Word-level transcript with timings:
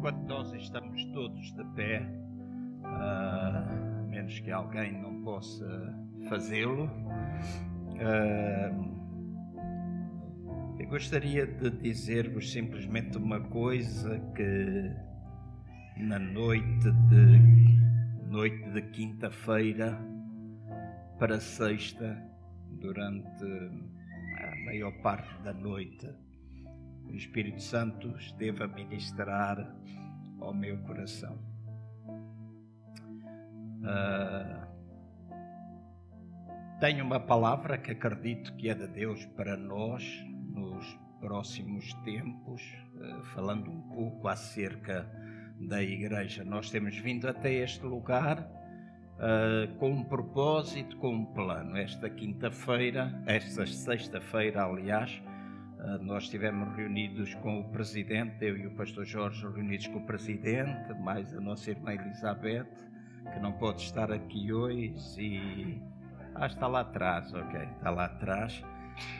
enquanto 0.00 0.26
nós 0.26 0.50
estamos 0.54 1.04
todos 1.12 1.52
de 1.52 1.62
pé, 1.74 2.00
uh, 2.00 4.08
menos 4.08 4.40
que 4.40 4.50
alguém 4.50 4.98
não 4.98 5.22
possa 5.22 5.94
fazê-lo, 6.26 6.86
uh, 6.86 6.90
eu 10.78 10.88
gostaria 10.88 11.46
de 11.46 11.68
dizer-vos 11.68 12.50
simplesmente 12.50 13.18
uma 13.18 13.40
coisa 13.40 14.18
que 14.34 14.90
na 15.98 16.18
noite 16.18 16.90
de 17.10 17.38
noite 18.26 18.70
de 18.70 18.80
quinta-feira 18.92 20.00
para 21.18 21.38
sexta, 21.38 22.16
durante 22.70 23.44
a 23.44 24.64
maior 24.64 24.92
parte 25.02 25.42
da 25.42 25.52
noite, 25.52 26.08
o 27.10 27.16
Espírito 27.16 27.60
Santo 27.60 28.16
esteve 28.16 28.62
a 28.62 28.68
ministrar 28.68 29.74
ao 30.38 30.54
meu 30.54 30.78
coração. 30.78 31.36
Uh, 33.82 34.60
tenho 36.78 37.04
uma 37.04 37.18
palavra 37.18 37.76
que 37.76 37.90
acredito 37.90 38.54
que 38.54 38.68
é 38.68 38.74
de 38.74 38.86
Deus 38.86 39.24
para 39.36 39.56
nós 39.56 40.04
nos 40.54 40.98
próximos 41.18 41.92
tempos, 42.04 42.62
uh, 42.94 43.22
falando 43.34 43.70
um 43.70 43.82
pouco 43.90 44.28
acerca 44.28 45.10
da 45.58 45.82
igreja. 45.82 46.44
Nós 46.44 46.70
temos 46.70 46.96
vindo 46.96 47.28
até 47.28 47.52
este 47.52 47.84
lugar 47.84 48.38
uh, 48.38 49.74
com 49.78 49.90
um 49.90 50.04
propósito, 50.04 50.96
com 50.98 51.12
um 51.14 51.24
plano. 51.24 51.76
Esta 51.76 52.08
quinta-feira, 52.08 53.20
esta 53.26 53.66
sexta-feira, 53.66 54.64
aliás, 54.64 55.20
nós 56.02 56.24
estivemos 56.24 56.76
reunidos 56.76 57.34
com 57.36 57.60
o 57.60 57.64
presidente, 57.70 58.44
eu 58.44 58.56
e 58.56 58.66
o 58.66 58.70
pastor 58.72 59.04
Jorge 59.04 59.46
reunidos 59.46 59.86
com 59.86 59.98
o 59.98 60.06
presidente, 60.06 60.92
mais 61.00 61.34
a 61.34 61.40
nossa 61.40 61.70
irmã 61.70 61.94
Elizabeth, 61.94 62.66
que 63.32 63.40
não 63.40 63.52
pode 63.52 63.82
estar 63.82 64.12
aqui 64.12 64.52
hoje, 64.52 64.94
e 65.18 65.82
ah, 66.34 66.46
está 66.46 66.66
lá 66.66 66.80
atrás, 66.80 67.32
ok, 67.32 67.60
está 67.76 67.90
lá 67.90 68.04
atrás. 68.06 68.62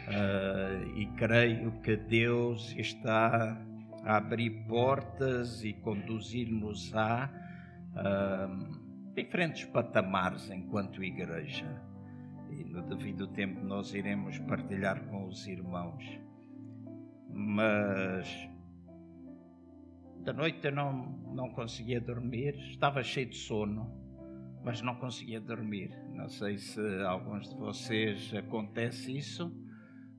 Uh, 0.08 0.98
e 0.98 1.06
creio 1.16 1.72
que 1.80 1.96
Deus 1.96 2.74
está 2.76 3.56
a 4.04 4.16
abrir 4.16 4.50
portas 4.66 5.64
e 5.64 5.72
conduzir-nos 5.72 6.94
a 6.94 7.30
uh, 7.94 9.14
diferentes 9.14 9.64
patamares 9.64 10.50
enquanto 10.50 11.02
igreja. 11.02 11.66
E 12.50 12.64
no 12.64 12.82
devido 12.82 13.26
tempo 13.28 13.64
nós 13.64 13.94
iremos 13.94 14.38
partilhar 14.40 15.00
com 15.06 15.26
os 15.26 15.46
irmãos 15.46 16.20
mas 17.32 18.50
da 20.22 20.32
noite 20.32 20.66
eu 20.66 20.72
não, 20.72 21.18
não 21.34 21.50
conseguia 21.50 22.00
dormir, 22.00 22.54
estava 22.70 23.02
cheio 23.02 23.28
de 23.30 23.36
sono, 23.36 23.90
mas 24.62 24.82
não 24.82 24.94
conseguia 24.96 25.40
dormir. 25.40 25.90
Não 26.12 26.28
sei 26.28 26.58
se 26.58 26.80
alguns 27.02 27.48
de 27.48 27.56
vocês 27.56 28.32
acontece 28.34 29.16
isso, 29.16 29.50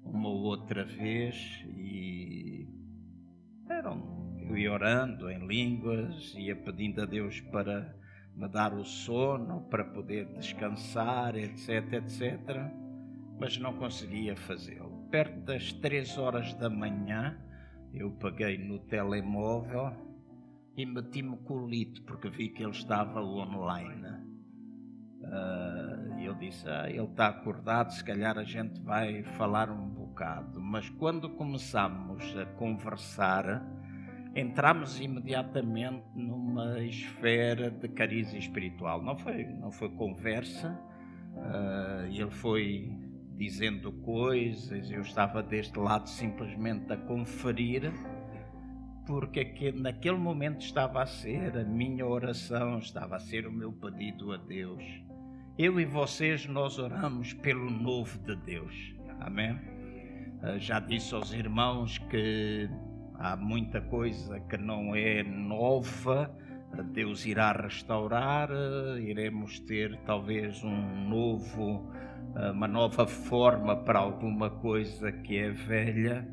uma 0.03 0.29
ou 0.29 0.41
outra 0.43 0.83
vez, 0.83 1.63
e 1.77 2.67
eram, 3.69 4.35
eu 4.39 4.57
ia 4.57 4.71
orando 4.71 5.29
em 5.29 5.45
línguas, 5.45 6.33
ia 6.35 6.55
pedindo 6.55 7.01
a 7.01 7.05
Deus 7.05 7.39
para 7.39 7.95
me 8.35 8.47
dar 8.47 8.73
o 8.73 8.83
sono, 8.83 9.61
para 9.69 9.83
poder 9.83 10.25
descansar, 10.33 11.35
etc, 11.35 11.93
etc, 11.93 12.39
mas 13.39 13.57
não 13.57 13.73
conseguia 13.73 14.35
fazê-lo 14.35 14.90
perto 15.11 15.41
das 15.41 15.73
três 15.73 16.17
horas 16.17 16.53
da 16.53 16.69
manhã, 16.69 17.37
eu 17.93 18.11
peguei 18.11 18.57
no 18.57 18.79
telemóvel 18.79 19.91
e 20.77 20.85
meti-me 20.85 21.35
com 21.37 21.65
o 21.65 21.67
Lito, 21.67 22.01
porque 22.03 22.29
vi 22.29 22.47
que 22.47 22.63
ele 22.63 22.71
estava 22.71 23.21
online. 23.21 24.07
Uh, 25.19 26.19
eu 26.19 26.33
disse, 26.35 26.67
ah, 26.67 26.89
ele 26.89 27.03
está 27.03 27.27
acordado, 27.27 27.91
se 27.91 28.03
calhar 28.03 28.37
a 28.37 28.43
gente 28.43 28.81
vai 28.81 29.21
falar 29.21 29.69
um 29.69 29.89
bocado. 29.89 30.61
Mas 30.61 30.89
quando 30.89 31.29
começamos 31.29 32.35
a 32.37 32.45
conversar, 32.45 33.61
entramos 34.33 34.99
imediatamente 34.99 36.05
numa 36.15 36.79
esfera 36.79 37.69
de 37.69 37.89
cariz 37.89 38.33
espiritual. 38.33 39.03
Não 39.03 39.17
foi, 39.17 39.43
não 39.43 39.71
foi 39.71 39.89
conversa, 39.89 40.71
uh, 41.35 42.05
ele 42.05 42.31
foi 42.31 43.10
dizendo 43.41 43.91
coisas, 43.91 44.91
eu 44.91 45.01
estava 45.01 45.41
deste 45.41 45.79
lado 45.79 46.07
simplesmente 46.07 46.93
a 46.93 46.95
conferir, 46.95 47.91
porque 49.07 49.71
naquele 49.71 50.19
momento 50.19 50.61
estava 50.61 51.01
a 51.01 51.07
ser 51.07 51.57
a 51.57 51.63
minha 51.63 52.05
oração, 52.05 52.77
estava 52.77 53.15
a 53.15 53.19
ser 53.19 53.47
o 53.47 53.51
meu 53.51 53.73
pedido 53.73 54.31
a 54.31 54.37
Deus. 54.37 54.83
Eu 55.57 55.79
e 55.79 55.85
vocês, 55.85 56.45
nós 56.45 56.77
oramos 56.77 57.33
pelo 57.33 57.67
novo 57.67 58.19
de 58.19 58.35
Deus. 58.35 58.93
Amém? 59.19 59.59
Ah, 60.43 60.59
já 60.59 60.79
disse 60.79 61.15
aos 61.15 61.33
irmãos 61.33 61.97
que 61.97 62.69
há 63.15 63.35
muita 63.35 63.81
coisa 63.81 64.39
que 64.41 64.57
não 64.57 64.95
é 64.95 65.23
nova, 65.23 66.31
Deus 66.93 67.25
irá 67.25 67.51
restaurar, 67.53 68.51
iremos 68.99 69.59
ter 69.61 69.97
talvez 70.05 70.63
um 70.63 71.09
novo 71.09 71.91
ah, 71.91 72.10
uma 72.53 72.67
nova 72.67 73.05
forma 73.05 73.75
para 73.75 73.99
alguma 73.99 74.49
coisa 74.49 75.11
que 75.11 75.37
é 75.37 75.51
velha, 75.51 76.27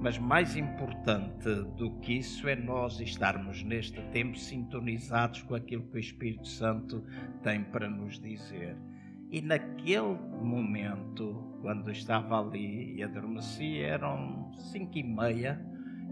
mas 0.00 0.18
mais 0.18 0.56
importante 0.56 1.54
do 1.76 1.98
que 2.00 2.14
isso 2.14 2.48
é 2.48 2.56
nós 2.56 3.00
estarmos 3.00 3.62
neste 3.62 4.02
tempo 4.10 4.36
sintonizados 4.38 5.42
com 5.42 5.54
aquilo 5.54 5.84
que 5.84 5.96
o 5.96 6.00
Espírito 6.00 6.48
Santo 6.48 7.04
tem 7.42 7.62
para 7.64 7.88
nos 7.88 8.20
dizer. 8.20 8.76
E 9.30 9.40
naquele 9.40 10.16
momento, 10.42 11.58
quando 11.60 11.90
estava 11.90 12.40
ali 12.40 12.96
e 12.96 13.02
adormeci, 13.02 13.78
eram 13.78 14.52
cinco 14.52 14.98
e 14.98 15.02
meia, 15.02 15.60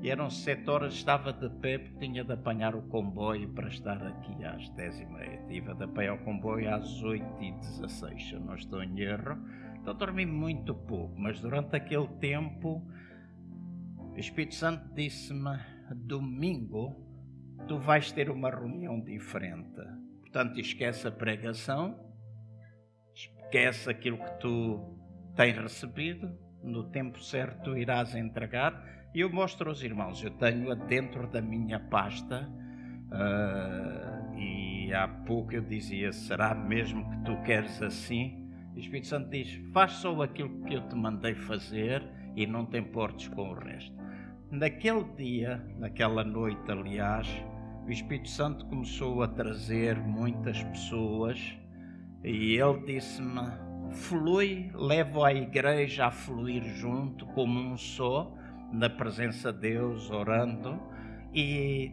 e 0.02 0.10
eram 0.10 0.28
sete 0.28 0.68
horas, 0.68 0.94
estava 0.94 1.32
de 1.32 1.48
pé 1.60 1.78
porque 1.78 2.00
tinha 2.00 2.24
de 2.24 2.32
apanhar 2.32 2.74
o 2.74 2.82
comboio 2.82 3.48
para 3.50 3.68
estar 3.68 4.04
aqui 4.04 4.44
às 4.44 4.68
dez 4.70 4.98
e 4.98 5.06
meia. 5.06 5.46
Tive 5.46 5.72
de 5.72 5.84
apanhar 5.84 6.14
o 6.14 6.24
comboio 6.24 6.74
às 6.74 7.00
oito 7.04 7.40
e 7.40 7.52
dezesseis, 7.52 8.28
se 8.28 8.34
eu 8.34 8.40
não 8.40 8.56
estou 8.56 8.82
em 8.82 8.98
erro. 8.98 9.38
Então 9.80 9.94
dormi 9.94 10.26
muito 10.26 10.74
pouco, 10.74 11.14
mas 11.16 11.40
durante 11.40 11.76
aquele 11.76 12.08
tempo 12.18 12.84
o 13.96 14.18
Espírito 14.18 14.56
Santo 14.56 14.92
disse-me: 14.92 15.56
domingo 15.94 16.96
tu 17.68 17.78
vais 17.78 18.10
ter 18.10 18.28
uma 18.28 18.50
reunião 18.50 19.00
diferente. 19.00 19.80
Portanto, 20.20 20.58
esquece 20.58 21.06
a 21.06 21.12
pregação, 21.12 21.96
esquece 23.14 23.88
aquilo 23.88 24.18
que 24.18 24.40
tu 24.40 24.98
tens 25.36 25.56
recebido, 25.56 26.36
no 26.60 26.90
tempo 26.90 27.22
certo 27.22 27.78
irás 27.78 28.16
entregar 28.16 29.01
e 29.14 29.20
eu 29.20 29.30
mostro 29.30 29.68
aos 29.68 29.82
irmãos, 29.82 30.22
eu 30.22 30.30
tenho-a 30.30 30.74
dentro 30.74 31.26
da 31.26 31.40
minha 31.40 31.78
pasta. 31.78 32.48
Uh, 33.10 34.38
e 34.38 34.92
há 34.94 35.06
pouco 35.06 35.52
eu 35.52 35.62
dizia: 35.62 36.12
será 36.12 36.54
mesmo 36.54 37.08
que 37.10 37.24
tu 37.24 37.42
queres 37.42 37.82
assim? 37.82 38.42
o 38.74 38.78
Espírito 38.78 39.08
Santo 39.08 39.28
diz: 39.30 39.60
faz 39.72 39.92
só 39.92 40.22
aquilo 40.22 40.62
que 40.64 40.74
eu 40.74 40.88
te 40.88 40.94
mandei 40.96 41.34
fazer 41.34 42.02
e 42.34 42.46
não 42.46 42.64
te 42.64 42.78
importes 42.78 43.28
com 43.28 43.50
o 43.50 43.54
resto. 43.54 43.94
Naquele 44.50 45.04
dia, 45.16 45.62
naquela 45.78 46.24
noite, 46.24 46.70
aliás, 46.70 47.28
o 47.86 47.90
Espírito 47.90 48.28
Santo 48.28 48.66
começou 48.66 49.22
a 49.22 49.28
trazer 49.28 49.98
muitas 49.98 50.62
pessoas 50.64 51.38
e 52.24 52.56
ele 52.56 52.80
disse-me: 52.86 53.42
flui, 53.90 54.70
levo 54.74 55.22
a 55.22 55.34
igreja 55.34 56.06
a 56.06 56.10
fluir 56.10 56.64
junto 56.64 57.26
como 57.26 57.58
um 57.60 57.76
só 57.76 58.34
na 58.72 58.88
presença 58.88 59.52
de 59.52 59.60
Deus, 59.60 60.10
orando, 60.10 60.80
e 61.34 61.92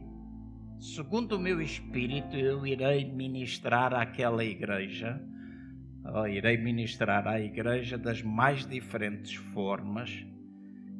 segundo 0.80 1.36
o 1.36 1.40
meu 1.40 1.62
espírito, 1.62 2.36
eu 2.36 2.66
irei 2.66 3.06
ministrar 3.06 3.94
àquela 3.94 4.44
igreja, 4.44 5.22
irei 6.32 6.58
ministrar 6.58 7.28
à 7.28 7.40
igreja 7.40 7.98
das 7.98 8.22
mais 8.22 8.66
diferentes 8.66 9.36
formas. 9.36 10.26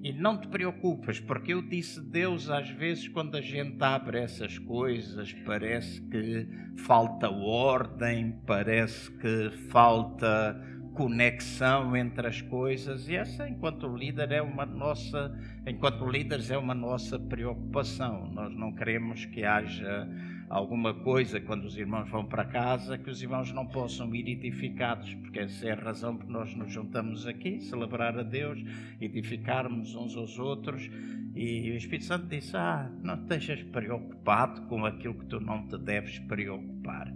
E 0.02 0.14
não 0.14 0.40
te 0.40 0.48
preocupes, 0.48 1.20
porque 1.20 1.54
eu 1.54 1.62
disse 1.62 2.00
Deus, 2.00 2.50
às 2.50 2.70
vezes, 2.70 3.10
quando 3.10 3.36
a 3.36 3.42
gente 3.42 3.84
abre 3.84 4.20
essas 4.20 4.58
coisas, 4.58 5.34
parece 5.46 6.02
que 6.10 6.48
falta 6.78 7.30
ordem, 7.30 8.40
parece 8.48 9.12
que 9.18 9.50
falta 9.70 10.56
conexão 11.00 11.96
entre 11.96 12.28
as 12.28 12.42
coisas 12.42 13.08
e 13.08 13.16
essa 13.16 13.48
enquanto 13.48 13.88
líder 13.88 14.34
é 14.34 14.42
uma 14.42 14.66
nossa 14.66 15.34
enquanto 15.66 16.06
líderes 16.06 16.52
é 16.52 16.58
uma 16.58 16.74
nossa 16.74 17.18
preocupação 17.18 18.30
nós 18.34 18.54
não 18.54 18.74
queremos 18.74 19.24
que 19.24 19.46
haja 19.46 20.10
alguma 20.50 20.94
coisa 20.94 21.40
quando 21.40 21.64
os 21.66 21.78
irmãos 21.78 22.10
vão 22.10 22.26
para 22.26 22.44
casa, 22.44 22.98
que 22.98 23.10
os 23.10 23.22
irmãos 23.22 23.54
não 23.54 23.68
possam 23.68 24.14
ir 24.16 24.28
edificados, 24.28 25.14
porque 25.14 25.40
essa 25.40 25.68
é 25.68 25.72
a 25.72 25.76
razão 25.76 26.18
por 26.18 26.28
nós 26.28 26.56
nos 26.56 26.74
juntamos 26.74 27.28
aqui, 27.28 27.62
celebrar 27.62 28.18
a 28.18 28.24
Deus, 28.24 28.60
edificarmos 29.00 29.94
uns 29.96 30.18
aos 30.18 30.40
outros. 30.40 30.90
E 31.36 31.72
o 31.72 31.78
Espírito 31.78 32.06
Santo 32.06 32.26
disse: 32.26 32.58
Ah, 32.58 32.92
não 33.04 33.18
te 33.18 33.28
deixas 33.28 33.62
preocupado 33.62 34.64
com 34.64 34.86
aquilo 34.86 35.14
que 35.14 35.26
tu 35.28 35.40
não 35.40 35.68
te 35.68 35.78
deves 35.78 36.18
preocupar. 36.20 37.14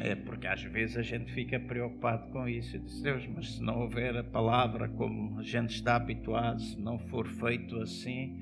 É 0.00 0.14
porque 0.14 0.46
às 0.46 0.62
vezes 0.62 0.96
a 0.96 1.02
gente 1.02 1.32
fica 1.32 1.58
preocupado 1.58 2.30
com 2.30 2.48
isso. 2.48 2.76
Eu 2.76 2.80
disse, 2.82 3.02
Deus, 3.02 3.26
mas 3.34 3.54
se 3.54 3.62
não 3.62 3.80
houver 3.80 4.16
a 4.16 4.24
palavra 4.24 4.88
como 4.88 5.38
a 5.38 5.42
gente 5.42 5.70
está 5.70 5.96
habituado, 5.96 6.60
se 6.60 6.80
não 6.80 6.98
for 6.98 7.26
feito 7.26 7.76
assim, 7.80 8.38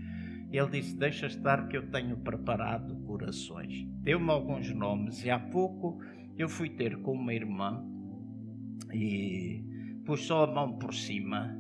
ele 0.51 0.69
disse: 0.69 0.97
Deixa 0.97 1.27
estar 1.27 1.69
que 1.69 1.77
eu 1.77 1.91
tenho 1.91 2.17
preparado 2.19 2.97
corações. 3.05 3.85
Deu-me 4.03 4.31
alguns 4.31 4.73
nomes 4.75 5.25
e 5.25 5.31
há 5.31 5.39
pouco 5.39 6.01
eu 6.37 6.49
fui 6.49 6.69
ter 6.69 6.97
com 6.99 7.12
uma 7.12 7.33
irmã 7.33 7.85
e 8.93 9.65
pus 10.05 10.27
só 10.27 10.45
a 10.45 10.47
mão 10.47 10.79
por 10.79 10.93
cima, 10.93 11.57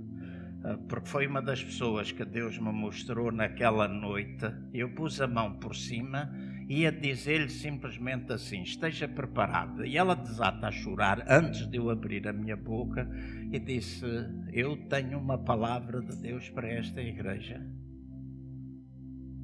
ah, 0.64 0.78
porque 0.88 1.08
foi 1.08 1.26
uma 1.26 1.40
das 1.40 1.62
pessoas 1.62 2.10
que 2.10 2.24
Deus 2.24 2.58
me 2.58 2.72
mostrou 2.72 3.30
naquela 3.30 3.88
noite. 3.88 4.44
Eu 4.72 4.90
pus 4.94 5.20
a 5.20 5.26
mão 5.26 5.54
por 5.58 5.74
cima 5.74 6.30
e 6.32 6.53
ia 6.68 6.90
dizer-lhe 6.90 7.48
simplesmente 7.48 8.32
assim: 8.32 8.62
esteja 8.62 9.08
preparada. 9.08 9.86
E 9.86 9.96
ela 9.96 10.14
desata 10.14 10.68
a 10.68 10.72
chorar 10.72 11.24
antes 11.28 11.66
de 11.66 11.76
eu 11.76 11.90
abrir 11.90 12.26
a 12.28 12.32
minha 12.32 12.56
boca 12.56 13.08
e 13.52 13.58
disse: 13.58 14.06
Eu 14.52 14.76
tenho 14.88 15.18
uma 15.18 15.38
palavra 15.38 16.00
de 16.00 16.16
Deus 16.16 16.48
para 16.50 16.68
esta 16.68 17.00
igreja 17.00 17.60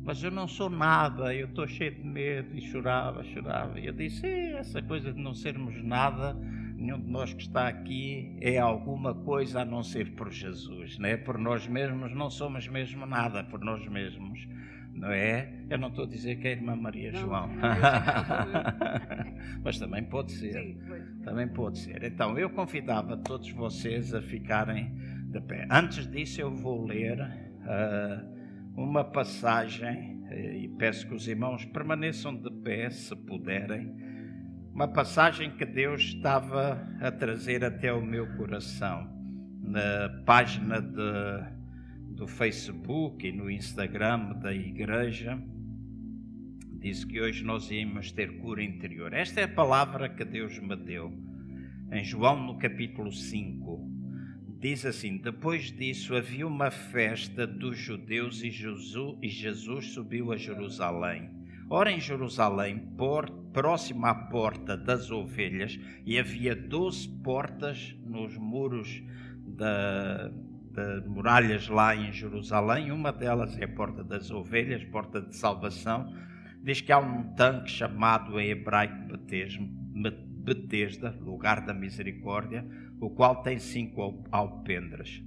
mas 0.02 0.22
eu 0.22 0.31
não 0.31 0.49
sou 0.49 0.70
nada, 0.70 1.34
eu 1.34 1.46
estou 1.46 1.69
cheio 1.69 1.94
de 1.94 2.02
medo, 2.02 2.56
e 2.56 2.61
chorava, 2.62 3.22
chorava. 3.22 3.78
E 3.78 3.87
eu 3.87 3.93
disse: 3.93 4.26
essa 4.26 4.82
coisa 4.82 5.12
de 5.12 5.20
não 5.20 5.34
sermos 5.34 5.82
nada, 5.84 6.34
nenhum 6.75 6.99
de 7.00 7.11
nós 7.11 7.32
que 7.34 7.43
está 7.43 7.69
aqui 7.69 8.37
é 8.40 8.58
alguma 8.58 9.14
coisa 9.14 9.61
a 9.61 9.64
não 9.64 9.82
ser 9.82 10.12
por 10.17 10.32
Jesus, 10.32 10.99
não 10.99 11.08
é? 11.08 11.17
Por 11.17 11.38
nós 11.38 11.67
mesmos 11.69 12.14
não 12.14 12.31
somos 12.31 12.67
mesmo 12.67 13.05
nada 13.06 13.44
por 13.44 13.61
nós 13.61 13.87
mesmos, 13.88 14.49
não 14.94 15.10
é? 15.10 15.52
Eu 15.69 15.78
não 15.78 15.88
estou 15.88 16.04
a 16.04 16.08
dizer 16.08 16.37
que 16.37 16.48
é 16.48 16.50
a 16.50 16.54
irmã 16.54 16.76
Maria 16.76 17.12
não, 17.12 17.20
João, 17.20 17.48
mas 19.64 19.78
também 19.78 20.04
pode 20.04 20.32
ser, 20.32 20.52
Sim, 20.52 20.78
também 21.25 21.48
pode 21.48 21.78
ser. 21.78 22.02
Então 22.02 22.38
eu 22.38 22.50
convidava 22.50 23.16
todos 23.16 23.50
vocês 23.52 24.14
a 24.14 24.20
ficarem 24.20 24.92
de 25.31 25.40
pé. 25.40 25.66
Antes 25.70 26.10
disso 26.10 26.40
eu 26.40 26.54
vou 26.54 26.87
ler. 26.87 27.20
Uh, 27.60 28.40
uma 28.76 29.04
passagem, 29.04 30.22
eh, 30.31 30.58
e 30.58 30.69
peço 30.69 31.06
que 31.06 31.14
os 31.14 31.26
irmãos 31.26 31.64
permaneçam 31.66 32.34
de 32.34 32.50
pé, 32.62 32.90
se 32.90 33.14
puderem, 33.14 33.94
uma 34.72 34.88
passagem 34.88 35.50
que 35.50 35.64
Deus 35.64 36.02
estava 36.02 36.86
a 37.00 37.10
trazer 37.10 37.64
até 37.64 37.93
o 37.93 38.00
meu 38.00 38.26
coração. 38.36 39.19
Na 39.62 40.08
página 40.25 40.81
de, 40.81 41.59
do 42.20 42.26
Facebook 42.26 43.26
e 43.26 43.32
no 43.32 43.50
Instagram 43.50 44.34
da 44.34 44.55
igreja, 44.55 45.43
disse 46.78 47.06
que 47.06 47.19
hoje 47.19 47.43
nós 47.43 47.70
íamos 47.70 48.12
ter 48.12 48.37
cura 48.40 48.62
interior. 48.62 49.14
Esta 49.14 49.40
é 49.40 49.44
a 49.44 49.49
palavra 49.49 50.06
que 50.06 50.22
Deus 50.22 50.58
me 50.58 50.76
deu. 50.76 51.11
Em 51.90 52.05
João, 52.05 52.38
no 52.44 52.58
capítulo 52.58 53.11
5, 53.11 53.90
diz 54.61 54.84
assim: 54.84 55.17
Depois 55.17 55.72
disso 55.72 56.14
havia 56.14 56.46
uma 56.46 56.70
festa 56.70 57.46
dos 57.46 57.78
judeus 57.78 58.43
e 58.43 58.50
Jesus, 58.50 59.19
e 59.22 59.28
Jesus 59.28 59.87
subiu 59.94 60.31
a 60.31 60.37
Jerusalém. 60.37 61.31
Ora, 61.70 61.90
em 61.90 62.00
Jerusalém, 62.00 62.81
por, 62.99 63.31
próximo 63.50 64.05
à 64.05 64.14
porta 64.14 64.76
das 64.76 65.11
ovelhas, 65.11 65.81
e 66.05 66.19
havia 66.19 66.55
doze 66.55 67.08
portas 67.25 67.96
nos 68.05 68.37
muros 68.37 69.02
da, 69.46 70.31
muralhas 71.06 71.69
lá 71.69 71.94
em 71.94 72.12
Jerusalém. 72.12 72.91
Uma 72.91 73.12
delas 73.12 73.59
é 73.59 73.65
a 73.65 73.69
porta 73.69 74.03
das 74.05 74.31
ovelhas, 74.31 74.85
porta 74.85 75.21
de 75.21 75.37
salvação. 75.37 76.12
Diz 76.62 76.81
que 76.81 76.93
há 76.93 76.99
um 76.99 77.35
tanque 77.35 77.71
chamado 77.71 78.38
em 78.38 78.50
hebraico 78.50 79.09
Betesda, 80.43 81.11
lugar 81.21 81.65
da 81.65 81.75
misericórdia 81.75 82.67
o 83.00 83.09
qual 83.09 83.43
tem 83.43 83.59
cinco 83.59 84.23
alpendras. 84.31 85.23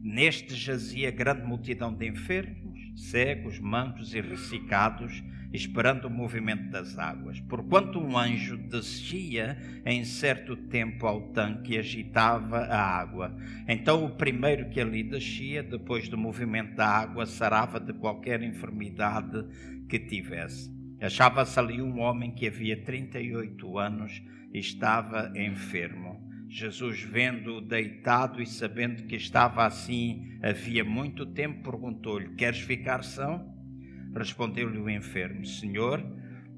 Neste 0.00 0.54
jazia 0.54 1.10
grande 1.10 1.42
multidão 1.42 1.92
de 1.92 2.08
enfermos, 2.08 2.78
cegos, 2.94 3.58
mancos 3.58 4.14
e 4.14 4.20
ressecados, 4.20 5.22
esperando 5.52 6.06
o 6.06 6.10
movimento 6.10 6.70
das 6.70 6.98
águas. 6.98 7.40
Porquanto 7.40 7.98
um 7.98 8.16
anjo 8.16 8.56
descia 8.56 9.56
em 9.84 10.04
certo 10.04 10.56
tempo 10.56 11.06
ao 11.06 11.32
tanque 11.32 11.74
e 11.74 11.78
agitava 11.78 12.58
a 12.58 12.80
água. 12.80 13.36
Então 13.68 14.04
o 14.04 14.10
primeiro 14.10 14.68
que 14.68 14.80
ali 14.80 15.02
descia, 15.02 15.62
depois 15.62 16.08
do 16.08 16.18
movimento 16.18 16.74
da 16.74 16.86
água, 16.86 17.26
sarava 17.26 17.80
de 17.80 17.92
qualquer 17.92 18.42
enfermidade 18.42 19.44
que 19.88 19.98
tivesse. 19.98 20.74
Achava-se 21.00 21.58
ali 21.58 21.82
um 21.82 22.00
homem 22.00 22.32
que 22.32 22.46
havia 22.46 22.76
38 22.82 23.78
anos 23.78 24.22
e 24.52 24.58
estava 24.58 25.32
enfermo. 25.36 26.24
Jesus, 26.48 27.02
vendo-o 27.02 27.60
deitado 27.60 28.40
e 28.40 28.46
sabendo 28.46 29.02
que 29.02 29.16
estava 29.16 29.66
assim 29.66 30.38
havia 30.42 30.84
muito 30.84 31.26
tempo, 31.26 31.70
perguntou-lhe: 31.70 32.34
Queres 32.34 32.60
ficar 32.60 33.02
são? 33.02 33.55
Respondeu-lhe 34.16 34.78
o 34.78 34.88
enfermo: 34.88 35.44
Senhor, 35.44 36.02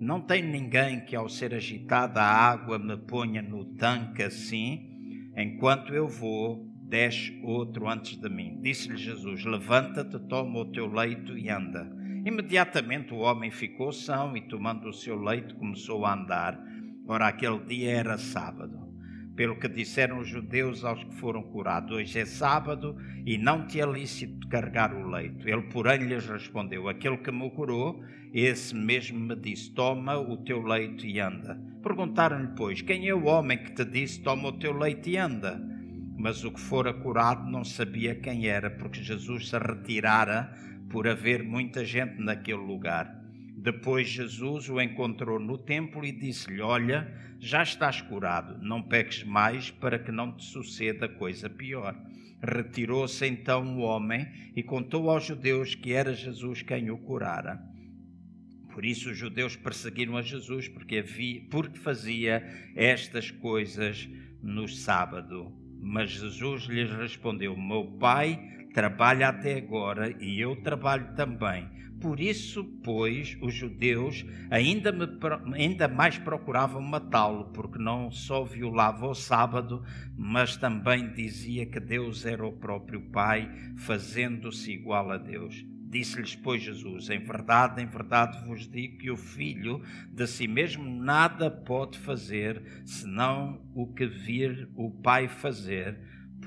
não 0.00 0.20
tem 0.20 0.42
ninguém 0.42 1.00
que, 1.00 1.16
ao 1.16 1.28
ser 1.28 1.52
agitada 1.52 2.22
a 2.22 2.50
água, 2.50 2.78
me 2.78 2.96
ponha 2.96 3.42
no 3.42 3.64
tanque 3.64 4.22
assim, 4.22 5.30
enquanto 5.36 5.92
eu 5.92 6.06
vou, 6.06 6.66
desce 6.84 7.38
outro 7.42 7.88
antes 7.88 8.16
de 8.16 8.28
mim. 8.28 8.60
Disse-lhe 8.62 8.96
Jesus: 8.96 9.44
Levanta-te, 9.44 10.18
toma 10.28 10.60
o 10.60 10.70
teu 10.70 10.86
leito 10.86 11.36
e 11.36 11.50
anda. 11.50 11.90
Imediatamente 12.24 13.12
o 13.12 13.18
homem 13.18 13.50
ficou 13.50 13.92
são 13.92 14.36
e, 14.36 14.42
tomando 14.42 14.88
o 14.88 14.92
seu 14.92 15.20
leito, 15.20 15.56
começou 15.56 16.06
a 16.06 16.14
andar. 16.14 16.58
Ora, 17.06 17.26
aquele 17.26 17.58
dia 17.60 17.90
era 17.90 18.18
sábado 18.18 18.87
pelo 19.38 19.54
que 19.54 19.68
disseram 19.68 20.18
os 20.18 20.26
judeus 20.26 20.84
aos 20.84 21.04
que 21.04 21.14
foram 21.14 21.44
curados: 21.44 21.96
Hoje 21.96 22.18
é 22.18 22.26
sábado 22.26 22.96
e 23.24 23.38
não 23.38 23.68
te 23.68 23.80
é 23.80 23.86
lícito 23.86 24.48
carregar 24.48 24.92
o 24.92 25.08
leito. 25.08 25.48
Ele, 25.48 25.62
porém, 25.62 25.98
lhes 25.98 26.26
respondeu: 26.26 26.88
Aquele 26.88 27.18
que 27.18 27.30
me 27.30 27.48
curou, 27.52 28.02
esse 28.34 28.74
mesmo 28.74 29.20
me 29.20 29.36
disse: 29.36 29.70
Toma 29.70 30.18
o 30.18 30.38
teu 30.38 30.60
leito 30.60 31.06
e 31.06 31.20
anda. 31.20 31.56
Perguntaram-lhe, 31.80 32.48
pois: 32.56 32.82
Quem 32.82 33.08
é 33.08 33.14
o 33.14 33.26
homem 33.26 33.58
que 33.58 33.70
te 33.70 33.84
disse: 33.84 34.20
Toma 34.24 34.48
o 34.48 34.58
teu 34.58 34.76
leito 34.76 35.08
e 35.08 35.16
anda? 35.16 35.62
Mas 36.16 36.42
o 36.42 36.50
que 36.50 36.60
fora 36.60 36.92
curado 36.92 37.48
não 37.48 37.62
sabia 37.62 38.16
quem 38.16 38.48
era, 38.48 38.68
porque 38.68 39.04
Jesus 39.04 39.50
se 39.50 39.56
retirara 39.56 40.52
por 40.90 41.06
haver 41.06 41.44
muita 41.44 41.84
gente 41.84 42.20
naquele 42.20 42.58
lugar. 42.58 43.16
Depois 43.56 44.08
Jesus 44.08 44.68
o 44.68 44.80
encontrou 44.80 45.38
no 45.38 45.56
templo 45.56 46.04
e 46.04 46.10
disse-lhe: 46.10 46.60
Olha, 46.60 47.27
já 47.40 47.62
estás 47.62 48.00
curado, 48.00 48.58
não 48.60 48.82
peques 48.82 49.22
mais 49.22 49.70
para 49.70 49.98
que 49.98 50.10
não 50.10 50.32
te 50.32 50.44
suceda 50.44 51.08
coisa 51.08 51.48
pior. 51.48 51.94
Retirou-se 52.42 53.26
então 53.26 53.76
o 53.76 53.80
homem 53.80 54.26
e 54.54 54.62
contou 54.62 55.08
aos 55.10 55.24
judeus 55.24 55.74
que 55.74 55.92
era 55.92 56.14
Jesus 56.14 56.62
quem 56.62 56.90
o 56.90 56.98
curara. 56.98 57.60
Por 58.72 58.84
isso 58.84 59.10
os 59.10 59.18
judeus 59.18 59.56
perseguiram 59.56 60.16
a 60.16 60.22
Jesus 60.22 60.68
porque, 60.68 60.98
havia, 60.98 61.42
porque 61.50 61.78
fazia 61.78 62.44
estas 62.76 63.30
coisas 63.30 64.08
no 64.42 64.68
sábado. 64.68 65.52
Mas 65.80 66.10
Jesus 66.10 66.64
lhes 66.64 66.90
respondeu: 66.90 67.56
Meu 67.56 67.84
pai 67.98 68.57
trabalha 68.72 69.28
até 69.28 69.56
agora 69.56 70.14
e 70.20 70.40
eu 70.40 70.56
trabalho 70.56 71.14
também. 71.14 71.68
Por 72.00 72.20
isso, 72.20 72.64
pois, 72.84 73.36
os 73.40 73.52
judeus 73.52 74.24
ainda, 74.50 74.92
me, 74.92 75.04
ainda 75.54 75.88
mais 75.88 76.16
procuravam 76.16 76.80
matá-lo, 76.80 77.46
porque 77.46 77.78
não 77.78 78.10
só 78.10 78.44
violava 78.44 79.08
o 79.08 79.14
sábado, 79.14 79.82
mas 80.16 80.56
também 80.56 81.12
dizia 81.12 81.66
que 81.66 81.80
Deus 81.80 82.24
era 82.24 82.46
o 82.46 82.52
próprio 82.52 83.00
Pai, 83.10 83.50
fazendo-se 83.78 84.72
igual 84.72 85.10
a 85.10 85.18
Deus. 85.18 85.64
Disse-lhes, 85.90 86.36
pois, 86.36 86.62
Jesus: 86.62 87.08
Em 87.08 87.18
verdade, 87.18 87.82
em 87.82 87.86
verdade 87.86 88.46
vos 88.46 88.68
digo 88.68 88.98
que 88.98 89.10
o 89.10 89.16
filho 89.16 89.82
de 90.12 90.26
si 90.26 90.46
mesmo 90.46 90.88
nada 91.02 91.50
pode 91.50 91.98
fazer, 91.98 92.62
senão 92.84 93.60
o 93.74 93.92
que 93.92 94.06
vir 94.06 94.68
o 94.76 94.90
Pai 94.90 95.26
fazer, 95.26 95.98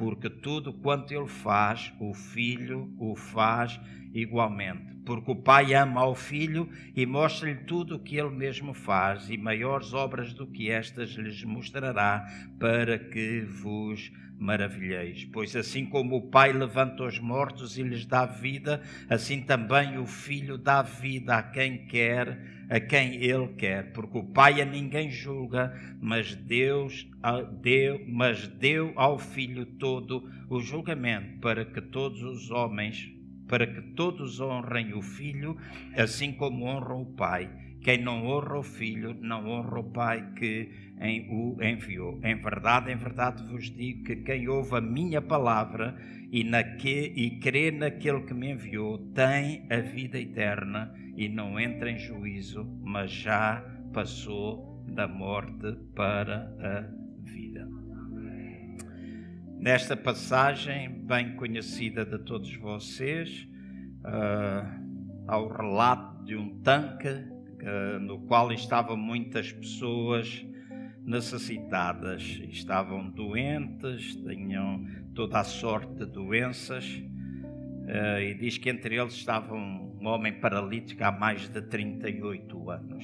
porque 0.02 0.32
tudo 0.32 0.74
quanto 0.74 1.14
ele 1.14 1.28
faz, 1.28 1.94
o 2.00 2.12
filho 2.12 2.92
o 2.98 3.16
faz 3.16 3.80
igualmente 4.16 4.92
porque 5.06 5.32
o 5.32 5.36
Pai 5.36 5.74
ama 5.74 6.02
ao 6.02 6.16
Filho 6.16 6.70
e 6.96 7.06
mostra-lhe 7.06 7.56
tudo 7.56 7.96
o 7.96 8.00
que 8.00 8.18
ele 8.18 8.30
mesmo 8.30 8.74
faz, 8.74 9.30
e 9.30 9.38
maiores 9.38 9.94
obras 9.94 10.34
do 10.34 10.46
que 10.46 10.70
estas 10.70 11.10
lhes 11.12 11.44
mostrará, 11.44 12.26
para 12.60 13.00
que 13.00 13.42
vos 13.42 14.12
maravilheis. 14.38 15.26
Pois 15.26 15.56
assim 15.56 15.86
como 15.86 16.16
o 16.16 16.30
Pai 16.30 16.52
levanta 16.54 17.04
os 17.04 17.20
mortos 17.20 17.78
e 17.78 17.84
lhes 17.84 18.06
dá 18.06 18.26
vida, 18.26 18.82
assim 19.10 19.42
também 19.42 19.98
o 19.98 20.06
Filho 20.06 20.58
dá 20.58 20.82
vida 20.82 21.36
a 21.36 21.44
quem 21.44 21.86
quer, 21.86 22.61
a 22.72 22.80
quem 22.80 23.16
ele 23.16 23.50
quer, 23.50 23.92
porque 23.92 24.18
o 24.18 24.24
Pai 24.24 24.62
a 24.62 24.66
ninguém 24.66 25.12
julga, 25.12 25.78
mas 26.00 26.34
Deus 26.34 27.06
deu, 27.60 28.02
mas 28.08 28.48
deu 28.48 28.94
ao 28.96 29.20
Filho 29.20 29.66
todo 29.66 30.24
o 30.50 30.62
julgamento 30.62 31.38
para 31.42 31.66
que 31.66 31.82
todos 31.82 32.24
os 32.24 32.50
homens 32.50 33.12
para 33.46 33.68
que 33.68 33.82
todos 33.82 34.40
honrem 34.40 34.94
o 34.94 35.02
Filho, 35.02 35.58
assim 35.98 36.32
como 36.32 36.64
honram 36.64 37.02
o 37.02 37.06
Pai. 37.06 37.50
Quem 37.82 38.02
não 38.02 38.28
honra 38.28 38.60
o 38.60 38.64
Filho, 38.64 39.16
não 39.20 39.48
honra 39.48 39.80
o 39.80 39.84
Pai 39.84 40.34
que 40.36 40.70
o 41.30 41.58
enviou. 41.64 42.20
Em 42.24 42.36
verdade, 42.36 42.92
em 42.92 42.96
verdade 42.96 43.44
vos 43.44 43.72
digo 43.72 44.04
que 44.04 44.18
quem 44.18 44.48
ouve 44.48 44.76
a 44.76 44.82
minha 44.82 45.22
palavra 45.22 45.98
e, 46.32 46.44
naque, 46.44 47.12
e 47.16 47.40
crê 47.40 47.72
naquele 47.72 48.22
que 48.22 48.34
me 48.36 48.52
enviou, 48.52 49.00
tem 49.14 49.66
a 49.72 49.78
vida 49.78 50.20
eterna 50.20 50.94
e 51.18 51.28
não 51.28 51.60
entra 51.60 51.90
em 51.90 51.98
juízo, 51.98 52.64
mas 52.84 53.12
já 53.12 53.64
passou 53.92 54.84
da 54.88 55.08
morte 55.08 55.76
para 55.96 56.54
a 56.60 56.82
vida. 57.24 57.68
Nesta 59.58 59.98
passagem, 59.98 60.90
bem 60.90 61.36
conhecida 61.36 62.06
de 62.06 62.20
todos 62.20 62.56
vocês, 62.58 63.48
uh, 64.06 65.26
ao 65.28 65.48
relato 65.48 66.24
de 66.26 66.36
um 66.36 66.62
tanque 66.62 67.31
no 68.02 68.20
qual 68.22 68.52
estavam 68.52 68.98
muitas 68.98 69.52
pessoas 69.52 70.46
necessitadas, 71.06 72.42
estavam 72.50 73.10
doentes, 73.10 74.16
tinham 74.16 74.86
toda 75.16 75.40
a 75.40 75.44
sorte 75.44 75.94
de 75.96 76.06
doenças, 76.06 76.86
uh, 76.86 78.20
e 78.22 78.34
diz 78.36 78.58
que 78.58 78.70
entre 78.70 78.96
eles 78.96 79.14
estava 79.14 79.54
um 79.54 80.06
homem 80.06 80.40
paralítico 80.40 81.04
há 81.04 81.12
mais 81.12 81.50
de 81.50 81.62
38 81.62 82.70
anos. 82.70 83.04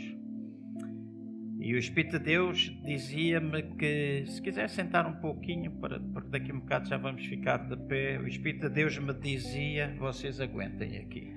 E 1.59 1.73
o 1.73 1.77
Espírito 1.77 2.19
de 2.19 2.25
Deus 2.25 2.71
dizia-me 2.85 3.63
que 3.63 4.23
se 4.27 4.41
quiser 4.41 4.69
sentar 4.69 5.07
um 5.07 5.15
pouquinho, 5.15 5.71
para, 5.71 5.99
porque 5.99 6.29
daqui 6.29 6.51
a 6.51 6.53
um 6.53 6.59
bocado 6.59 6.87
já 6.87 6.97
vamos 6.97 7.25
ficar 7.25 7.57
de 7.57 7.75
pé, 7.75 8.19
o 8.19 8.27
Espírito 8.27 8.69
de 8.69 8.75
Deus 8.75 8.97
me 8.99 9.13
dizia: 9.13 9.95
vocês 9.97 10.39
aguentem 10.39 10.97
aqui. 10.99 11.33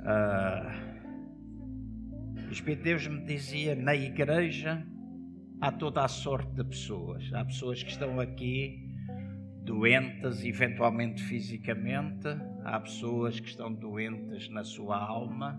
uh, 0.00 0.91
o 2.52 2.54
Espírito 2.54 2.82
de 2.82 2.90
Deus 2.90 3.06
me 3.06 3.24
dizia: 3.24 3.74
na 3.74 3.96
igreja 3.96 4.86
há 5.58 5.72
toda 5.72 6.04
a 6.04 6.08
sorte 6.08 6.52
de 6.52 6.62
pessoas. 6.62 7.32
Há 7.32 7.46
pessoas 7.46 7.82
que 7.82 7.90
estão 7.90 8.20
aqui 8.20 8.90
doentes, 9.64 10.44
eventualmente 10.44 11.22
fisicamente, 11.22 12.28
há 12.62 12.78
pessoas 12.78 13.40
que 13.40 13.48
estão 13.48 13.72
doentes 13.72 14.50
na 14.50 14.64
sua 14.64 14.98
alma 14.98 15.58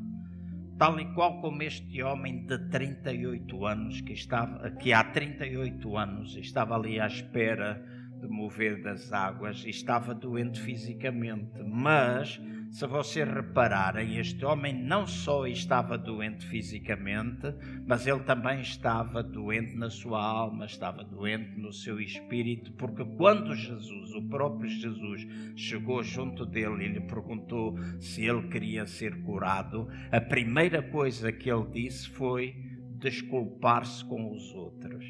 tal 0.78 1.00
e 1.00 1.06
qual 1.14 1.40
como 1.40 1.64
este 1.64 2.02
homem 2.04 2.46
de 2.46 2.58
38 2.70 3.66
anos, 3.66 4.02
que, 4.02 4.14
estava, 4.14 4.70
que 4.72 4.92
há 4.92 5.04
38 5.04 5.98
anos 5.98 6.36
estava 6.36 6.76
ali 6.76 7.00
à 7.00 7.08
espera 7.08 7.84
de 8.24 8.30
mover 8.30 8.82
das 8.82 9.12
águas 9.12 9.64
e 9.66 9.70
estava 9.70 10.14
doente 10.14 10.62
fisicamente, 10.62 11.62
mas 11.62 12.40
se 12.72 12.88
vocês 12.88 13.32
repararem, 13.32 14.18
este 14.18 14.44
homem 14.44 14.74
não 14.74 15.06
só 15.06 15.46
estava 15.46 15.96
doente 15.96 16.44
fisicamente, 16.48 17.54
mas 17.86 18.08
ele 18.08 18.22
também 18.22 18.62
estava 18.62 19.22
doente 19.22 19.76
na 19.76 19.92
sua 19.92 20.20
alma, 20.20 20.66
estava 20.66 21.04
doente 21.04 21.60
no 21.60 21.72
seu 21.72 22.00
espírito, 22.00 22.72
porque 22.74 23.06
quando 23.16 23.54
Jesus, 23.54 24.14
o 24.16 24.28
próprio 24.28 24.68
Jesus, 24.68 25.28
chegou 25.56 26.02
junto 26.02 26.48
dele 26.48 26.86
e 26.86 26.94
lhe 26.94 27.02
perguntou 27.02 27.78
se 28.00 28.26
ele 28.26 28.48
queria 28.48 28.88
ser 28.88 29.22
curado, 29.22 29.88
a 30.12 30.20
primeira 30.20 30.82
coisa 30.82 31.32
que 31.32 31.52
ele 31.52 31.68
disse 31.70 32.10
foi 32.10 32.56
desculpar-se 32.98 34.04
com 34.06 34.32
os 34.32 34.52
outros. 34.56 35.06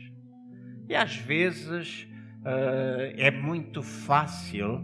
E 0.90 0.96
às 0.96 1.16
vezes 1.16 2.08
é 2.46 3.32
muito 3.32 3.82
fácil 3.82 4.82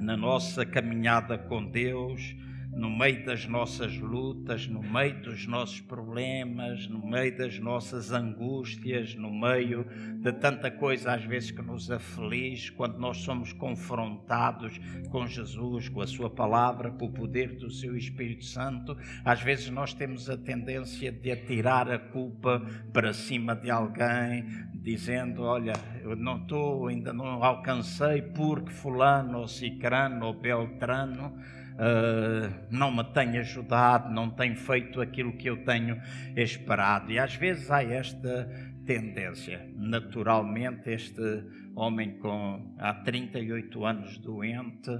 na 0.00 0.16
nossa 0.16 0.64
caminhada 0.66 1.38
com 1.38 1.64
Deus, 1.64 2.36
no 2.76 2.90
meio 2.90 3.24
das 3.24 3.46
nossas 3.46 3.96
lutas, 3.96 4.66
no 4.66 4.82
meio 4.82 5.22
dos 5.22 5.46
nossos 5.46 5.80
problemas, 5.80 6.86
no 6.86 7.04
meio 7.04 7.34
das 7.34 7.58
nossas 7.58 8.12
angústias, 8.12 9.14
no 9.14 9.30
meio 9.30 9.86
de 10.20 10.30
tanta 10.32 10.70
coisa 10.70 11.14
às 11.14 11.24
vezes 11.24 11.50
que 11.50 11.62
nos 11.62 11.90
aflige, 11.90 12.70
quando 12.72 12.98
nós 12.98 13.16
somos 13.16 13.50
confrontados 13.54 14.78
com 15.08 15.26
Jesus, 15.26 15.88
com 15.88 16.02
a 16.02 16.06
Sua 16.06 16.28
palavra, 16.28 16.90
com 16.90 17.06
o 17.06 17.12
poder 17.12 17.56
do 17.56 17.70
Seu 17.70 17.96
Espírito 17.96 18.44
Santo, 18.44 18.94
às 19.24 19.40
vezes 19.40 19.70
nós 19.70 19.94
temos 19.94 20.28
a 20.28 20.36
tendência 20.36 21.10
de 21.10 21.30
atirar 21.30 21.90
a 21.90 21.98
culpa 21.98 22.60
para 22.92 23.14
cima 23.14 23.56
de 23.56 23.70
alguém, 23.70 24.44
dizendo: 24.74 25.44
Olha, 25.44 25.72
eu 26.02 26.14
não 26.14 26.42
estou, 26.42 26.88
ainda 26.88 27.10
não 27.10 27.42
alcancei 27.42 28.20
porque 28.20 28.70
Fulano 28.70 29.38
ou 29.38 29.48
Cicrano 29.48 30.26
ou 30.26 30.34
Beltrano 30.34 31.32
uh, 31.76 32.66
não 32.70 32.90
me 32.90 33.04
tem 33.04 33.38
ajudado, 33.38 34.12
não 34.12 34.30
tem 34.30 34.54
feito 34.54 35.00
aquilo 35.00 35.36
que 35.36 35.48
eu 35.48 35.64
tenho 35.64 36.00
esperado. 36.36 37.10
E 37.12 37.18
às 37.18 37.34
vezes 37.34 37.70
há 37.70 37.82
esta 37.82 38.48
tendência. 38.84 39.68
Naturalmente, 39.74 40.90
este 40.90 41.44
homem 41.74 42.18
com 42.18 42.74
há 42.78 42.94
38 42.94 43.84
anos 43.84 44.18
doente, 44.18 44.90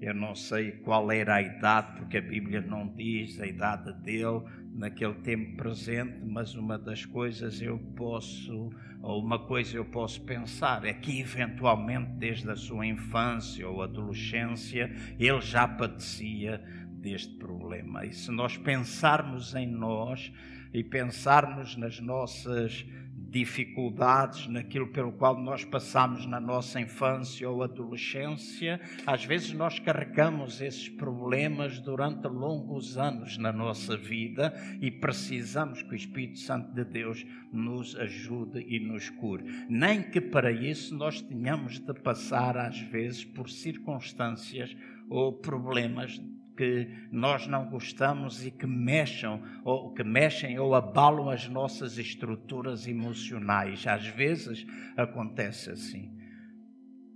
eu 0.00 0.14
não 0.14 0.34
sei 0.34 0.72
qual 0.72 1.10
era 1.10 1.36
a 1.36 1.42
idade, 1.42 1.98
porque 1.98 2.18
a 2.18 2.22
Bíblia 2.22 2.60
não 2.60 2.88
diz 2.88 3.40
a 3.40 3.46
idade 3.46 3.92
dele 4.02 4.42
naquele 4.74 5.14
tempo 5.14 5.56
presente, 5.56 6.18
mas 6.26 6.54
uma 6.54 6.76
das 6.76 7.06
coisas 7.06 7.62
eu 7.62 7.78
posso 7.96 8.70
ou 9.00 9.22
uma 9.22 9.38
coisa 9.38 9.76
eu 9.76 9.84
posso 9.84 10.22
pensar 10.22 10.84
é 10.86 10.94
que, 10.94 11.20
eventualmente, 11.20 12.10
desde 12.12 12.50
a 12.50 12.56
sua 12.56 12.86
infância 12.86 13.68
ou 13.68 13.82
adolescência, 13.82 14.90
ele 15.18 15.42
já 15.42 15.68
padecia 15.68 16.58
deste 16.88 17.34
problema. 17.34 18.06
E 18.06 18.14
se 18.14 18.30
nós 18.30 18.56
pensarmos 18.56 19.54
em 19.54 19.66
nós 19.66 20.32
e 20.72 20.82
pensarmos 20.82 21.76
nas 21.76 22.00
nossas 22.00 22.86
dificuldades, 23.34 24.46
naquilo 24.46 24.86
pelo 24.86 25.10
qual 25.10 25.36
nós 25.36 25.64
passamos 25.64 26.24
na 26.24 26.38
nossa 26.38 26.80
infância 26.80 27.50
ou 27.50 27.64
adolescência, 27.64 28.80
às 29.04 29.24
vezes 29.24 29.52
nós 29.52 29.80
carregamos 29.80 30.60
esses 30.60 30.88
problemas 30.88 31.80
durante 31.80 32.28
longos 32.28 32.96
anos 32.96 33.36
na 33.36 33.52
nossa 33.52 33.96
vida 33.96 34.54
e 34.80 34.88
precisamos 34.88 35.82
que 35.82 35.90
o 35.90 35.96
Espírito 35.96 36.38
Santo 36.38 36.72
de 36.72 36.84
Deus 36.84 37.26
nos 37.52 37.96
ajude 37.96 38.64
e 38.68 38.78
nos 38.78 39.10
cure. 39.10 39.66
Nem 39.68 40.00
que 40.00 40.20
para 40.20 40.52
isso 40.52 40.94
nós 40.94 41.20
tenhamos 41.20 41.80
de 41.80 41.92
passar, 41.92 42.56
às 42.56 42.78
vezes, 42.78 43.24
por 43.24 43.50
circunstâncias 43.50 44.76
ou 45.10 45.32
problemas 45.32 46.20
que 46.56 46.88
nós 47.10 47.46
não 47.46 47.68
gostamos 47.68 48.44
e 48.44 48.50
que 48.50 48.66
mexam 48.66 49.42
ou 49.64 49.92
que 49.92 50.04
mexem 50.04 50.58
ou 50.58 50.74
abalam 50.74 51.30
as 51.30 51.48
nossas 51.48 51.98
estruturas 51.98 52.86
emocionais. 52.86 53.86
Às 53.86 54.06
vezes 54.06 54.66
acontece 54.96 55.70
assim. 55.70 56.12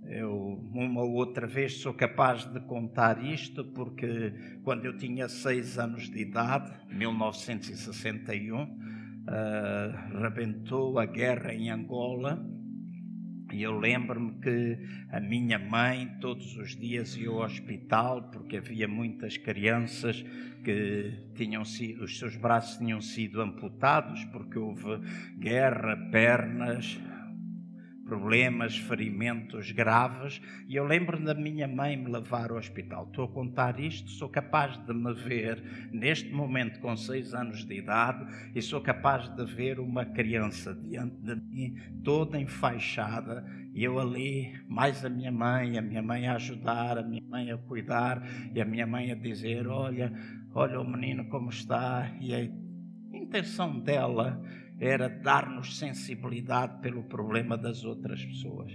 Eu, 0.03 0.33
uma 0.73 1.01
ou 1.01 1.13
outra 1.13 1.45
vez, 1.45 1.81
sou 1.81 1.93
capaz 1.93 2.43
de 2.45 2.59
contar 2.61 3.23
isto 3.23 3.63
porque, 3.63 4.33
quando 4.63 4.85
eu 4.85 4.97
tinha 4.97 5.29
seis 5.29 5.77
anos 5.77 6.09
de 6.09 6.19
idade, 6.21 6.71
1961, 6.91 8.63
uh, 8.63 10.19
rebentou 10.19 10.97
a 10.97 11.05
guerra 11.05 11.53
em 11.53 11.69
Angola 11.69 12.43
e 13.51 13.63
eu 13.63 13.77
lembro-me 13.77 14.33
que 14.41 14.77
a 15.11 15.19
minha 15.19 15.57
mãe 15.57 16.07
todos 16.21 16.55
os 16.57 16.75
dias 16.75 17.15
ia 17.15 17.29
ao 17.29 17.41
hospital 17.41 18.29
porque 18.31 18.57
havia 18.57 18.87
muitas 18.87 19.37
crianças 19.37 20.23
que 20.63 21.13
tinham 21.35 21.65
sido, 21.65 22.03
os 22.03 22.17
seus 22.19 22.35
braços 22.35 22.77
tinham 22.77 23.01
sido 23.01 23.41
amputados 23.41 24.23
porque 24.25 24.59
houve 24.59 24.99
guerra, 25.37 25.95
pernas, 26.11 26.99
problemas, 28.09 28.75
ferimentos 28.75 29.71
graves, 29.71 30.41
e 30.67 30.75
eu 30.75 30.83
lembro 30.83 31.23
da 31.23 31.35
minha 31.35 31.67
mãe 31.67 31.95
me 31.95 32.09
levar 32.09 32.49
ao 32.49 32.57
hospital. 32.57 33.05
Estou 33.05 33.25
a 33.25 33.27
contar 33.27 33.79
isto, 33.79 34.09
sou 34.09 34.27
capaz 34.27 34.77
de 34.77 34.91
me 34.91 35.13
ver 35.13 35.61
neste 35.91 36.31
momento 36.33 36.79
com 36.79 36.97
seis 36.97 37.35
anos 37.35 37.63
de 37.63 37.75
idade 37.75 38.25
e 38.55 38.61
sou 38.63 38.81
capaz 38.81 39.29
de 39.29 39.45
ver 39.45 39.79
uma 39.79 40.03
criança 40.05 40.73
diante 40.73 41.17
de 41.17 41.35
mim, 41.35 41.75
toda 42.03 42.39
enfaixada, 42.39 43.45
e 43.75 43.83
eu 43.83 43.99
ali, 43.99 44.59
mais 44.67 45.05
a 45.05 45.09
minha 45.09 45.31
mãe, 45.31 45.77
a 45.77 45.81
minha 45.81 46.01
mãe 46.01 46.27
a 46.27 46.33
ajudar, 46.33 46.97
a 46.97 47.03
minha 47.03 47.23
mãe 47.29 47.51
a 47.51 47.57
cuidar, 47.59 48.23
e 48.55 48.59
a 48.59 48.65
minha 48.65 48.87
mãe 48.87 49.11
a 49.11 49.15
dizer: 49.15 49.67
Olha, 49.67 50.11
olha 50.55 50.81
o 50.81 50.83
menino 50.83 51.25
como 51.29 51.51
está, 51.51 52.11
e 52.19 52.33
a 52.33 52.49
intenção 53.15 53.79
dela 53.79 54.41
era 54.79 55.09
dar-nos 55.09 55.77
sensibilidade 55.77 56.81
pelo 56.81 57.03
problema 57.03 57.57
das 57.57 57.83
outras 57.83 58.23
pessoas. 58.23 58.71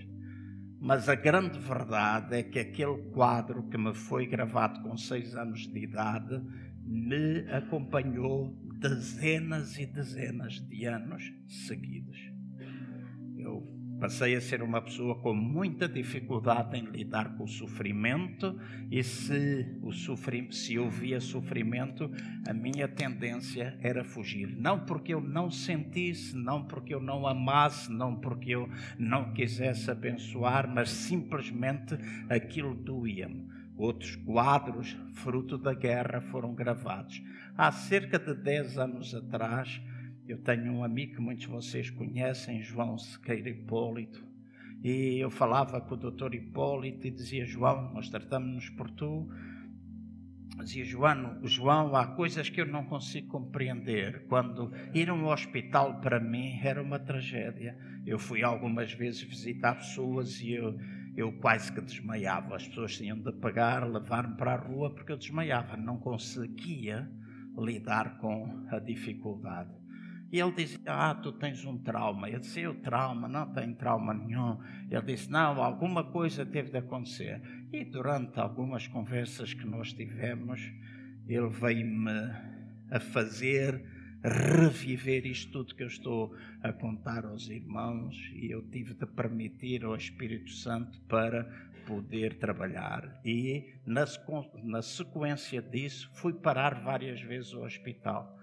Mas 0.81 1.09
a 1.09 1.15
grande 1.15 1.59
verdade 1.59 2.37
é 2.37 2.43
que 2.43 2.59
aquele 2.59 3.11
quadro 3.11 3.63
que 3.69 3.79
me 3.79 3.95
foi 3.95 4.27
gravado 4.27 4.83
com 4.83 4.97
seis 4.99 5.35
anos 5.35 5.67
de 5.67 5.79
idade 5.79 6.43
me 6.83 7.51
acompanhou 7.51 8.55
dezenas 8.79 9.79
e 9.79 9.87
dezenas 9.87 10.61
de 10.69 10.85
anos 10.85 11.33
seguidos. 11.49 12.19
Eu 13.39 13.74
Passei 14.05 14.37
a 14.37 14.41
ser 14.43 14.63
uma 14.63 14.83
pessoa 14.83 15.15
com 15.15 15.33
muita 15.33 15.89
dificuldade 15.89 16.77
em 16.77 16.85
lidar 16.85 17.39
com 17.39 17.45
o 17.45 17.49
sofrimento, 17.49 18.55
e 18.91 19.03
se, 19.03 19.79
o 19.81 19.93
sofri 19.93 20.47
se 20.51 20.77
havia 20.77 21.19
sofrimento, 21.23 22.11
a 22.47 22.53
minha 22.53 22.87
tendência 22.87 23.79
era 23.81 24.05
fugir. 24.05 24.55
Não 24.59 24.81
porque 24.81 25.15
eu 25.15 25.23
não 25.23 25.51
sentisse, 25.51 26.37
não 26.37 26.65
porque 26.65 26.95
eu 26.95 27.01
não 27.01 27.27
amasse, 27.27 27.91
não 27.91 28.15
porque 28.15 28.51
eu 28.51 28.69
não 28.99 29.33
quisesse 29.33 29.91
abençoar, 29.91 30.69
mas 30.69 30.91
simplesmente 30.91 31.97
aquilo 32.29 32.75
doía-me. 32.75 33.49
Outros 33.75 34.17
quadros, 34.17 34.95
fruto 35.15 35.57
da 35.57 35.73
guerra, 35.73 36.21
foram 36.21 36.55
gravados. 36.55 37.23
Há 37.57 37.73
cerca 37.73 38.19
de 38.19 38.35
10 38.35 38.77
anos 38.77 39.15
atrás, 39.15 39.81
eu 40.27 40.39
tenho 40.39 40.73
um 40.73 40.85
amigo 40.85 41.15
que 41.15 41.21
muitos 41.21 41.45
de 41.45 41.51
vocês 41.51 41.91
conhecem, 41.91 42.63
João 42.63 42.97
Sequeira 42.97 43.51
Hipólito, 43.51 44.25
e 44.85 45.19
eu 45.19 45.31
falava 45.31 45.81
com 45.81 45.95
o 45.95 45.97
doutor 45.97 46.35
Hipólito 46.35 47.07
e 47.07 47.11
dizia: 47.11 47.47
João, 47.47 47.93
nós 47.95 48.11
tratamos-nos 48.11 48.69
por 48.71 48.91
tu. 48.91 49.27
Dizia 50.59 50.85
João, 50.85 51.41
João, 51.43 51.97
há 51.97 52.07
coisas 52.07 52.49
que 52.49 52.61
eu 52.61 52.67
não 52.67 52.85
consigo 52.85 53.29
compreender. 53.29 54.27
Quando 54.29 54.71
ir 54.95 55.09
a 55.09 55.15
um 55.15 55.27
hospital 55.27 56.01
para 56.01 56.21
mim 56.21 56.61
era 56.63 56.83
uma 56.83 56.99
tragédia. 56.99 57.77
Eu 58.07 58.19
fui 58.19 58.43
algumas 58.43 58.93
vezes 58.93 59.23
visitar 59.23 59.75
pessoas 59.75 60.39
e 60.41 60.53
eu, 60.53 60.79
eu 61.17 61.33
quase 61.41 61.73
que 61.73 61.81
desmaiava. 61.81 62.55
As 62.55 62.69
pessoas 62.69 62.97
tinham 62.97 63.19
de 63.19 63.33
pagar, 63.33 63.91
levar-me 63.91 64.37
para 64.37 64.53
a 64.53 64.57
rua 64.57 64.95
porque 64.95 65.13
eu 65.13 65.17
desmaiava. 65.17 65.77
Não 65.79 65.99
conseguia 65.99 67.11
lidar 67.57 68.19
com 68.19 68.67
a 68.71 68.79
dificuldade. 68.79 69.84
E 70.35 70.41
ele 70.41 70.51
disse: 70.51 70.81
Ah, 70.85 71.15
tu 71.15 71.31
tens 71.31 71.65
um 71.65 71.79
trauma. 71.79 72.29
Eu 72.29 72.41
disse: 72.41 72.61
Eu 72.61 72.75
trauma? 72.81 73.29
Não 73.29 73.53
tenho 73.53 73.73
trauma 73.77 74.13
nenhum. 74.13 74.59
Ele 74.91 75.03
disse: 75.03 75.31
Não, 75.31 75.63
alguma 75.63 76.03
coisa 76.03 76.45
teve 76.45 76.73
de 76.73 76.79
acontecer. 76.79 77.41
E 77.73 77.85
durante 77.85 78.41
algumas 78.41 78.89
conversas 78.89 79.55
que 79.55 79.65
nós 79.65 79.93
tivemos, 79.93 80.61
ele 81.29 81.49
veio-me 81.51 82.33
a 82.91 82.99
fazer 82.99 83.81
reviver 84.25 85.25
isto 85.25 85.53
tudo 85.53 85.73
que 85.77 85.85
eu 85.85 85.87
estou 85.87 86.35
a 86.65 86.73
contar 86.73 87.25
aos 87.25 87.49
irmãos 87.49 88.17
e 88.35 88.51
eu 88.51 88.61
tive 88.71 88.95
de 88.95 89.07
permitir 89.07 89.85
ao 89.85 89.95
Espírito 89.95 90.51
Santo 90.51 91.01
para 91.03 91.45
poder 91.87 92.39
trabalhar. 92.39 93.21
E 93.25 93.73
na 93.87 94.83
sequência 94.83 95.63
disso, 95.63 96.11
fui 96.15 96.33
parar 96.33 96.83
várias 96.83 97.21
vezes 97.21 97.55
ao 97.55 97.63
hospital 97.63 98.34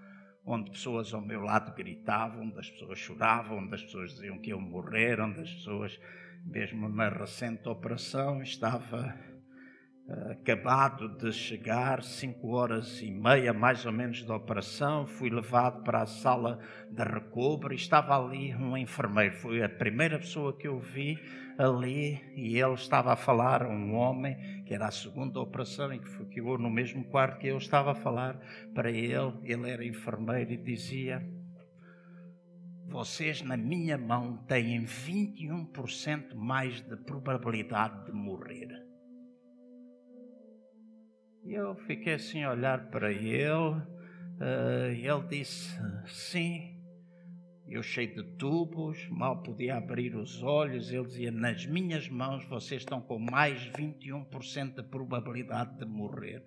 onde 0.44 0.70
pessoas 0.70 1.14
ao 1.14 1.20
meu 1.20 1.40
lado 1.40 1.74
gritavam, 1.74 2.42
onde 2.42 2.58
as 2.58 2.70
pessoas 2.70 2.98
choravam, 2.98 3.58
onde 3.58 3.74
as 3.74 3.82
pessoas 3.82 4.14
diziam 4.14 4.38
que 4.38 4.50
iam 4.50 4.60
morrer, 4.60 5.20
onde 5.20 5.40
as 5.40 5.50
pessoas, 5.50 5.98
mesmo 6.44 6.88
na 6.88 7.08
recente 7.08 7.68
operação, 7.68 8.42
estava 8.42 9.14
uh, 10.08 10.32
acabado 10.32 11.08
de 11.16 11.32
chegar, 11.32 12.02
cinco 12.02 12.48
horas 12.48 13.00
e 13.00 13.10
meia 13.10 13.52
mais 13.52 13.86
ou 13.86 13.92
menos 13.92 14.24
da 14.24 14.34
operação, 14.34 15.06
fui 15.06 15.30
levado 15.30 15.84
para 15.84 16.02
a 16.02 16.06
sala 16.06 16.58
de 16.90 17.04
recobro 17.04 17.72
e 17.72 17.76
estava 17.76 18.18
ali 18.18 18.54
um 18.54 18.76
enfermeiro, 18.76 19.36
foi 19.36 19.62
a 19.62 19.68
primeira 19.68 20.18
pessoa 20.18 20.56
que 20.56 20.66
eu 20.66 20.80
vi 20.80 21.16
ali 21.58 22.20
e 22.34 22.58
ele 22.58 22.74
estava 22.74 23.12
a 23.12 23.16
falar 23.16 23.66
um 23.66 23.94
homem 23.94 24.64
que 24.64 24.74
era 24.74 24.86
a 24.86 24.90
segunda 24.90 25.40
operação 25.40 25.92
e 25.92 25.98
que 25.98 26.08
ficou 26.08 26.58
no 26.58 26.70
mesmo 26.70 27.04
quarto 27.04 27.38
que 27.38 27.48
eu 27.48 27.58
estava 27.58 27.92
a 27.92 27.94
falar 27.94 28.38
para 28.74 28.90
ele. 28.90 29.38
Ele 29.44 29.70
era 29.70 29.84
enfermeiro 29.84 30.52
e 30.52 30.56
dizia: 30.56 31.22
Vocês 32.88 33.42
na 33.42 33.56
minha 33.56 33.98
mão 33.98 34.38
têm 34.46 34.84
21% 34.84 36.34
mais 36.34 36.80
de 36.80 36.96
probabilidade 36.96 38.06
de 38.06 38.12
morrer. 38.12 38.68
E 41.44 41.54
eu 41.54 41.74
fiquei 41.74 42.14
assim 42.14 42.44
a 42.44 42.52
olhar 42.52 42.88
para 42.90 43.12
ele. 43.12 43.82
Uh, 44.40 44.90
ele 44.90 45.26
disse: 45.28 45.76
Sim, 46.06 46.71
eu 47.72 47.82
cheio 47.82 48.14
de 48.14 48.22
tubos, 48.36 49.08
mal 49.08 49.42
podia 49.42 49.76
abrir 49.76 50.14
os 50.14 50.42
olhos. 50.42 50.92
Ele 50.92 51.06
dizia: 51.06 51.30
Nas 51.30 51.64
minhas 51.64 52.06
mãos 52.08 52.44
vocês 52.44 52.82
estão 52.82 53.00
com 53.00 53.18
mais 53.18 53.66
21% 53.70 54.74
de 54.74 54.82
probabilidade 54.82 55.78
de 55.78 55.86
morrer. 55.86 56.44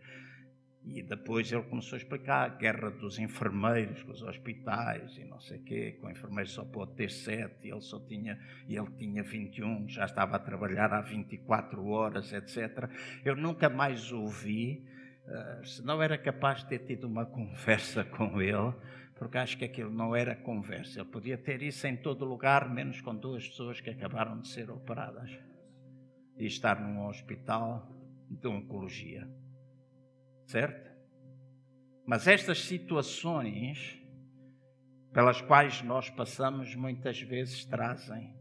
E 0.87 1.01
depois 1.01 1.51
ele 1.51 1.63
começou 1.63 1.95
a 1.95 1.99
explicar 1.99 2.45
a 2.45 2.47
guerra 2.47 2.91
dos 2.91 3.17
enfermeiros 3.17 4.03
com 4.03 4.11
os 4.11 4.21
hospitais 4.21 5.17
e 5.17 5.25
não 5.25 5.39
sei 5.39 5.57
o 5.57 5.63
quê, 5.63 5.97
que 5.99 6.05
o 6.05 6.11
enfermeiro 6.11 6.47
só 6.47 6.63
pode 6.63 6.93
ter 6.93 7.09
7 7.09 7.55
e 7.63 7.71
ele 7.71 7.81
só 7.81 7.99
tinha, 8.01 8.39
ele 8.69 8.91
tinha 8.95 9.23
21, 9.23 9.89
já 9.89 10.05
estava 10.05 10.35
a 10.35 10.39
trabalhar 10.39 10.93
há 10.93 11.01
24 11.01 11.83
horas, 11.87 12.31
etc. 12.31 12.87
Eu 13.25 13.35
nunca 13.35 13.67
mais 13.67 14.11
ouvi, 14.11 14.85
uh, 15.25 15.65
se 15.65 15.83
não 15.83 16.03
era 16.03 16.19
capaz 16.19 16.59
de 16.59 16.67
ter 16.67 16.85
tido 16.85 17.07
uma 17.07 17.25
conversa 17.33 18.03
com 18.03 18.39
ele, 18.39 18.75
porque 19.15 19.37
acho 19.37 19.57
que 19.57 19.65
aquilo 19.65 19.91
não 19.91 20.15
era 20.15 20.35
conversa. 20.35 20.99
Ele 20.99 21.09
podia 21.09 21.37
ter 21.37 21.61
isso 21.61 21.87
em 21.87 21.95
todo 21.95 22.25
lugar, 22.25 22.69
menos 22.69 22.99
com 23.01 23.15
duas 23.15 23.47
pessoas 23.47 23.79
que 23.79 23.89
acabaram 23.89 24.39
de 24.41 24.49
ser 24.49 24.69
operadas 24.69 25.31
e 26.37 26.45
estar 26.45 26.79
num 26.79 27.07
hospital 27.07 27.89
de 28.29 28.47
oncologia. 28.47 29.27
Certo? 30.45 30.91
Mas 32.05 32.27
estas 32.27 32.59
situações 32.61 34.01
pelas 35.13 35.41
quais 35.41 35.81
nós 35.81 36.09
passamos 36.09 36.75
muitas 36.75 37.19
vezes 37.21 37.65
trazem 37.65 38.35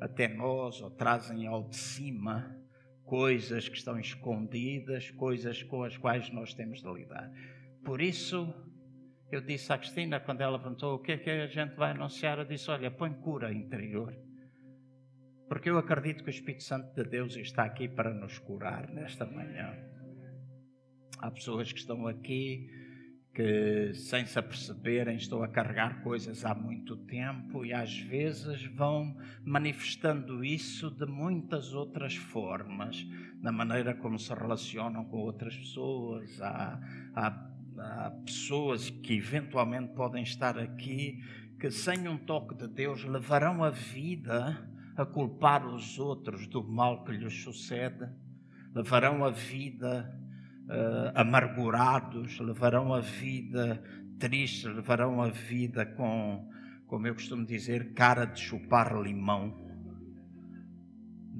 até 0.00 0.26
nós 0.26 0.80
ou 0.80 0.90
trazem 0.90 1.46
ao 1.46 1.68
de 1.68 1.76
cima 1.76 2.56
coisas 3.04 3.68
que 3.68 3.76
estão 3.76 4.00
escondidas, 4.00 5.10
coisas 5.10 5.62
com 5.62 5.84
as 5.84 5.96
quais 5.96 6.30
nós 6.30 6.52
temos 6.54 6.82
de 6.82 6.92
lidar. 6.92 7.30
Por 7.84 8.00
isso, 8.00 8.52
eu 9.30 9.40
disse 9.40 9.72
à 9.72 9.78
Cristina, 9.78 10.20
quando 10.20 10.40
ela 10.40 10.58
perguntou 10.58 10.94
o 10.94 10.98
que 10.98 11.12
é 11.12 11.18
que 11.18 11.30
a 11.30 11.46
gente 11.46 11.74
vai 11.74 11.90
anunciar, 11.90 12.38
eu 12.38 12.44
disse: 12.44 12.70
Olha, 12.70 12.90
põe 12.90 13.12
cura 13.12 13.52
interior. 13.52 14.14
Porque 15.48 15.70
eu 15.70 15.78
acredito 15.78 16.24
que 16.24 16.30
o 16.30 16.30
Espírito 16.30 16.64
Santo 16.64 16.94
de 16.94 17.08
Deus 17.08 17.36
está 17.36 17.64
aqui 17.64 17.88
para 17.88 18.12
nos 18.12 18.38
curar 18.38 18.88
nesta 18.88 19.24
manhã. 19.24 19.76
Há 21.18 21.30
pessoas 21.30 21.72
que 21.72 21.78
estão 21.78 22.06
aqui 22.06 22.68
que, 23.36 23.92
sem 23.94 24.26
se 24.26 24.38
aperceberem, 24.38 25.16
estão 25.16 25.42
a 25.42 25.48
carregar 25.48 26.02
coisas 26.02 26.44
há 26.44 26.54
muito 26.54 26.96
tempo 26.96 27.64
e 27.64 27.72
às 27.72 27.98
vezes 27.98 28.64
vão 28.74 29.16
manifestando 29.44 30.44
isso 30.44 30.90
de 30.90 31.04
muitas 31.04 31.74
outras 31.74 32.16
formas, 32.16 33.06
na 33.40 33.52
maneira 33.52 33.94
como 33.94 34.18
se 34.18 34.32
relacionam 34.32 35.04
com 35.04 35.18
outras 35.18 35.54
pessoas. 35.54 36.40
Há, 36.40 36.80
há 37.14 37.55
há 37.78 38.10
pessoas 38.24 38.90
que 38.90 39.14
eventualmente 39.14 39.94
podem 39.94 40.22
estar 40.22 40.58
aqui 40.58 41.22
que, 41.58 41.70
sem 41.70 42.06
um 42.08 42.16
toque 42.16 42.54
de 42.54 42.68
Deus, 42.68 43.04
levarão 43.04 43.64
a 43.64 43.70
vida 43.70 44.68
a 44.96 45.04
culpar 45.04 45.66
os 45.66 45.98
outros 45.98 46.46
do 46.46 46.62
mal 46.62 47.04
que 47.04 47.12
lhes 47.12 47.42
sucede, 47.42 48.08
levarão 48.74 49.24
a 49.24 49.30
vida 49.30 50.14
uh, 50.64 51.12
amargurados, 51.14 52.38
levarão 52.40 52.94
a 52.94 53.00
vida 53.00 53.82
tristes, 54.18 54.64
levarão 54.64 55.20
a 55.20 55.28
vida 55.28 55.84
com, 55.84 56.50
como 56.86 57.06
eu 57.06 57.14
costumo 57.14 57.44
dizer, 57.44 57.92
cara 57.92 58.24
de 58.24 58.40
chupar 58.40 58.94
limão 59.00 59.65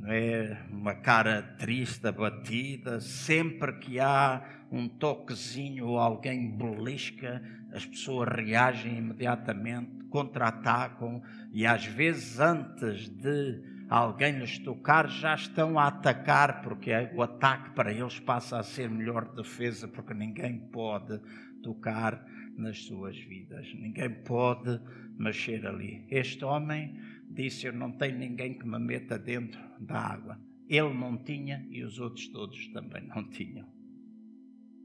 é 0.07 0.57
uma 0.71 0.95
cara 0.95 1.43
triste, 1.59 2.07
abatida, 2.07 3.01
sempre 3.01 3.73
que 3.79 3.99
há 3.99 4.43
um 4.71 4.89
toquezinho 4.89 5.87
ou 5.87 5.99
alguém 5.99 6.51
belisca, 6.51 7.43
as 7.73 7.85
pessoas 7.85 8.29
reagem 8.29 8.99
imediatamente, 8.99 10.05
contra-atacam 10.11 11.23
e 11.53 11.67
às 11.67 11.85
vezes 11.85 12.39
antes 12.41 13.09
de 13.09 13.61
alguém 13.89 14.39
lhes 14.39 14.59
tocar, 14.59 15.09
já 15.09 15.35
estão 15.35 15.79
a 15.79 15.89
atacar, 15.89 16.63
porque 16.63 16.91
o 17.15 17.23
ataque 17.23 17.71
para 17.71 17.93
eles 17.93 18.19
passa 18.19 18.59
a 18.59 18.63
ser 18.63 18.89
melhor 18.89 19.33
defesa, 19.35 19.87
porque 19.87 20.15
ninguém 20.15 20.59
pode 20.59 21.21
tocar 21.63 22.25
nas 22.57 22.85
suas 22.85 23.17
vidas, 23.19 23.67
ninguém 23.75 24.11
pode 24.11 24.81
mexer 25.19 25.67
ali. 25.67 26.07
Este 26.11 26.45
homem 26.45 26.99
disse: 27.31 27.67
Eu 27.67 27.73
não 27.73 27.93
tenho 27.93 28.19
ninguém 28.19 28.55
que 28.55 28.67
me 28.67 28.79
meta 28.79 29.19
dentro 29.19 29.61
da 29.81 29.99
água. 29.99 30.41
Ele 30.69 30.93
não 30.95 31.17
tinha 31.17 31.67
e 31.71 31.83
os 31.85 31.99
outros 31.99 32.29
todos 32.29 32.67
também 32.69 33.07
não 33.07 33.23
tinham. 33.31 33.67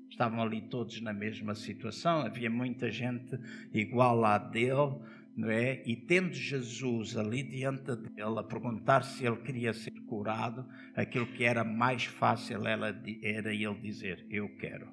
Estavam 0.10 0.42
ali 0.42 0.62
todos 0.62 1.02
na 1.02 1.14
mesma 1.14 1.56
situação, 1.56 2.20
havia 2.20 2.50
muita 2.50 2.92
gente 2.92 3.40
igual 3.74 4.24
à 4.26 4.38
dele, 4.38 5.00
não 5.36 5.50
é? 5.50 5.82
E 5.86 5.96
tendo 5.96 6.34
Jesus 6.34 7.16
ali 7.18 7.42
diante 7.42 7.96
dele 7.96 8.38
a 8.38 8.44
perguntar 8.44 9.04
se 9.04 9.26
ele 9.26 9.38
queria 9.38 9.74
ser 9.74 9.92
curado, 10.02 10.68
aquilo 10.96 11.26
que 11.26 11.44
era 11.44 11.64
mais 11.64 12.06
fácil 12.06 12.68
era, 12.68 12.90
ele 12.90 13.76
dizer: 13.82 14.26
Eu 14.30 14.50
quero. 14.58 14.90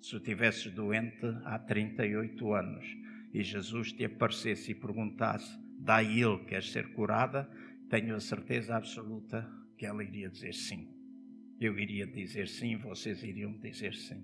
Se 0.00 0.14
eu 0.14 0.20
tivesse 0.20 0.70
doente 0.70 1.26
há 1.44 1.58
38 1.58 2.52
anos 2.52 2.86
e 3.32 3.42
Jesus 3.42 3.92
te 3.92 4.04
aparecesse 4.04 4.70
e 4.70 4.74
perguntasse: 4.74 5.58
Daí 5.78 6.22
ele 6.22 6.44
quer 6.44 6.62
ser 6.62 6.92
curada, 6.92 7.48
tenho 7.88 8.14
a 8.14 8.20
certeza 8.20 8.76
absoluta 8.76 9.48
que 9.76 9.86
ela 9.86 10.02
iria 10.02 10.28
dizer 10.28 10.52
sim. 10.52 10.88
Eu 11.60 11.78
iria 11.78 12.06
dizer 12.06 12.48
sim, 12.48 12.76
vocês 12.76 13.22
iriam 13.22 13.52
dizer 13.58 13.94
sim. 13.94 14.22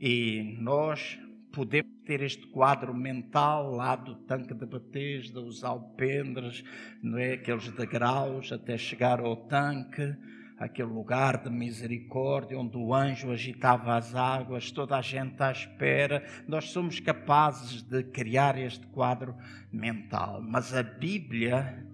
E 0.00 0.56
nós 0.60 1.18
podemos 1.52 1.92
ter 2.04 2.22
este 2.22 2.46
quadro 2.48 2.94
mental 2.94 3.70
lá 3.70 3.94
do 3.94 4.16
tanque 4.24 4.54
de 4.54 4.66
Betesda, 4.66 5.40
os 5.40 5.62
alpendres, 5.62 6.64
não 7.02 7.18
é? 7.18 7.34
aqueles 7.34 7.68
degraus 7.70 8.50
até 8.50 8.76
chegar 8.76 9.20
ao 9.20 9.36
tanque, 9.46 10.16
aquele 10.62 10.88
lugar 10.88 11.42
de 11.42 11.50
misericórdia 11.50 12.58
onde 12.58 12.76
o 12.76 12.94
anjo 12.94 13.32
agitava 13.32 13.96
as 13.96 14.14
águas, 14.14 14.70
toda 14.70 14.96
a 14.96 15.02
gente 15.02 15.42
à 15.42 15.50
espera. 15.50 16.24
Nós 16.46 16.70
somos 16.70 17.00
capazes 17.00 17.82
de 17.82 18.04
criar 18.04 18.56
este 18.56 18.86
quadro 18.86 19.34
mental, 19.72 20.40
mas 20.40 20.72
a 20.72 20.82
Bíblia 20.82 21.84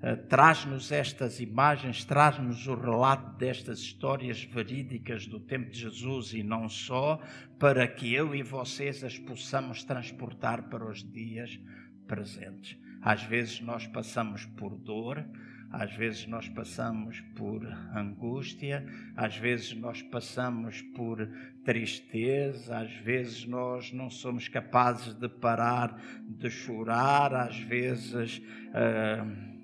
eh, 0.00 0.14
traz-nos 0.14 0.92
estas 0.92 1.40
imagens, 1.40 2.04
traz-nos 2.04 2.68
o 2.68 2.74
relato 2.76 3.36
destas 3.36 3.80
histórias 3.80 4.44
verídicas 4.44 5.26
do 5.26 5.40
tempo 5.40 5.70
de 5.70 5.80
Jesus 5.80 6.32
e 6.34 6.42
não 6.44 6.68
só, 6.68 7.20
para 7.58 7.88
que 7.88 8.14
eu 8.14 8.32
e 8.32 8.44
vocês 8.44 9.02
as 9.02 9.18
possamos 9.18 9.82
transportar 9.82 10.68
para 10.68 10.88
os 10.88 11.02
dias 11.02 11.58
presentes. 12.06 12.78
Às 13.02 13.24
vezes 13.24 13.60
nós 13.60 13.88
passamos 13.88 14.46
por 14.46 14.76
dor, 14.76 15.24
às 15.74 15.94
vezes 15.94 16.26
nós 16.26 16.48
passamos 16.48 17.20
por 17.36 17.66
angústia, 17.94 18.86
às 19.16 19.36
vezes 19.36 19.74
nós 19.74 20.02
passamos 20.02 20.82
por 20.94 21.28
tristeza, 21.64 22.78
às 22.78 22.92
vezes 22.98 23.44
nós 23.46 23.92
não 23.92 24.08
somos 24.10 24.48
capazes 24.48 25.14
de 25.14 25.28
parar 25.28 26.00
de 26.26 26.50
chorar, 26.50 27.34
às 27.34 27.58
vezes. 27.58 28.38
Uh, 28.38 29.54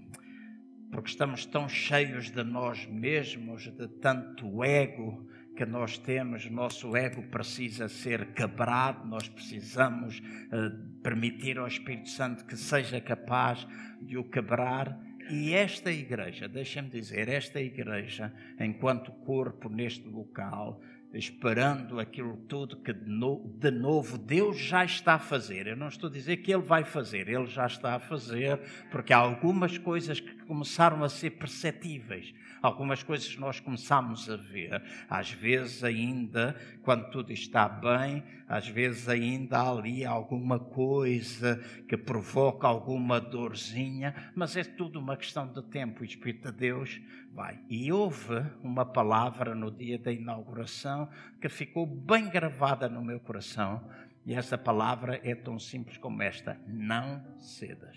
porque 0.90 1.10
estamos 1.10 1.46
tão 1.46 1.68
cheios 1.68 2.30
de 2.30 2.42
nós 2.42 2.84
mesmos, 2.86 3.68
de 3.68 3.86
tanto 3.86 4.64
ego 4.64 5.26
que 5.56 5.64
nós 5.64 5.98
temos, 5.98 6.50
nosso 6.50 6.96
ego 6.96 7.22
precisa 7.24 7.88
ser 7.88 8.32
quebrado, 8.32 9.06
nós 9.06 9.28
precisamos 9.28 10.18
uh, 10.18 11.00
permitir 11.02 11.58
ao 11.58 11.66
Espírito 11.66 12.08
Santo 12.08 12.44
que 12.44 12.56
seja 12.56 13.00
capaz 13.00 13.66
de 14.00 14.16
o 14.16 14.24
quebrar. 14.24 14.98
E 15.30 15.54
esta 15.54 15.92
igreja, 15.92 16.48
deixem-me 16.48 16.90
dizer, 16.90 17.28
esta 17.28 17.60
igreja, 17.60 18.32
enquanto 18.58 19.12
corpo 19.12 19.68
neste 19.68 20.08
local, 20.08 20.80
esperando 21.12 21.98
aquilo 21.98 22.36
tudo 22.48 22.76
que 22.76 22.92
de 22.92 23.70
novo 23.70 24.16
Deus 24.16 24.58
já 24.58 24.84
está 24.84 25.14
a 25.14 25.18
fazer. 25.18 25.66
Eu 25.66 25.76
não 25.76 25.88
estou 25.88 26.08
a 26.08 26.12
dizer 26.12 26.38
que 26.38 26.52
Ele 26.52 26.62
vai 26.62 26.84
fazer, 26.84 27.28
Ele 27.28 27.46
já 27.46 27.66
está 27.66 27.94
a 27.94 28.00
fazer, 28.00 28.58
porque 28.90 29.12
há 29.12 29.18
algumas 29.18 29.76
coisas 29.78 30.20
que 30.20 30.34
começaram 30.44 31.02
a 31.02 31.08
ser 31.08 31.30
perceptíveis, 31.30 32.32
algumas 32.62 33.02
coisas 33.02 33.36
nós 33.36 33.60
começamos 33.60 34.28
a 34.28 34.36
ver. 34.36 34.82
Às 35.08 35.30
vezes, 35.30 35.82
ainda, 35.82 36.54
quando 36.82 37.10
tudo 37.10 37.32
está 37.32 37.68
bem, 37.68 38.22
às 38.48 38.68
vezes, 38.68 39.08
ainda 39.08 39.58
há 39.58 39.70
ali 39.70 40.04
alguma 40.04 40.58
coisa 40.58 41.56
que 41.88 41.96
provoca 41.96 42.66
alguma 42.66 43.20
dorzinha, 43.20 44.32
mas 44.34 44.56
é 44.56 44.64
tudo 44.64 44.98
uma 44.98 45.16
questão 45.16 45.46
de 45.46 45.62
tempo. 45.64 46.02
O 46.02 46.04
Espírito 46.04 46.50
de 46.50 46.58
Deus 46.58 47.00
vai. 47.32 47.58
E 47.68 47.92
houve 47.92 48.44
uma 48.62 48.84
palavra 48.84 49.54
no 49.54 49.70
dia 49.70 49.98
da 49.98 50.12
inauguração 50.12 51.08
que 51.40 51.48
ficou 51.48 51.86
bem 51.86 52.28
gravada 52.28 52.88
no 52.88 53.02
meu 53.02 53.20
coração. 53.20 53.88
E 54.26 54.34
essa 54.34 54.58
palavra 54.58 55.20
é 55.24 55.34
tão 55.34 55.58
simples 55.58 55.96
como 55.96 56.22
esta: 56.22 56.60
não 56.66 57.38
cedas. 57.38 57.96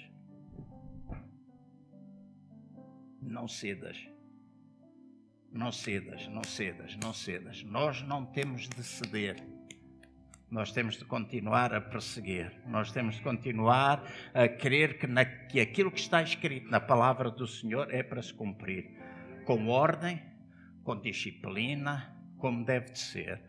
Não 3.21 3.47
cedas. 3.47 4.12
Não 5.53 5.71
cedas, 5.71 6.27
não 6.29 6.43
cedas, 6.43 6.97
não 6.97 7.13
cedas. 7.13 7.63
Nós 7.63 8.01
não 8.01 8.25
temos 8.25 8.67
de 8.67 8.83
ceder. 8.83 9.35
Nós 10.49 10.71
temos 10.71 10.97
de 10.97 11.05
continuar 11.05 11.71
a 11.75 11.79
perseguir. 11.79 12.51
Nós 12.65 12.91
temos 12.91 13.15
de 13.15 13.21
continuar 13.21 14.03
a 14.33 14.47
crer 14.47 14.97
que, 14.97 15.05
na, 15.05 15.23
que 15.23 15.59
aquilo 15.59 15.91
que 15.91 15.99
está 15.99 16.23
escrito 16.23 16.71
na 16.71 16.79
palavra 16.79 17.29
do 17.29 17.45
Senhor 17.45 17.93
é 17.93 18.01
para 18.01 18.21
se 18.21 18.33
cumprir. 18.33 18.97
Com 19.45 19.67
ordem, 19.67 20.19
com 20.83 20.99
disciplina, 20.99 22.11
como 22.39 22.65
deve 22.65 22.91
de 22.91 22.99
ser. 22.99 23.39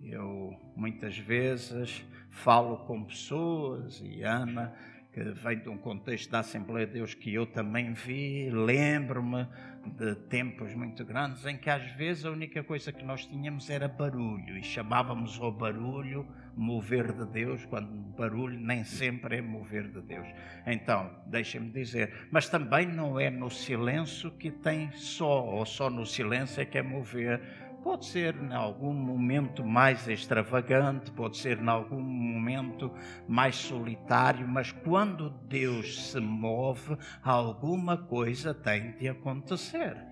Eu 0.00 0.56
muitas 0.76 1.18
vezes 1.18 2.04
falo 2.30 2.78
com 2.86 3.04
pessoas 3.04 4.00
e 4.00 4.22
Ana 4.22 4.72
que 5.12 5.22
vem 5.22 5.58
de 5.58 5.68
um 5.68 5.76
contexto 5.76 6.30
da 6.30 6.38
Assembleia 6.38 6.86
de 6.86 6.94
Deus 6.94 7.14
que 7.14 7.34
eu 7.34 7.44
também 7.44 7.92
vi, 7.92 8.48
lembro-me 8.50 9.46
de 9.86 10.14
tempos 10.14 10.74
muito 10.74 11.04
grandes 11.04 11.44
em 11.46 11.56
que 11.56 11.70
às 11.70 11.90
vezes 11.92 12.24
a 12.24 12.30
única 12.30 12.62
coisa 12.62 12.92
que 12.92 13.04
nós 13.04 13.26
tínhamos 13.26 13.70
era 13.70 13.88
barulho 13.88 14.58
e 14.58 14.62
chamávamos 14.62 15.40
ao 15.40 15.50
barulho 15.50 16.26
mover 16.56 17.12
de 17.12 17.24
Deus, 17.26 17.64
quando 17.66 17.88
barulho 18.16 18.58
nem 18.58 18.84
sempre 18.84 19.38
é 19.38 19.40
mover 19.40 19.88
de 19.88 20.02
Deus. 20.02 20.26
Então, 20.66 21.10
deixem-me 21.26 21.70
dizer, 21.70 22.28
mas 22.30 22.48
também 22.48 22.86
não 22.86 23.18
é 23.18 23.30
no 23.30 23.50
silêncio 23.50 24.30
que 24.32 24.50
tem 24.50 24.90
só, 24.92 25.44
ou 25.44 25.64
só 25.64 25.88
no 25.88 26.04
silêncio 26.04 26.60
é 26.60 26.64
que 26.64 26.78
é 26.78 26.82
mover 26.82 27.40
Pode 27.82 28.04
ser 28.06 28.34
em 28.36 28.52
algum 28.52 28.92
momento 28.92 29.64
mais 29.64 30.06
extravagante, 30.06 31.10
pode 31.10 31.38
ser 31.38 31.58
em 31.58 31.68
algum 31.68 32.00
momento 32.00 32.92
mais 33.26 33.56
solitário, 33.56 34.46
mas 34.46 34.70
quando 34.70 35.30
Deus 35.48 36.10
se 36.10 36.20
move, 36.20 36.96
alguma 37.22 37.96
coisa 37.96 38.52
tem 38.52 38.92
de 38.98 39.08
acontecer. 39.08 40.09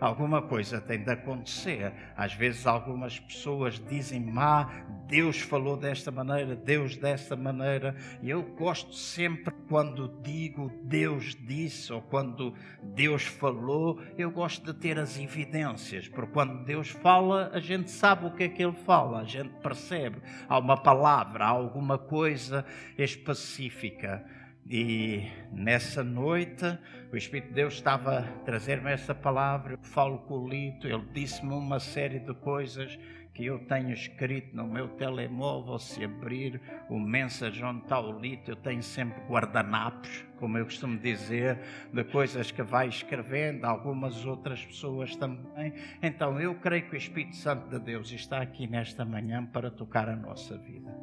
Alguma 0.00 0.40
coisa 0.40 0.80
tem 0.80 1.02
de 1.02 1.10
acontecer. 1.10 1.92
Às 2.16 2.32
vezes 2.32 2.66
algumas 2.66 3.18
pessoas 3.18 3.80
dizem, 3.88 4.20
má, 4.20 4.70
Deus 5.06 5.40
falou 5.40 5.76
desta 5.76 6.10
maneira, 6.10 6.54
Deus 6.54 6.96
desta 6.96 7.34
maneira. 7.34 7.96
E 8.22 8.30
eu 8.30 8.42
gosto 8.42 8.94
sempre 8.94 9.52
quando 9.68 10.08
digo 10.22 10.70
Deus 10.84 11.34
disse 11.34 11.92
ou 11.92 12.00
quando 12.00 12.54
Deus 12.82 13.24
falou, 13.24 14.00
eu 14.16 14.30
gosto 14.30 14.72
de 14.72 14.78
ter 14.78 14.98
as 14.98 15.18
evidências, 15.18 16.08
porque 16.08 16.32
quando 16.32 16.64
Deus 16.64 16.90
fala, 16.90 17.50
a 17.52 17.60
gente 17.60 17.90
sabe 17.90 18.26
o 18.26 18.30
que 18.30 18.44
é 18.44 18.48
que 18.48 18.62
ele 18.62 18.72
fala, 18.72 19.20
a 19.20 19.24
gente 19.24 19.50
percebe. 19.60 20.18
Há 20.48 20.58
uma 20.58 20.76
palavra, 20.76 21.44
há 21.44 21.48
alguma 21.48 21.98
coisa 21.98 22.64
específica. 22.96 24.24
E 24.70 25.26
nessa 25.50 26.04
noite, 26.04 26.78
o 27.10 27.16
Espírito 27.16 27.48
de 27.48 27.54
Deus 27.54 27.74
estava 27.74 28.18
a 28.18 28.22
trazer-me 28.44 28.92
essa 28.92 29.14
palavra. 29.14 29.72
Eu 29.72 29.78
falo 29.78 30.18
com 30.18 30.40
o 30.40 30.48
Lito, 30.48 30.86
ele 30.86 31.06
disse-me 31.14 31.54
uma 31.54 31.80
série 31.80 32.18
de 32.18 32.34
coisas 32.34 32.98
que 33.32 33.46
eu 33.46 33.60
tenho 33.60 33.92
escrito 33.92 34.54
no 34.54 34.66
meu 34.66 34.88
telemóvel. 34.88 35.78
Se 35.78 36.04
abrir 36.04 36.60
o 36.90 36.98
mensagem 36.98 37.64
onde 37.64 37.84
está 37.84 37.98
o 37.98 38.20
Lito, 38.20 38.50
eu 38.50 38.56
tenho 38.56 38.82
sempre 38.82 39.22
guardanapos, 39.22 40.26
como 40.36 40.58
eu 40.58 40.66
costumo 40.66 40.98
dizer, 40.98 41.58
de 41.90 42.04
coisas 42.04 42.50
que 42.50 42.62
vai 42.62 42.88
escrevendo, 42.88 43.64
algumas 43.64 44.26
outras 44.26 44.62
pessoas 44.62 45.16
também. 45.16 45.72
Então 46.02 46.38
eu 46.38 46.54
creio 46.56 46.90
que 46.90 46.94
o 46.94 46.98
Espírito 46.98 47.36
Santo 47.36 47.70
de 47.70 47.78
Deus 47.82 48.12
está 48.12 48.42
aqui 48.42 48.66
nesta 48.66 49.02
manhã 49.02 49.46
para 49.46 49.70
tocar 49.70 50.10
a 50.10 50.16
nossa 50.16 50.58
vida. 50.58 50.94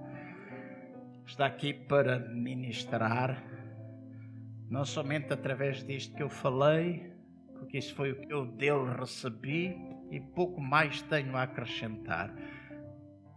Está 1.25 1.47
aqui 1.47 1.73
para 1.73 2.19
ministrar 2.19 3.54
não 4.69 4.83
somente 4.83 5.31
através 5.31 5.83
disto 5.83 6.15
que 6.15 6.23
eu 6.23 6.29
falei, 6.29 7.11
porque 7.53 7.77
isso 7.77 7.93
foi 7.95 8.11
o 8.11 8.21
que 8.21 8.33
eu 8.33 8.45
dele 8.45 8.93
recebi 8.97 9.75
e 10.11 10.19
pouco 10.19 10.61
mais 10.61 11.01
tenho 11.03 11.35
a 11.35 11.43
acrescentar. 11.43 12.33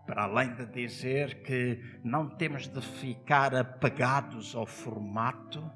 Para 0.07 0.25
além 0.25 0.55
de 0.55 0.67
dizer 0.67 1.43
que 1.43 1.81
não 2.03 2.29
temos 2.29 2.67
de 2.67 2.81
ficar 2.81 3.55
apegados 3.55 4.55
ao 4.55 4.67
formato, 4.67 5.71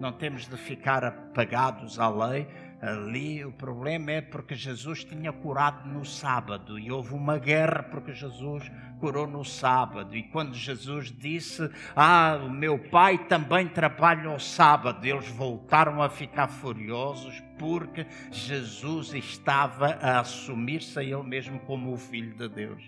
não 0.00 0.12
temos 0.12 0.46
de 0.48 0.56
ficar 0.56 1.04
apagados 1.04 1.98
à 1.98 2.08
lei. 2.08 2.46
Ali 2.82 3.44
o 3.44 3.52
problema 3.52 4.10
é 4.10 4.20
porque 4.20 4.56
Jesus 4.56 5.04
tinha 5.04 5.32
curado 5.32 5.88
no 5.88 6.04
sábado 6.04 6.76
e 6.76 6.90
houve 6.90 7.14
uma 7.14 7.38
guerra 7.38 7.84
porque 7.84 8.12
Jesus 8.12 8.68
curou 8.98 9.24
no 9.24 9.44
sábado. 9.44 10.16
E 10.16 10.24
quando 10.24 10.52
Jesus 10.54 11.12
disse: 11.12 11.70
Ah, 11.94 12.40
o 12.44 12.50
meu 12.50 12.76
pai 12.76 13.18
também 13.28 13.68
trabalha 13.68 14.28
ao 14.28 14.40
sábado, 14.40 15.06
eles 15.06 15.28
voltaram 15.28 16.02
a 16.02 16.08
ficar 16.08 16.48
furiosos 16.48 17.40
porque 17.56 18.04
Jesus 18.32 19.14
estava 19.14 19.96
a 20.02 20.18
assumir-se 20.18 20.98
a 20.98 21.04
ele 21.04 21.22
mesmo 21.22 21.60
como 21.60 21.92
o 21.92 21.96
Filho 21.96 22.36
de 22.36 22.48
Deus. 22.48 22.82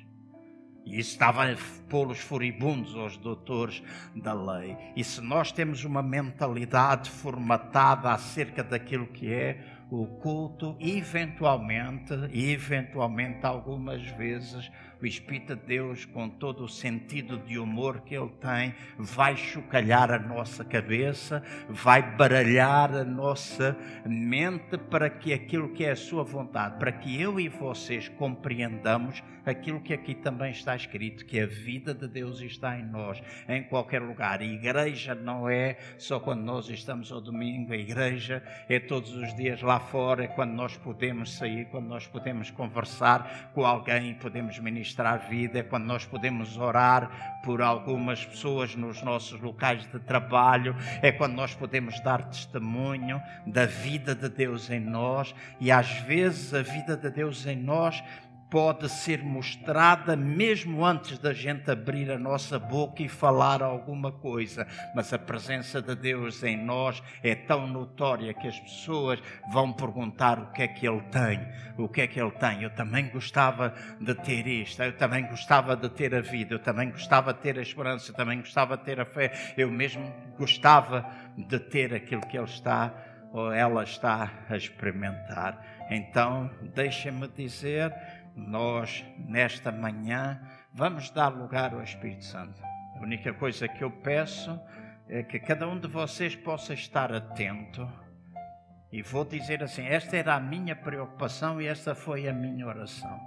E 0.85 0.99
isso 0.99 1.13
estava 1.13 1.45
a 1.45 1.57
pô-los 1.89 2.19
furibundos 2.19 2.95
aos 2.95 3.17
doutores 3.17 3.83
da 4.15 4.35
lei. 4.35 4.77
E 4.95 5.03
se 5.03 5.21
nós 5.21 5.51
temos 5.51 5.85
uma 5.85 6.03
mentalidade 6.03 7.09
formatada 7.09 8.13
acerca 8.13 8.63
daquilo 8.63 9.07
que 9.07 9.33
é 9.33 9.74
o 9.91 10.07
culto, 10.07 10.77
eventualmente, 10.81 12.13
eventualmente, 12.33 13.45
algumas 13.45 14.03
vezes, 14.09 14.71
o 15.01 15.07
Espírito 15.07 15.55
de 15.55 15.67
Deus, 15.67 16.05
com 16.05 16.29
todo 16.29 16.65
o 16.65 16.69
sentido 16.69 17.39
de 17.39 17.59
humor 17.59 18.01
que 18.01 18.15
ele 18.15 18.33
tem, 18.41 18.75
vai 18.99 19.37
chocalhar 19.37 20.11
a 20.11 20.19
nossa 20.19 20.65
cabeça, 20.65 21.43
vai 21.69 22.17
baralhar 22.17 22.95
a 22.95 23.05
nossa 23.05 23.77
mente 24.07 24.79
para 24.79 25.11
que 25.11 25.33
aquilo 25.33 25.69
que 25.71 25.85
é 25.85 25.91
a 25.91 25.97
sua 25.97 26.25
vontade, 26.25 26.79
para 26.79 26.93
que 26.93 27.21
eu 27.21 27.39
e 27.39 27.49
vocês 27.49 28.09
compreendamos 28.09 29.23
aquilo 29.45 29.81
que 29.81 29.93
aqui 29.93 30.15
também 30.15 30.51
está 30.51 30.75
escrito, 30.75 31.25
que 31.25 31.41
a 31.41 31.47
vida 31.47 31.95
de 31.95 32.09
Deus 32.09 32.41
está 32.41 32.79
em 32.79 32.85
nós, 32.85 33.23
em 33.49 33.63
qualquer 33.65 34.03
lugar. 34.03 34.41
A 34.41 34.45
igreja 34.45 35.15
não 35.15 35.49
é 35.49 35.77
só 35.99 36.19
quando 36.21 36.43
nós 36.43 36.69
estamos 36.69 37.11
ao 37.13 37.21
domingo, 37.21 37.73
a 37.73 37.77
igreja 37.77 38.43
é 38.69 38.79
todos 38.79 39.15
os 39.15 39.35
dias 39.35 39.63
lá 39.63 39.79
fora, 39.81 40.25
é 40.25 40.29
quando 40.29 40.53
nós 40.53 40.77
podemos 40.77 41.37
sair, 41.37 41.67
quando 41.67 41.87
nós 41.87 42.07
podemos 42.07 42.51
conversar 42.51 43.51
com 43.55 43.65
alguém, 43.65 44.15
podemos 44.15 44.59
ministrar 44.59 45.29
vida, 45.29 45.59
é 45.59 45.63
quando 45.63 45.85
nós 45.85 46.05
podemos 46.05 46.57
orar 46.57 47.41
por 47.45 47.61
algumas 47.61 48.25
pessoas 48.25 48.75
nos 48.75 49.03
nossos 49.03 49.41
locais 49.41 49.87
de 49.91 49.99
trabalho, 50.01 50.75
é 51.03 51.13
quando 51.13 51.35
nós 51.35 51.55
podemos 51.55 52.01
dar 52.01 52.29
testemunho 52.29 53.21
da 53.47 53.67
vida 53.67 54.15
de 54.15 54.29
Deus 54.29 54.71
em 54.71 54.81
nós 54.81 55.35
e 55.61 55.71
às 55.71 55.91
vezes 56.01 56.55
a 56.55 56.63
vida 56.63 56.97
de 56.97 57.11
Deus 57.11 57.47
em 57.47 57.57
nós 57.57 58.03
pode 58.55 58.89
ser 58.89 59.21
mostrada 59.21 60.15
mesmo 60.15 60.87
antes 60.87 61.19
da 61.19 61.33
gente 61.33 61.69
abrir 61.69 62.09
a 62.09 62.17
nossa 62.17 62.57
boca 62.57 63.03
e 63.03 63.09
falar 63.09 63.61
alguma 63.61 64.13
coisa, 64.13 64.65
mas 64.95 65.13
a 65.13 65.19
presença 65.19 65.83
de 65.83 65.97
Deus 65.97 66.41
em 66.45 66.57
nós 66.57 67.03
é 67.21 67.35
tão 67.35 67.67
notória 67.67 68.33
que 68.33 68.47
as 68.47 68.57
pessoas 68.61 69.21
vão 69.53 69.73
perguntar 69.73 70.39
o 70.39 70.53
que 70.53 70.63
é 70.63 70.69
que 70.69 70.87
ele 70.87 71.01
tem, 71.11 71.45
o 71.77 71.89
que 71.89 72.03
é 72.03 72.07
que 72.07 72.21
ele 72.21 72.31
tem. 72.31 72.63
Eu 72.63 72.71
também 72.71 73.09
gostava 73.09 73.75
de 74.01 74.15
ter 74.15 74.47
isto, 74.47 74.81
eu 74.85 74.97
também 74.97 75.27
gostava 75.27 75.75
de 75.75 75.89
ter 75.89 76.15
a 76.15 76.21
vida, 76.21 76.55
eu 76.55 76.61
também 76.61 76.93
gostava 76.93 77.35
de 77.35 77.41
ter 77.41 77.59
a 77.59 77.63
esperança, 77.63 78.13
eu 78.13 78.15
também 78.15 78.39
gostava 78.39 78.77
de 78.77 78.85
ter 78.85 79.01
a 79.01 79.05
fé, 79.05 79.33
eu 79.57 79.69
mesmo 79.69 80.15
gostava 80.39 81.05
de 81.37 81.59
ter 81.59 81.93
aquilo 81.93 82.25
que 82.25 82.39
ele 82.39 82.47
está 82.47 82.95
ou 83.35 83.53
ela 83.53 83.83
está 83.83 84.31
a 84.49 84.57
experimentar. 84.57 85.61
Então, 85.91 86.49
deixem-me 86.73 87.27
dizer 87.27 87.93
nós, 88.37 89.05
nesta 89.17 89.71
manhã, 89.71 90.41
vamos 90.73 91.11
dar 91.11 91.29
lugar 91.29 91.73
ao 91.73 91.83
Espírito 91.83 92.25
Santo. 92.25 92.61
A 92.97 93.01
única 93.01 93.33
coisa 93.33 93.69
que 93.69 93.83
eu 93.83 93.91
peço 93.91 94.59
é 95.09 95.23
que 95.23 95.39
cada 95.39 95.69
um 95.69 95.79
de 95.79 95.87
vocês 95.87 96.35
possa 96.35 96.75
estar 96.75 97.13
atento. 97.13 97.89
E 98.91 99.03
vou 99.03 99.25
dizer 99.25 99.63
assim: 99.63 99.87
esta 99.87 100.17
era 100.17 100.35
a 100.35 100.41
minha 100.41 100.75
preocupação 100.75 101.61
e 101.61 101.67
esta 101.67 101.95
foi 101.95 102.29
a 102.29 102.33
minha 102.33 102.67
oração. 102.67 103.21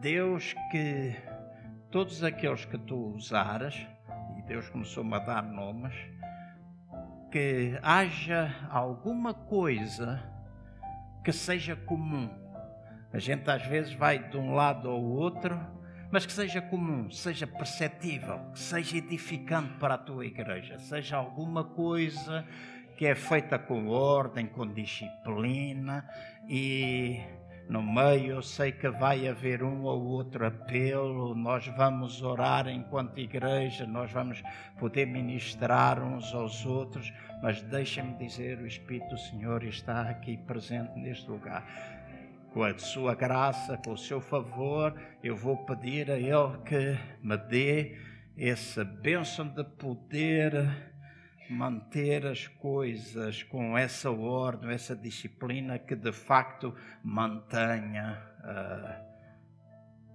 Deus, 0.00 0.54
que 0.70 1.14
todos 1.90 2.24
aqueles 2.24 2.64
que 2.64 2.78
tu 2.78 3.14
usares, 3.14 3.86
e 4.38 4.42
Deus 4.42 4.68
começou-me 4.70 5.14
a 5.14 5.18
dar 5.18 5.42
nomes, 5.42 5.94
que 7.30 7.78
haja 7.82 8.54
alguma 8.70 9.34
coisa 9.34 10.22
que 11.22 11.32
seja 11.32 11.76
comum 11.76 12.39
a 13.12 13.18
gente 13.18 13.50
às 13.50 13.64
vezes 13.66 13.92
vai 13.92 14.18
de 14.18 14.36
um 14.36 14.54
lado 14.54 14.88
ao 14.88 15.02
outro, 15.02 15.58
mas 16.10 16.26
que 16.26 16.32
seja 16.32 16.60
comum, 16.60 17.10
seja 17.10 17.46
perceptível, 17.46 18.38
que 18.52 18.58
seja 18.58 18.96
edificante 18.96 19.74
para 19.78 19.94
a 19.94 19.98
tua 19.98 20.26
igreja, 20.26 20.78
seja 20.78 21.16
alguma 21.16 21.64
coisa 21.64 22.44
que 22.96 23.06
é 23.06 23.14
feita 23.14 23.58
com 23.58 23.88
ordem, 23.88 24.46
com 24.46 24.66
disciplina 24.66 26.08
e 26.48 27.20
no 27.68 27.82
meio 27.82 28.32
eu 28.32 28.42
sei 28.42 28.72
que 28.72 28.90
vai 28.90 29.28
haver 29.28 29.62
um 29.62 29.84
ou 29.84 30.02
outro 30.04 30.44
apelo, 30.44 31.34
nós 31.34 31.66
vamos 31.68 32.20
orar 32.20 32.68
enquanto 32.68 33.18
igreja, 33.18 33.86
nós 33.86 34.10
vamos 34.10 34.42
poder 34.78 35.06
ministrar 35.06 36.02
uns 36.02 36.34
aos 36.34 36.66
outros, 36.66 37.12
mas 37.40 37.62
deixem-me 37.62 38.14
dizer, 38.18 38.58
o 38.58 38.66
Espírito 38.66 39.10
do 39.10 39.18
Senhor 39.18 39.62
está 39.62 40.02
aqui 40.02 40.36
presente 40.36 40.98
neste 40.98 41.30
lugar 41.30 41.64
com 42.52 42.64
a 42.64 42.76
sua 42.78 43.14
graça, 43.14 43.78
com 43.78 43.92
o 43.92 43.98
seu 43.98 44.20
favor, 44.20 44.94
eu 45.22 45.36
vou 45.36 45.56
pedir 45.58 46.10
a 46.10 46.18
Ele 46.18 46.58
que 46.64 46.98
me 47.22 47.36
dê 47.36 47.96
essa 48.36 48.84
bênção 48.84 49.46
de 49.48 49.62
poder 49.64 50.52
manter 51.48 52.26
as 52.26 52.46
coisas 52.46 53.42
com 53.42 53.76
essa 53.76 54.10
ordem, 54.10 54.70
essa 54.70 54.96
disciplina 54.96 55.78
que 55.78 55.96
de 55.96 56.12
facto 56.12 56.74
mantenha 57.02 58.20
uh, 58.44 59.10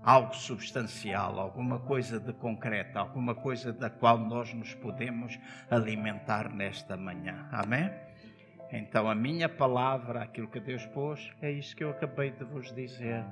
algo 0.03 0.33
substancial, 0.33 1.39
alguma 1.39 1.79
coisa 1.79 2.19
de 2.19 2.31
concreto, 2.33 2.97
alguma 2.97 3.35
coisa 3.35 3.73
da 3.73 3.89
qual 3.89 4.17
nós 4.17 4.53
nos 4.53 4.73
podemos 4.75 5.37
alimentar 5.69 6.53
nesta 6.53 6.95
manhã. 6.95 7.47
Amém? 7.51 7.91
Então, 8.71 9.09
a 9.09 9.13
minha 9.13 9.47
palavra, 9.47 10.23
aquilo 10.23 10.47
que 10.47 10.59
Deus 10.59 10.85
pôs, 10.87 11.31
é 11.41 11.51
isso 11.51 11.75
que 11.75 11.83
eu 11.83 11.91
acabei 11.91 12.31
de 12.31 12.43
vos 12.43 12.73
dizer. 12.73 13.23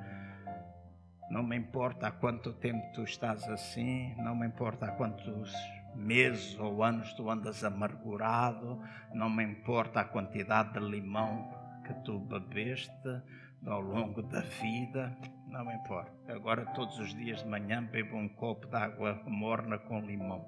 Não 1.30 1.41
me 1.41 1.58
importa 1.58 2.08
há 2.08 2.12
quanto 2.12 2.54
tempo 2.54 2.82
tu 2.93 3.04
estás 3.04 3.48
assim, 3.50 4.13
não 4.17 4.36
me 4.36 4.46
importa 4.46 4.86
há 4.86 4.91
quantos 4.91 5.52
meses 5.96 6.58
ou 6.60 6.84
anos 6.84 7.13
tu 7.13 7.30
andas 7.30 7.63
amargurado, 7.63 8.80
não 9.13 9.30
me 9.30 9.43
importa 9.43 10.02
a 10.02 10.06
quantidade 10.06 10.74
de 10.74 10.80
limão 10.80 11.52
que 11.86 11.93
tu 12.06 12.19
bebeste 12.19 13.22
ao 13.65 13.82
longo 13.82 14.22
da 14.22 14.41
vida, 14.41 15.15
não 15.48 15.65
me 15.65 15.74
importa. 15.74 16.12
Agora, 16.32 16.65
todos 16.67 17.00
os 17.00 17.13
dias 17.15 17.41
de 17.41 17.48
manhã, 17.48 17.84
bebo 17.84 18.15
um 18.15 18.30
copo 18.30 18.67
de 18.67 18.76
água 18.76 19.22
morna 19.26 19.80
com 19.80 20.00
limão. 20.00 20.46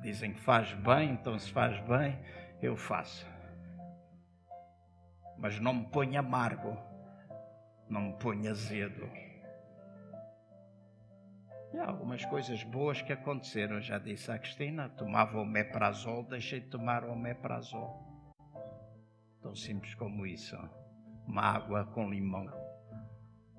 Dizem 0.00 0.32
que 0.32 0.40
faz 0.40 0.72
bem, 0.74 1.12
então 1.12 1.38
se 1.38 1.50
faz 1.52 1.78
bem, 1.80 2.18
eu 2.62 2.76
faço 2.76 3.33
mas 5.44 5.60
não 5.60 5.74
me 5.74 5.84
põe 5.88 6.16
amargo, 6.16 6.74
não 7.86 8.00
me 8.00 8.12
põe 8.14 8.48
azedo. 8.48 9.06
E 11.70 11.78
há 11.78 11.86
algumas 11.86 12.24
coisas 12.24 12.62
boas 12.64 13.02
que 13.02 13.12
aconteceram. 13.12 13.78
Já 13.78 13.98
disse 13.98 14.32
à 14.32 14.38
Cristina, 14.38 14.88
tomava 14.88 15.38
o 15.38 15.44
meprazol, 15.44 16.22
deixei 16.22 16.60
de 16.60 16.68
tomar 16.68 17.04
o 17.04 17.14
meprazol. 17.14 18.02
Tão 19.42 19.54
simples 19.54 19.94
como 19.96 20.24
isso. 20.24 20.56
Uma 21.26 21.42
água 21.42 21.84
com 21.92 22.08
limão. 22.08 22.48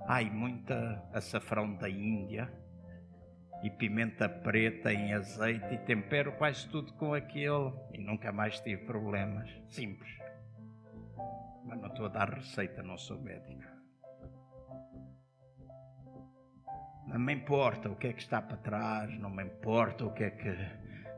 Há 0.07 0.23
muita 0.23 1.07
açafrão 1.13 1.75
da 1.75 1.87
Índia 1.87 2.51
e 3.61 3.69
pimenta 3.69 4.27
preta 4.27 4.91
em 4.91 5.13
azeite 5.13 5.75
e 5.75 5.77
tempero 5.77 6.31
quase 6.31 6.67
tudo 6.67 6.93
com 6.93 7.13
aquilo 7.13 7.79
e 7.93 7.99
nunca 7.99 8.31
mais 8.31 8.59
tive 8.61 8.85
problemas. 8.85 9.47
Simples. 9.67 10.24
Mas 11.65 11.81
não 11.81 11.87
estou 11.87 12.05
a 12.05 12.09
dar 12.09 12.29
receita, 12.29 12.83
não 12.83 12.97
sou 12.97 13.19
médico. 13.19 13.63
Não 17.07 17.19
me 17.19 17.33
importa 17.33 17.89
o 17.89 17.95
que 17.95 18.07
é 18.07 18.13
que 18.13 18.21
está 18.21 18.41
para 18.41 18.57
trás, 18.57 19.19
não 19.19 19.29
me 19.29 19.43
importa 19.43 20.05
o 20.05 20.13
que 20.13 20.23
é 20.23 20.31
que 20.31 20.49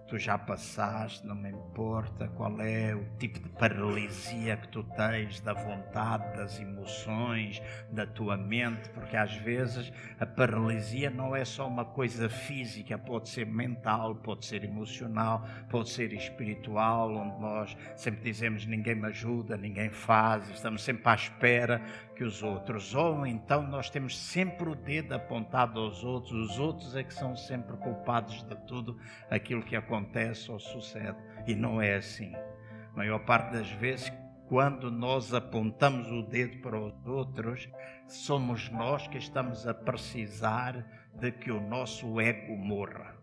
tu 0.07 0.17
já 0.17 0.37
passaste, 0.37 1.27
não 1.27 1.35
me 1.35 1.49
importa 1.49 2.29
qual 2.29 2.61
é 2.61 2.95
o 2.95 3.05
tipo 3.17 3.39
de 3.39 3.49
paralisia 3.49 4.55
que 4.55 4.67
tu 4.69 4.83
tens 4.83 5.41
da 5.41 5.53
vontade, 5.53 6.37
das 6.37 6.59
emoções, 6.59 7.61
da 7.91 8.07
tua 8.07 8.37
mente, 8.37 8.89
porque 8.91 9.17
às 9.17 9.35
vezes 9.35 9.91
a 10.19 10.25
paralisia 10.25 11.09
não 11.09 11.35
é 11.35 11.43
só 11.43 11.67
uma 11.67 11.83
coisa 11.83 12.29
física, 12.29 12.97
pode 12.97 13.27
ser 13.27 13.45
mental, 13.45 14.15
pode 14.15 14.45
ser 14.45 14.63
emocional, 14.63 15.45
pode 15.69 15.89
ser 15.89 16.13
espiritual, 16.13 17.13
onde 17.13 17.41
nós 17.41 17.77
sempre 17.95 18.21
dizemos 18.21 18.65
ninguém 18.65 18.95
me 18.95 19.07
ajuda, 19.07 19.57
ninguém 19.57 19.89
faz, 19.89 20.49
estamos 20.49 20.81
sempre 20.81 21.03
à 21.09 21.15
espera 21.15 21.81
que 22.17 22.23
os 22.23 22.41
outros, 22.41 22.95
ou 22.95 23.27
então 23.27 23.61
nós 23.61 23.91
temos 23.91 24.17
sempre 24.17 24.67
o 24.67 24.75
dedo 24.75 25.13
apontado 25.13 25.79
aos 25.79 26.03
outros, 26.03 26.33
os 26.33 26.59
outros 26.59 26.95
é 26.95 27.03
que 27.03 27.13
são 27.13 27.35
sempre 27.35 27.77
culpados 27.77 28.43
de 28.43 28.55
tudo 28.65 28.99
aquilo 29.29 29.61
que 29.61 29.75
acontece 29.75 30.51
ou 30.51 30.59
sucede, 30.59 31.17
e 31.45 31.53
não 31.53 31.79
é 31.79 31.95
assim. 31.95 32.33
A 32.35 32.97
maior 32.97 33.19
parte 33.19 33.53
das 33.53 33.69
vezes, 33.69 34.11
quando 34.47 34.89
nós 34.89 35.31
apontamos 35.31 36.11
o 36.11 36.23
dedo 36.23 36.59
para 36.59 36.79
os 36.79 37.05
outros, 37.05 37.69
somos 38.07 38.67
nós 38.71 39.07
que 39.07 39.19
estamos 39.19 39.67
a 39.67 39.73
precisar 39.73 40.85
de 41.13 41.31
que 41.31 41.51
o 41.51 41.61
nosso 41.61 42.19
ego 42.19 42.57
morra. 42.57 43.15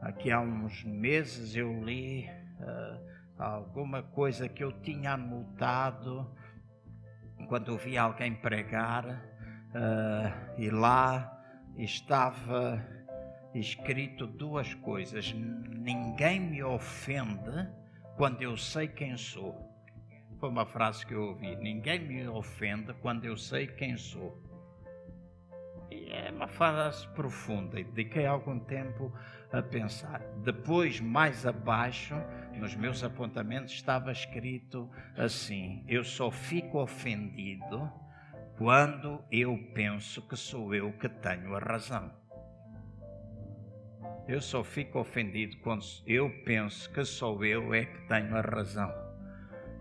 Aqui 0.00 0.32
há 0.32 0.40
uns 0.40 0.82
meses 0.82 1.54
eu 1.54 1.84
li 1.84 2.28
uh, 2.60 3.00
alguma 3.38 4.02
coisa 4.02 4.48
que 4.48 4.64
eu 4.64 4.72
tinha 4.80 5.12
anotado 5.12 6.28
quando 7.46 7.72
eu 7.72 7.78
vi 7.78 7.96
alguém 7.96 8.34
pregar 8.34 9.06
uh, 9.06 10.60
e 10.60 10.70
lá 10.70 11.34
estava 11.76 12.84
escrito 13.54 14.26
duas 14.26 14.74
coisas: 14.74 15.32
ninguém 15.32 16.40
me 16.40 16.62
ofende 16.62 17.68
quando 18.16 18.42
eu 18.42 18.56
sei 18.56 18.88
quem 18.88 19.16
sou. 19.16 19.66
Foi 20.38 20.48
uma 20.48 20.66
frase 20.66 21.06
que 21.06 21.14
eu 21.14 21.22
ouvi: 21.22 21.56
ninguém 21.56 22.00
me 22.00 22.28
ofende 22.28 22.92
quando 22.94 23.24
eu 23.24 23.36
sei 23.36 23.66
quem 23.66 23.96
sou. 23.96 24.42
E 25.90 26.10
é 26.10 26.30
uma 26.30 26.48
frase 26.48 27.06
profunda 27.08 27.76
dediquei 27.76 28.26
algum 28.26 28.58
tempo 28.60 29.12
a 29.52 29.62
pensar. 29.62 30.20
Depois, 30.44 31.00
mais 31.00 31.46
abaixo, 31.46 32.14
nos 32.56 32.74
meus 32.74 33.02
apontamentos, 33.02 33.72
estava 33.72 34.12
escrito 34.12 34.90
assim: 35.16 35.84
Eu 35.88 36.04
só 36.04 36.30
fico 36.30 36.80
ofendido 36.80 37.90
quando 38.56 39.24
eu 39.30 39.56
penso 39.74 40.20
que 40.22 40.36
sou 40.36 40.74
eu 40.74 40.92
que 40.92 41.08
tenho 41.08 41.54
a 41.54 41.58
razão. 41.58 42.10
Eu 44.26 44.40
só 44.42 44.62
fico 44.62 44.98
ofendido 44.98 45.56
quando 45.58 45.84
eu 46.06 46.30
penso 46.44 46.92
que 46.92 47.02
sou 47.04 47.44
eu 47.44 47.72
é 47.72 47.86
que 47.86 48.06
tenho 48.08 48.36
a 48.36 48.42
razão. 48.42 49.07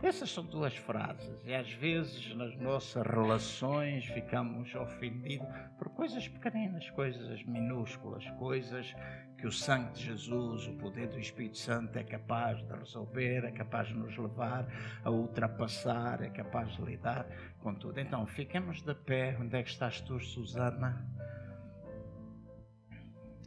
Essas 0.02 0.30
são 0.30 0.46
duas 0.46 0.76
frases, 0.76 1.44
e 1.44 1.54
às 1.54 1.72
vezes 1.74 2.34
nas 2.36 2.56
nossas 2.58 3.06
relações 3.06 4.06
ficamos 4.06 4.74
ofendidos 4.76 5.48
por 5.80 5.90
coisas 5.90 6.28
pequenas, 6.28 6.88
coisas 6.92 7.44
minúsculas, 7.44 8.24
coisas 8.38 8.96
que 9.38 9.48
o 9.48 9.52
sangue 9.52 9.94
de 9.94 10.06
Jesus, 10.06 10.68
o 10.68 10.74
poder 10.74 11.08
do 11.08 11.20
Espírito 11.20 11.58
Santo 11.58 11.98
é 11.98 12.04
capaz 12.04 12.62
de 12.66 12.74
resolver, 12.74 13.44
é 13.44 13.52
capaz 13.52 13.88
de 13.88 13.96
nos 13.96 14.16
levar 14.18 14.68
a 15.04 15.10
ultrapassar, 15.10 16.22
é 16.22 16.30
capaz 16.30 16.76
de 16.76 16.82
lidar 16.84 17.28
com 17.60 17.74
tudo. 17.74 18.00
Então, 18.00 18.26
fiquemos 18.26 18.82
de 18.82 18.96
pé. 18.96 19.38
Onde 19.40 19.58
é 19.58 19.64
que 19.64 19.70
estás 19.70 20.02
tu, 20.02 20.20
Susana? 20.20 21.06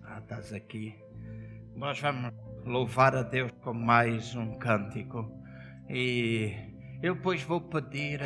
Ah, 0.05 0.19
estás 0.19 0.53
aqui. 0.53 0.95
Nós 1.75 1.99
vamos 2.01 2.33
louvar 2.65 3.17
a 3.17 3.23
Deus 3.23 3.51
com 3.63 3.73
mais 3.73 4.35
um 4.37 4.59
cântico. 4.59 5.40
E 5.93 6.55
eu 7.03 7.17
depois 7.17 7.43
vou 7.43 7.61
pedir 7.61 8.21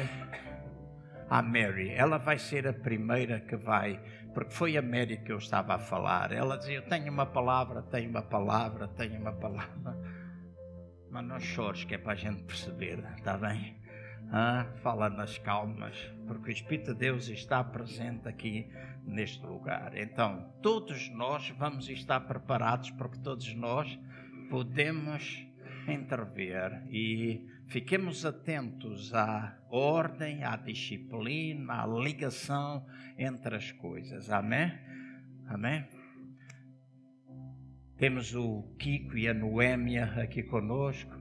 à 1.31 1.41
Mary. 1.41 1.89
Ela 1.93 2.19
vai 2.19 2.39
ser 2.39 2.69
a 2.69 2.75
primeira 2.75 3.41
que 3.41 3.57
vai, 3.57 3.99
porque 4.35 4.51
foi 4.51 4.77
a 4.77 4.83
Mary 4.83 5.17
que 5.17 5.33
eu 5.33 5.39
estava 5.39 5.77
a 5.77 5.79
falar. 5.79 6.31
Ela 6.31 6.59
dizia: 6.59 6.77
Eu 6.77 6.83
tenho 6.83 7.11
uma 7.11 7.25
palavra, 7.25 7.81
tenho 7.81 8.11
uma 8.11 8.21
palavra, 8.21 8.87
tenho 8.89 9.19
uma 9.19 9.33
palavra. 9.33 9.99
Mas 11.11 11.25
não 11.25 11.41
chores, 11.41 11.85
que 11.85 11.95
é 11.95 11.99
para 11.99 12.13
a 12.13 12.17
gente 12.17 12.43
perceber, 12.43 13.03
está 13.17 13.39
bem? 13.39 13.81
Ah, 14.31 14.67
fala 14.83 15.09
nas 15.09 15.39
calmas, 15.39 15.97
porque 16.27 16.51
o 16.51 16.53
Espírito 16.53 16.93
de 16.93 16.99
Deus 16.99 17.29
está 17.29 17.65
presente 17.65 18.29
aqui 18.29 18.71
neste 19.07 19.45
lugar. 19.47 19.97
Então, 19.97 20.53
todos 20.61 21.09
nós 21.11 21.49
vamos 21.51 21.89
estar 21.89 22.21
preparados, 22.21 22.91
porque 22.91 23.19
todos 23.21 23.55
nós 23.55 23.99
podemos 24.51 25.47
intervir 25.89 26.83
e 26.91 27.54
Fiquemos 27.67 28.25
atentos 28.25 29.13
à 29.15 29.59
ordem, 29.71 30.45
à 30.45 30.57
disciplina, 30.57 31.83
à 31.83 31.87
ligação 31.87 32.87
entre 33.19 33.57
as 33.57 33.73
coisas. 33.73 34.31
Amém? 34.31 34.73
Amém? 35.47 35.85
Temos 37.97 38.35
o 38.35 38.63
Kiko 38.79 39.17
e 39.17 39.29
a 39.29 39.35
Noémia 39.35 40.05
aqui 40.21 40.43
conosco. 40.43 41.15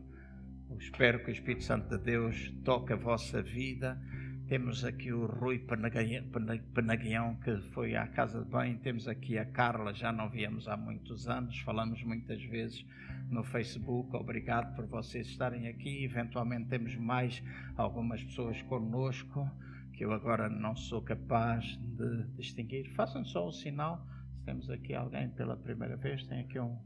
Espero 0.78 1.24
que 1.24 1.30
o 1.30 1.32
Espírito 1.32 1.64
Santo 1.64 1.98
de 1.98 2.04
Deus 2.04 2.52
toque 2.64 2.94
a 2.94 2.96
vossa 2.96 3.42
vida. 3.42 4.00
Temos 4.48 4.84
aqui 4.84 5.12
o 5.12 5.26
Rui 5.26 5.60
Penaguião, 5.60 7.36
que 7.38 7.58
foi 7.72 7.96
à 7.96 8.06
casa 8.08 8.44
de 8.44 8.50
banho. 8.50 8.78
Temos 8.80 9.08
aqui 9.08 9.38
a 9.38 9.46
Carla, 9.46 9.94
já 9.94 10.12
não 10.12 10.30
víamos 10.30 10.68
há 10.68 10.76
muitos 10.76 11.30
anos. 11.30 11.58
Falamos 11.60 12.04
muitas 12.04 12.44
vezes 12.44 12.86
no 13.30 13.44
Facebook. 13.44 14.14
Obrigado 14.16 14.76
por 14.76 14.86
vocês 14.86 15.28
estarem 15.28 15.68
aqui. 15.70 16.04
Eventualmente 16.04 16.68
temos 16.68 16.96
mais 16.98 17.42
algumas 17.78 18.22
pessoas 18.22 18.62
conosco 18.64 19.50
que 19.94 20.04
eu 20.04 20.12
agora 20.12 20.50
não 20.50 20.76
sou 20.76 21.02
capaz 21.02 21.66
de 21.78 22.24
distinguir. 22.36 22.90
Façam 22.92 23.24
só 23.24 23.48
o 23.48 23.52
sinal. 23.52 24.06
Se 24.36 24.44
temos 24.44 24.70
aqui 24.70 24.94
alguém 24.94 25.30
pela 25.30 25.56
primeira 25.56 25.96
vez, 25.96 26.22
tem 26.26 26.42
aqui 26.42 26.60
um, 26.60 26.78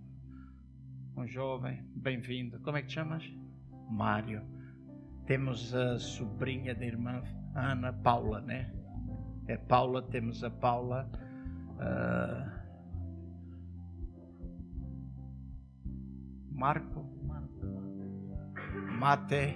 um 1.18 1.26
jovem, 1.26 1.84
bem-vindo. 1.96 2.60
Como 2.60 2.78
é 2.78 2.82
que 2.84 2.88
te 2.90 2.94
chamas? 2.94 3.28
Mário. 3.90 4.44
Temos 5.26 5.74
a 5.74 6.00
sobrinha 6.00 6.74
da 6.74 6.86
irmã 6.86 7.22
Ana 7.58 7.92
Paula, 7.92 8.40
né? 8.42 8.72
É 9.48 9.58
Paula, 9.58 10.02
temos 10.04 10.44
a 10.44 10.50
Paula. 10.50 11.10
Uh, 11.80 12.58
Marco, 16.52 17.04
Mate, 19.00 19.56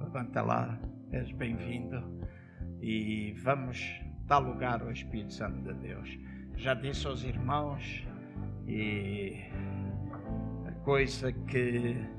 levanta 0.00 0.42
lá, 0.42 0.78
és 1.12 1.30
bem-vindo 1.32 2.02
e 2.80 3.32
vamos 3.42 4.00
dar 4.26 4.38
lugar 4.38 4.82
ao 4.82 4.90
Espírito 4.90 5.32
Santo 5.32 5.62
de 5.62 5.74
Deus. 5.80 6.18
Já 6.56 6.74
disse 6.74 7.06
aos 7.06 7.22
irmãos 7.22 8.04
e 8.66 9.34
a 10.66 10.72
coisa 10.84 11.32
que 11.32 12.17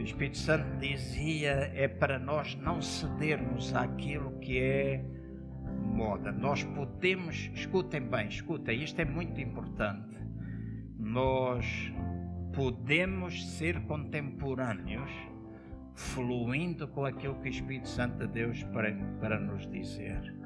o 0.00 0.04
Espírito 0.04 0.38
Santo 0.38 0.78
dizia 0.78 1.70
é 1.74 1.86
para 1.86 2.18
nós 2.18 2.54
não 2.56 2.80
cedermos 2.82 3.74
àquilo 3.74 4.38
que 4.40 4.58
é 4.58 5.04
moda. 5.84 6.32
Nós 6.32 6.64
podemos, 6.64 7.50
escutem 7.54 8.02
bem, 8.02 8.28
escutem, 8.28 8.82
isto 8.82 9.00
é 9.00 9.04
muito 9.04 9.40
importante 9.40 10.10
nós 11.00 11.92
podemos 12.52 13.56
ser 13.56 13.80
contemporâneos, 13.86 15.10
fluindo 15.94 16.86
com 16.88 17.04
aquilo 17.04 17.34
que 17.40 17.48
o 17.48 17.50
Espírito 17.50 17.88
Santo 17.88 18.18
de 18.18 18.26
Deus 18.28 18.62
para, 18.64 18.92
para 19.18 19.40
nos 19.40 19.66
dizer. 19.68 20.39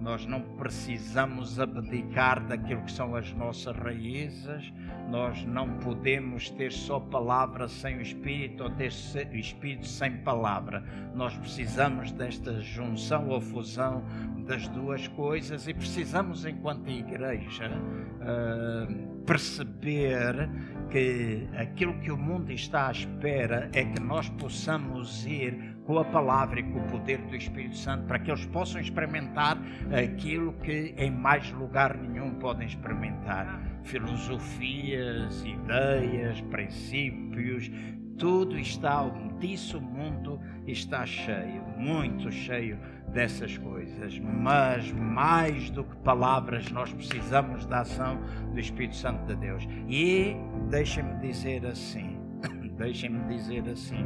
Nós 0.00 0.26
não 0.26 0.40
precisamos 0.40 1.58
abdicar 1.58 2.46
daquilo 2.46 2.82
que 2.82 2.92
são 2.92 3.14
as 3.16 3.32
nossas 3.32 3.76
raízes, 3.76 4.72
nós 5.08 5.44
não 5.44 5.78
podemos 5.78 6.50
ter 6.50 6.72
só 6.72 7.00
palavra 7.00 7.68
sem 7.68 7.98
o 7.98 8.02
Espírito 8.02 8.64
ou 8.64 8.70
ter 8.70 8.90
o 9.32 9.36
Espírito 9.36 9.86
sem 9.86 10.18
palavra. 10.18 10.84
Nós 11.14 11.36
precisamos 11.36 12.12
desta 12.12 12.60
junção 12.60 13.28
ou 13.28 13.40
fusão 13.40 14.04
das 14.46 14.68
duas 14.68 15.08
coisas 15.08 15.66
e 15.66 15.74
precisamos, 15.74 16.44
enquanto 16.44 16.88
igreja, 16.88 17.70
uh, 17.70 19.24
perceber 19.24 20.48
que 20.90 21.48
aquilo 21.56 21.94
que 22.00 22.10
o 22.12 22.16
mundo 22.16 22.52
está 22.52 22.88
à 22.88 22.92
espera 22.92 23.68
é 23.74 23.84
que 23.84 24.00
nós 24.00 24.28
possamos 24.30 25.26
ir 25.26 25.75
com 25.86 25.98
a 25.98 26.04
palavra 26.04 26.60
e 26.60 26.62
com 26.64 26.80
o 26.80 26.86
poder 26.88 27.18
do 27.18 27.36
Espírito 27.36 27.76
Santo 27.76 28.04
para 28.06 28.18
que 28.18 28.30
eles 28.30 28.44
possam 28.46 28.80
experimentar 28.80 29.56
aquilo 29.92 30.52
que 30.54 30.94
em 30.98 31.10
mais 31.10 31.50
lugar 31.52 31.96
nenhum 31.96 32.34
podem 32.34 32.66
experimentar. 32.66 33.62
Filosofias, 33.84 35.44
ideias, 35.44 36.40
princípios, 36.42 37.70
tudo 38.18 38.58
está, 38.58 39.08
disso 39.38 39.78
o 39.78 39.80
mundo 39.80 40.40
está 40.66 41.04
cheio, 41.04 41.62
muito 41.76 42.30
cheio 42.32 42.78
dessas 43.08 43.56
coisas, 43.58 44.18
mas 44.18 44.90
mais 44.92 45.70
do 45.70 45.84
que 45.84 45.96
palavras, 45.96 46.70
nós 46.70 46.92
precisamos 46.92 47.66
da 47.66 47.80
ação 47.80 48.18
do 48.52 48.58
Espírito 48.58 48.96
Santo 48.96 49.26
de 49.26 49.36
Deus. 49.36 49.68
E 49.88 50.34
deixem-me 50.70 51.14
dizer 51.20 51.66
assim: 51.66 52.18
deixem-me 52.76 53.22
dizer 53.34 53.68
assim, 53.68 54.04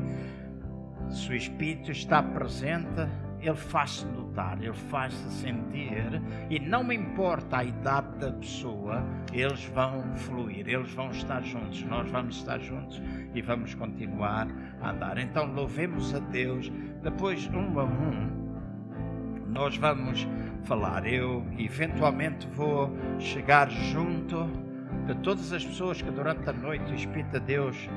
se 1.10 1.30
o 1.30 1.34
Espírito 1.34 1.90
está 1.90 2.22
presente, 2.22 3.08
ele 3.40 3.56
faz-se 3.56 4.06
notar, 4.06 4.62
ele 4.62 4.72
faz-se 4.72 5.30
sentir, 5.40 6.20
e 6.50 6.58
não 6.58 6.92
importa 6.92 7.58
a 7.58 7.64
idade 7.64 8.18
da 8.18 8.32
pessoa, 8.32 9.02
eles 9.32 9.64
vão 9.66 10.14
fluir, 10.14 10.68
eles 10.68 10.92
vão 10.92 11.10
estar 11.10 11.42
juntos, 11.42 11.82
nós 11.84 12.10
vamos 12.10 12.36
estar 12.36 12.58
juntos 12.60 13.00
e 13.34 13.40
vamos 13.40 13.74
continuar 13.74 14.46
a 14.80 14.90
andar. 14.90 15.18
Então 15.18 15.52
louvemos 15.52 16.14
a 16.14 16.18
Deus, 16.18 16.70
depois 17.02 17.48
um 17.48 17.78
a 17.80 17.84
um 17.84 18.40
nós 19.50 19.76
vamos 19.76 20.26
falar. 20.62 21.06
Eu 21.06 21.44
eventualmente 21.58 22.46
vou 22.48 22.96
chegar 23.18 23.68
junto 23.68 24.48
de 25.06 25.14
todas 25.22 25.52
as 25.52 25.64
pessoas 25.64 26.00
que 26.00 26.10
durante 26.10 26.48
a 26.48 26.52
noite 26.52 26.92
o 26.92 26.94
Espírito 26.94 27.32
de 27.32 27.40
Deus 27.40 27.88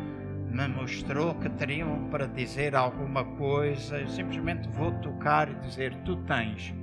me 0.54 0.68
mostrou 0.68 1.34
que 1.36 1.50
teriam 1.50 2.08
para 2.12 2.28
dizer 2.28 2.76
alguma 2.76 3.26
coisa, 3.26 3.98
eu 3.98 4.08
simplesmente 4.08 4.70
vou 4.70 4.92
tocar 5.00 5.50
e 5.50 5.56
dizer: 5.56 5.96
Tu 6.06 6.16
tens. 6.18 6.74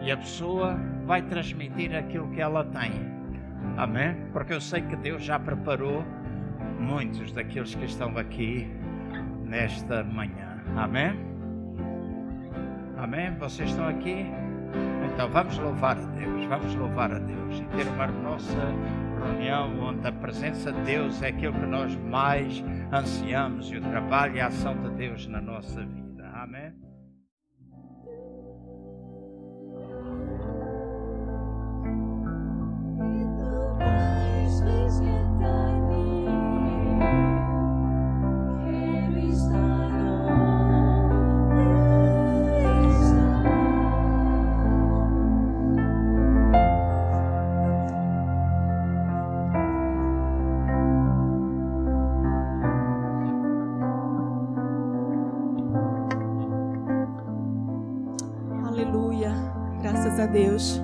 E 0.00 0.12
a 0.12 0.16
pessoa 0.16 0.78
vai 1.04 1.22
transmitir 1.22 1.94
aquilo 1.94 2.30
que 2.30 2.40
ela 2.40 2.64
tem. 2.64 2.92
Amém? 3.76 4.16
Porque 4.32 4.52
eu 4.52 4.60
sei 4.60 4.82
que 4.82 4.94
Deus 4.96 5.24
já 5.24 5.38
preparou 5.40 6.04
muitos 6.78 7.32
daqueles 7.32 7.74
que 7.74 7.84
estão 7.84 8.16
aqui 8.16 8.70
nesta 9.44 10.04
manhã. 10.04 10.62
Amém? 10.76 11.18
Amém? 12.96 13.34
Vocês 13.38 13.70
estão 13.70 13.88
aqui? 13.88 14.26
Então 15.12 15.28
vamos 15.30 15.58
louvar 15.58 15.96
a 15.98 16.06
Deus, 16.06 16.44
vamos 16.44 16.74
louvar 16.76 17.12
a 17.12 17.18
Deus 17.18 17.58
e 17.58 17.64
ter 17.76 17.86
uma 17.88 18.06
nossa 18.06 18.56
reunião 19.26 19.80
onde 19.80 20.06
a 20.06 20.12
presença 20.12 20.72
de 20.72 20.80
Deus 20.82 21.22
é 21.22 21.28
aquilo 21.28 21.54
que 21.54 21.66
nós 21.66 21.94
mais 21.96 22.62
ansiamos 22.92 23.70
e 23.70 23.76
o 23.76 23.80
trabalho 23.80 24.36
e 24.36 24.40
a 24.40 24.46
ação 24.46 24.76
de 24.82 24.90
Deus 24.90 25.26
na 25.26 25.40
nossa 25.40 25.84
vida. 25.84 26.28
Amém? 26.34 26.72
Deus. 60.36 60.78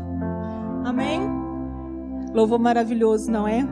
Amém? 0.83 1.21
Louvor 2.33 2.59
maravilhoso, 2.59 3.31
não 3.31 3.47
é? 3.47 3.63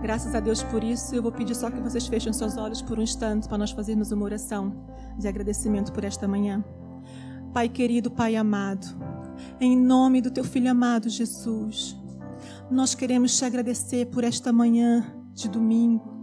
Graças 0.00 0.36
a 0.36 0.38
Deus 0.40 0.62
por 0.62 0.84
isso. 0.84 1.16
Eu 1.16 1.20
vou 1.20 1.32
pedir 1.32 1.56
só 1.56 1.68
que 1.68 1.80
vocês 1.80 2.06
fechem 2.06 2.32
seus 2.32 2.56
olhos 2.56 2.80
por 2.80 2.96
um 2.96 3.02
instante 3.02 3.48
para 3.48 3.58
nós 3.58 3.72
fazermos 3.72 4.12
uma 4.12 4.24
oração 4.24 4.72
de 5.18 5.26
agradecimento 5.26 5.92
por 5.92 6.04
esta 6.04 6.28
manhã. 6.28 6.64
Pai 7.52 7.68
querido, 7.68 8.08
Pai 8.08 8.36
amado, 8.36 8.86
em 9.60 9.76
nome 9.76 10.20
do 10.20 10.30
teu 10.30 10.44
filho 10.44 10.70
amado 10.70 11.08
Jesus, 11.08 11.96
nós 12.70 12.94
queremos 12.94 13.36
te 13.36 13.44
agradecer 13.44 14.06
por 14.06 14.22
esta 14.22 14.52
manhã 14.52 15.04
de 15.32 15.48
domingo 15.48 16.13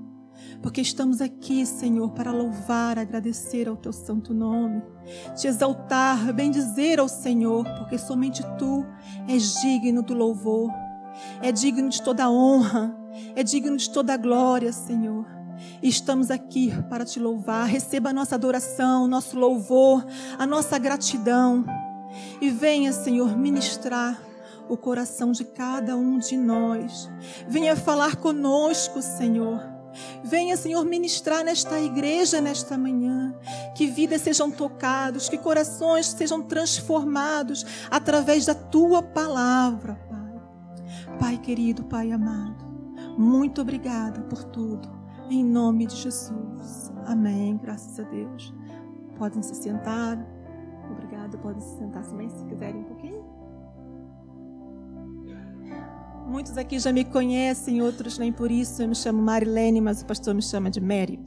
porque 0.61 0.81
estamos 0.81 1.21
aqui, 1.21 1.65
Senhor, 1.65 2.11
para 2.11 2.31
louvar, 2.31 2.99
agradecer 2.99 3.67
ao 3.67 3.75
teu 3.75 3.91
santo 3.91 4.33
nome, 4.33 4.81
te 5.35 5.47
exaltar, 5.47 6.31
bendizer 6.33 6.99
ao 6.99 7.07
Senhor, 7.07 7.65
porque 7.79 7.97
somente 7.97 8.43
tu 8.57 8.85
és 9.27 9.61
digno 9.61 10.01
do 10.03 10.13
louvor, 10.13 10.71
é 11.41 11.51
digno 11.51 11.89
de 11.89 12.01
toda 12.01 12.29
honra, 12.29 12.95
é 13.35 13.43
digno 13.43 13.75
de 13.75 13.89
toda 13.89 14.17
glória, 14.17 14.71
Senhor. 14.71 15.25
Estamos 15.81 16.31
aqui 16.31 16.71
para 16.89 17.05
te 17.05 17.19
louvar. 17.19 17.67
Receba 17.67 18.09
a 18.09 18.13
nossa 18.13 18.35
adoração, 18.35 19.07
nosso 19.07 19.37
louvor, 19.37 20.05
a 20.37 20.45
nossa 20.45 20.77
gratidão. 20.77 21.65
E 22.39 22.49
venha, 22.49 22.91
Senhor, 22.91 23.37
ministrar 23.37 24.19
o 24.67 24.77
coração 24.77 25.31
de 25.31 25.43
cada 25.43 25.95
um 25.95 26.17
de 26.17 26.37
nós. 26.37 27.09
Venha 27.47 27.75
falar 27.75 28.15
conosco, 28.15 29.01
Senhor. 29.01 29.80
Venha, 30.23 30.55
Senhor, 30.57 30.83
ministrar 30.85 31.43
nesta 31.43 31.79
igreja 31.79 32.41
nesta 32.41 32.77
manhã. 32.77 33.33
Que 33.75 33.87
vidas 33.87 34.21
sejam 34.21 34.51
tocados, 34.51 35.29
que 35.29 35.37
corações 35.37 36.07
sejam 36.07 36.41
transformados 36.41 37.65
através 37.89 38.45
da 38.45 38.55
tua 38.55 39.01
palavra, 39.01 39.95
Pai. 40.09 41.17
Pai 41.19 41.37
querido, 41.37 41.83
Pai 41.83 42.11
amado, 42.11 42.65
muito 43.17 43.61
obrigada 43.61 44.21
por 44.21 44.43
tudo. 44.45 44.89
Em 45.29 45.43
nome 45.43 45.85
de 45.85 45.95
Jesus. 45.95 46.91
Amém. 47.05 47.57
Graças 47.57 47.99
a 47.99 48.03
Deus. 48.03 48.53
Podem 49.17 49.41
se 49.41 49.55
sentar. 49.55 50.17
Obrigada. 50.91 51.37
Podem 51.37 51.61
se 51.61 51.77
sentar 51.77 52.03
também 52.03 52.29
se 52.29 52.43
quiserem 52.45 52.83
Muitos 56.27 56.57
aqui 56.57 56.79
já 56.79 56.91
me 56.91 57.03
conhecem, 57.03 57.81
outros 57.81 58.17
nem 58.17 58.31
por 58.31 58.51
isso. 58.51 58.81
Eu 58.81 58.87
me 58.87 58.95
chamo 58.95 59.21
Marilene, 59.21 59.81
mas 59.81 60.01
o 60.01 60.05
pastor 60.05 60.33
me 60.33 60.41
chama 60.41 60.69
de 60.69 60.79
Mary. 60.79 61.19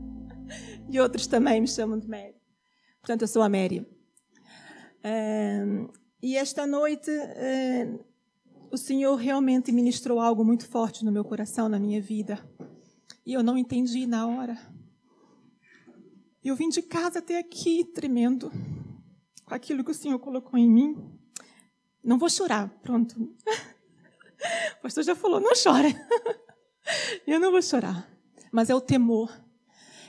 e 0.88 1.00
outros 1.00 1.26
também 1.26 1.60
me 1.60 1.68
chamam 1.68 1.98
de 1.98 2.08
Mary. 2.08 2.34
Portanto, 3.00 3.22
eu 3.22 3.28
sou 3.28 3.42
a 3.42 3.48
Mary. 3.48 3.86
É, 5.02 5.64
e 6.22 6.36
esta 6.36 6.66
noite, 6.66 7.10
é, 7.10 7.98
o 8.70 8.76
Senhor 8.76 9.16
realmente 9.16 9.72
ministrou 9.72 10.20
algo 10.20 10.44
muito 10.44 10.68
forte 10.68 11.04
no 11.04 11.10
meu 11.12 11.24
coração, 11.24 11.68
na 11.68 11.78
minha 11.78 12.00
vida. 12.00 12.38
E 13.26 13.34
eu 13.34 13.42
não 13.42 13.58
entendi 13.58 14.06
na 14.06 14.26
hora. 14.26 14.58
Eu 16.44 16.56
vim 16.56 16.68
de 16.68 16.82
casa 16.82 17.20
até 17.20 17.38
aqui 17.38 17.84
tremendo 17.84 18.50
com 19.44 19.54
aquilo 19.54 19.84
que 19.84 19.90
o 19.90 19.94
Senhor 19.94 20.18
colocou 20.18 20.58
em 20.58 20.68
mim. 20.68 20.96
Não 22.02 22.18
vou 22.18 22.28
chorar, 22.28 22.68
pronto. 22.82 23.14
O 24.78 24.82
pastor 24.82 25.04
já 25.04 25.14
falou, 25.14 25.40
não 25.40 25.52
chora. 25.54 25.88
Eu 27.26 27.38
não 27.38 27.50
vou 27.50 27.62
chorar. 27.62 28.08
Mas 28.52 28.68
é 28.70 28.74
o 28.74 28.80
temor. 28.80 29.30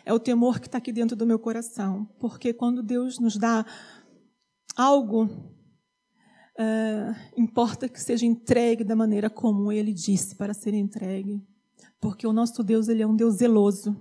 É 0.06 0.14
o 0.14 0.20
temor 0.20 0.60
que 0.60 0.68
está 0.68 0.78
aqui 0.78 0.92
dentro 0.92 1.16
do 1.16 1.26
meu 1.26 1.40
coração. 1.40 2.06
Porque 2.20 2.54
quando 2.54 2.84
Deus 2.84 3.20
nos 3.20 3.38
dá 3.38 3.66
algo, 4.76 5.26
uh, 5.26 7.16
importa 7.38 7.88
que 7.88 8.02
seja 8.02 8.26
entregue 8.26 8.84
da 8.84 8.96
maneira 8.96 9.30
como 9.30 9.72
Ele 9.72 9.94
disse 9.94 10.36
para 10.36 10.54
ser 10.54 10.74
entregue. 10.74 11.42
Porque 12.02 12.28
o 12.28 12.34
nosso 12.34 12.64
Deus, 12.64 12.90
Ele 12.90 13.02
é 13.02 13.08
um 13.08 13.16
Deus 13.16 13.36
zeloso. 13.36 13.96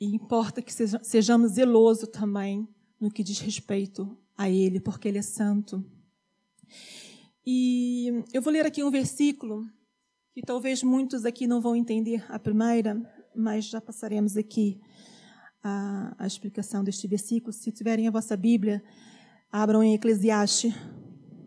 E 0.00 0.06
importa 0.14 0.62
que 0.62 0.72
seja, 0.72 1.00
sejamos 1.02 1.52
zelosos 1.52 2.08
também 2.08 2.68
no 3.00 3.10
que 3.10 3.22
diz 3.22 3.38
respeito 3.40 4.16
a 4.36 4.48
Ele, 4.48 4.80
porque 4.80 5.06
Ele 5.06 5.18
é 5.18 5.22
santo. 5.22 5.84
E 7.50 8.24
eu 8.30 8.42
vou 8.42 8.52
ler 8.52 8.66
aqui 8.66 8.84
um 8.84 8.90
versículo 8.90 9.66
que 10.34 10.42
talvez 10.42 10.82
muitos 10.82 11.24
aqui 11.24 11.46
não 11.46 11.62
vão 11.62 11.74
entender 11.74 12.22
a 12.28 12.38
primeira, 12.38 13.00
mas 13.34 13.64
já 13.64 13.80
passaremos 13.80 14.36
aqui 14.36 14.78
a, 15.64 16.14
a 16.18 16.26
explicação 16.26 16.84
deste 16.84 17.08
versículo. 17.08 17.50
Se 17.50 17.72
tiverem 17.72 18.06
a 18.06 18.10
vossa 18.10 18.36
Bíblia, 18.36 18.84
abram 19.50 19.82
em 19.82 19.94
Eclesiastes, 19.94 20.74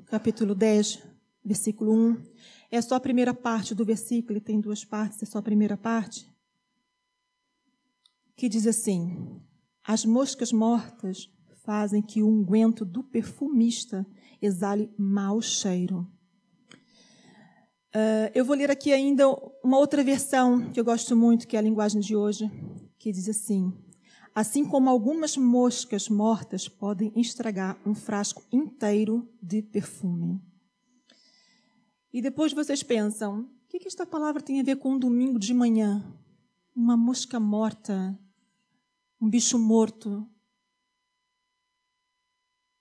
capítulo 0.08 0.56
10, 0.56 1.04
versículo 1.46 1.94
1. 1.94 2.24
É 2.72 2.82
só 2.82 2.96
a 2.96 3.00
primeira 3.00 3.32
parte 3.32 3.76
do 3.76 3.86
versículo, 3.86 4.34
ele 4.34 4.42
tem 4.44 4.60
duas 4.60 4.84
partes, 4.84 5.22
é 5.22 5.28
só 5.28 5.38
a 5.38 5.44
primeira 5.44 5.78
parte. 5.78 6.28
Que 8.36 8.50
diz 8.50 8.66
assim: 8.66 9.40
As 9.84 10.04
moscas 10.04 10.52
mortas 10.52 11.30
fazem 11.64 12.02
que 12.02 12.22
o 12.22 12.28
unguento 12.28 12.86
do 12.86 13.04
perfumista 13.04 14.06
exale 14.42 14.92
mau 14.98 15.42
cheiro. 15.42 16.08
Uh, 17.94 18.32
eu 18.34 18.46
vou 18.46 18.56
ler 18.56 18.72
aqui 18.72 18.94
ainda 18.94 19.28
uma 19.64 19.78
outra 19.78 20.04
versão 20.04 20.72
que 20.72 20.80
eu 20.80 20.84
gosto 20.84 21.16
muito, 21.16 21.48
que 21.48 21.56
é 21.56 21.60
a 21.60 21.64
linguagem 21.64 22.00
de 22.00 22.16
hoje, 22.16 22.50
que 22.98 23.12
diz 23.12 23.28
assim: 23.28 23.74
Assim 24.34 24.64
como 24.64 24.90
algumas 24.90 25.36
moscas 25.36 26.08
mortas 26.08 26.70
podem 26.70 27.12
estragar 27.18 27.78
um 27.86 27.94
frasco 27.94 28.44
inteiro 28.50 29.30
de 29.42 29.62
perfume. 29.62 30.42
E 32.14 32.22
depois 32.22 32.54
vocês 32.54 32.82
pensam: 32.82 33.42
o 33.42 33.68
que, 33.68 33.80
que 33.80 33.90
esta 33.90 34.06
palavra 34.06 34.42
tem 34.42 34.62
a 34.62 34.64
ver 34.64 34.78
com 34.78 34.94
um 34.94 35.00
domingo 35.00 35.38
de 35.38 35.54
manhã? 35.54 36.02
Uma 36.74 36.96
mosca 36.96 37.42
morta, 37.42 38.18
um 39.20 39.30
bicho 39.30 39.60
morto, 39.60 40.26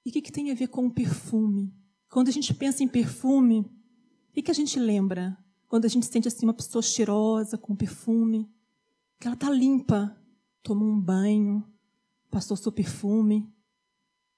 e 0.04 0.10
o 0.10 0.12
que, 0.12 0.22
que 0.22 0.32
tem 0.32 0.50
a 0.50 0.54
ver 0.54 0.68
com 0.68 0.86
o 0.86 0.90
perfume? 0.90 1.74
Quando 2.08 2.28
a 2.28 2.32
gente 2.32 2.52
pensa 2.54 2.82
em 2.82 2.88
perfume, 2.88 3.60
o 3.60 4.32
que, 4.32 4.42
que 4.42 4.50
a 4.50 4.54
gente 4.54 4.78
lembra? 4.78 5.36
Quando 5.68 5.84
a 5.84 5.88
gente 5.88 6.06
sente 6.06 6.26
assim 6.26 6.46
uma 6.46 6.54
pessoa 6.54 6.82
cheirosa, 6.82 7.56
com 7.56 7.76
perfume, 7.76 8.50
que 9.18 9.26
ela 9.26 9.34
está 9.34 9.50
limpa, 9.50 10.16
tomou 10.62 10.88
um 10.88 11.00
banho, 11.00 11.64
passou 12.30 12.56
seu 12.56 12.72
perfume, 12.72 13.52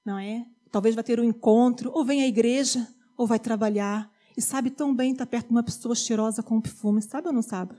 não 0.04 0.18
é? 0.18 0.46
Talvez 0.70 0.94
vai 0.94 1.04
ter 1.04 1.20
um 1.20 1.24
encontro, 1.24 1.90
ou 1.94 2.04
vem 2.04 2.22
à 2.22 2.26
igreja, 2.26 2.86
ou 3.16 3.26
vai 3.26 3.38
trabalhar, 3.38 4.10
e 4.36 4.42
sabe 4.42 4.70
tão 4.70 4.94
bem 4.94 5.12
estar 5.12 5.26
perto 5.26 5.46
de 5.46 5.52
uma 5.52 5.62
pessoa 5.62 5.94
cheirosa 5.94 6.42
com 6.42 6.60
perfume, 6.60 7.00
sabe 7.00 7.28
ou 7.28 7.32
não 7.32 7.42
sabe? 7.42 7.74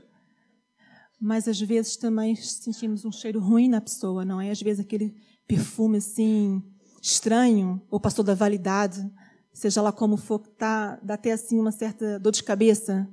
Mas 1.20 1.48
às 1.48 1.60
vezes 1.60 1.98
também 1.98 2.36
sentimos 2.36 3.06
um 3.06 3.12
cheiro 3.12 3.40
ruim 3.40 3.68
na 3.68 3.82
pessoa, 3.82 4.24
não 4.24 4.40
é? 4.40 4.52
Às 4.52 4.62
vezes 4.62 4.80
aquele 4.80 5.16
perfume 5.48 5.98
assim, 5.98 6.62
estranho 7.04 7.86
ou 7.92 8.00
passou 8.00 8.24
da 8.24 8.34
validade, 8.34 9.12
seja 9.52 9.82
lá 9.82 9.92
como 9.92 10.16
for, 10.16 10.40
tá, 10.40 10.96
dá 11.04 11.16
até 11.16 11.34
assim 11.34 11.60
uma 11.60 11.72
certa 11.72 12.18
dor 12.18 12.32
de 12.32 12.42
cabeça. 12.42 13.12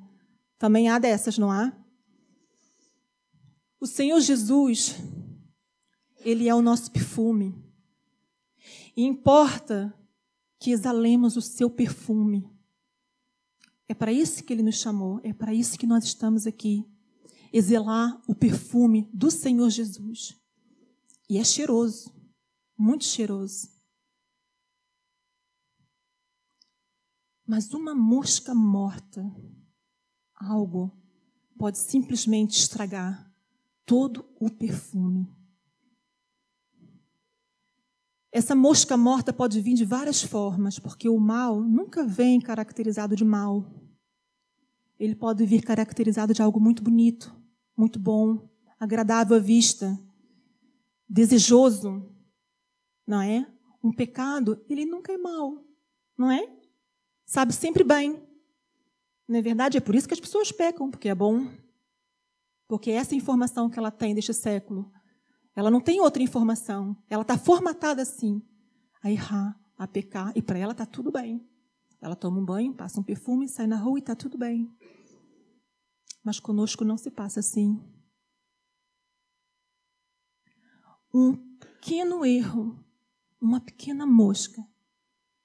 Também 0.57 0.89
há 0.89 0.97
dessas, 0.97 1.37
não 1.37 1.51
há? 1.51 1.77
O 3.81 3.89
Senhor 3.89 4.21
Jesus, 4.21 4.95
Ele 6.21 6.49
é 6.49 6.55
o 6.55 6.63
nosso 6.63 6.93
perfume. 6.93 7.53
E 8.97 9.03
importa 9.03 9.93
que 10.61 10.71
exalemos 10.71 11.37
o 11.37 11.43
seu 11.43 11.69
perfume. 11.69 12.49
É 13.89 13.95
para 13.95 14.13
isso 14.13 14.45
que 14.45 14.53
Ele 14.53 14.63
nos 14.63 14.77
chamou, 14.77 15.21
é 15.25 15.33
para 15.33 15.53
isso 15.53 15.77
que 15.77 15.87
nós 15.87 16.05
estamos 16.05 16.47
aqui. 16.47 16.87
Exalar 17.53 18.23
o 18.29 18.37
perfume 18.37 19.11
do 19.13 19.33
Senhor 19.33 19.69
Jesus. 19.69 20.37
E 21.29 21.39
é 21.39 21.43
cheiroso, 21.43 22.15
muito 22.79 23.05
cheiroso. 23.05 23.80
Mas 27.51 27.75
uma 27.75 27.97
mosca 27.97 28.55
morta, 28.55 29.29
algo, 30.37 30.97
pode 31.59 31.79
simplesmente 31.79 32.57
estragar 32.57 33.29
todo 33.85 34.25
o 34.39 34.49
perfume. 34.49 35.29
Essa 38.31 38.55
mosca 38.55 38.97
morta 38.97 39.33
pode 39.33 39.61
vir 39.61 39.75
de 39.75 39.85
várias 39.85 40.23
formas, 40.23 40.79
porque 40.79 41.09
o 41.09 41.19
mal 41.19 41.61
nunca 41.61 42.07
vem 42.07 42.41
caracterizado 42.41 43.17
de 43.17 43.25
mal. 43.25 43.69
Ele 44.97 45.17
pode 45.17 45.45
vir 45.45 45.65
caracterizado 45.65 46.33
de 46.33 46.41
algo 46.41 46.61
muito 46.61 46.85
bonito, 46.85 47.37
muito 47.77 47.99
bom, 47.99 48.49
agradável 48.79 49.37
à 49.37 49.41
vista, 49.41 49.99
desejoso, 51.09 52.15
não 53.05 53.21
é? 53.21 53.45
Um 53.83 53.93
pecado, 53.93 54.65
ele 54.69 54.87
nunca 54.87 55.13
é 55.13 55.19
mal, 55.19 55.65
não 56.17 56.31
é? 56.31 56.60
Sabe 57.31 57.53
sempre 57.53 57.85
bem. 57.85 58.21
Não 59.29 59.39
é 59.39 59.41
verdade? 59.41 59.79
É 59.79 59.81
por 59.81 59.95
isso 59.95 60.09
que 60.09 60.15
as 60.15 60.19
pessoas 60.19 60.51
pecam, 60.51 60.91
porque 60.91 61.09
é 61.09 61.15
bom. 61.15 61.49
Porque 62.67 62.91
essa 62.91 63.15
informação 63.15 63.71
que 63.71 63.79
ela 63.79 63.93
tem 63.93 64.17
deste 64.17 64.35
século, 64.35 64.91
ela 65.55 65.71
não 65.71 65.81
tem 65.81 66.01
outra 66.01 66.25
informação. 66.25 67.01
Ela 67.09 67.23
está 67.23 67.39
formatada 67.39 68.03
assim, 68.03 68.43
a 69.01 69.13
errar, 69.13 69.57
a 69.79 69.87
pecar, 69.87 70.33
e 70.35 70.43
para 70.43 70.59
ela 70.59 70.73
está 70.73 70.85
tudo 70.85 71.13
bem. 71.13 71.49
Ela 72.01 72.17
toma 72.17 72.41
um 72.41 72.45
banho, 72.45 72.75
passa 72.75 72.99
um 72.99 73.05
perfume, 73.05 73.49
sai 73.49 73.69
na 73.69 73.77
rua 73.77 74.01
e 74.01 74.01
está 74.01 74.17
tudo 74.17 74.37
bem. 74.37 74.69
Mas 76.25 76.41
conosco 76.41 76.85
não 76.85 76.99
se 76.99 77.13
passa 77.13 77.39
assim. 77.39 77.81
Um 81.15 81.37
pequeno 81.61 82.27
erro, 82.27 82.85
uma 83.41 83.61
pequena 83.61 84.05
mosca, 84.05 84.67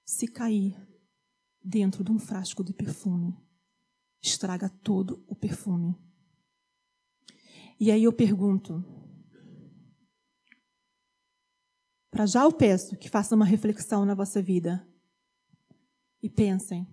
se 0.04 0.28
cair 0.28 0.95
dentro 1.66 2.04
de 2.04 2.12
um 2.12 2.20
frasco 2.20 2.64
de 2.64 2.72
perfume, 2.72 3.36
estraga 4.22 4.70
todo 4.70 5.24
o 5.28 5.36
perfume. 5.36 5.98
E 7.80 7.92
aí 7.92 8.04
eu 8.04 8.14
pergunto, 8.14 8.86
para 12.12 12.28
já 12.28 12.44
eu 12.44 12.52
peço 12.52 12.96
que 12.96 13.10
façam 13.10 13.36
uma 13.36 13.46
reflexão 13.46 14.06
na 14.06 14.14
vossa 14.14 14.42
vida 14.42 14.88
e 16.22 16.30
pensem, 16.30 16.88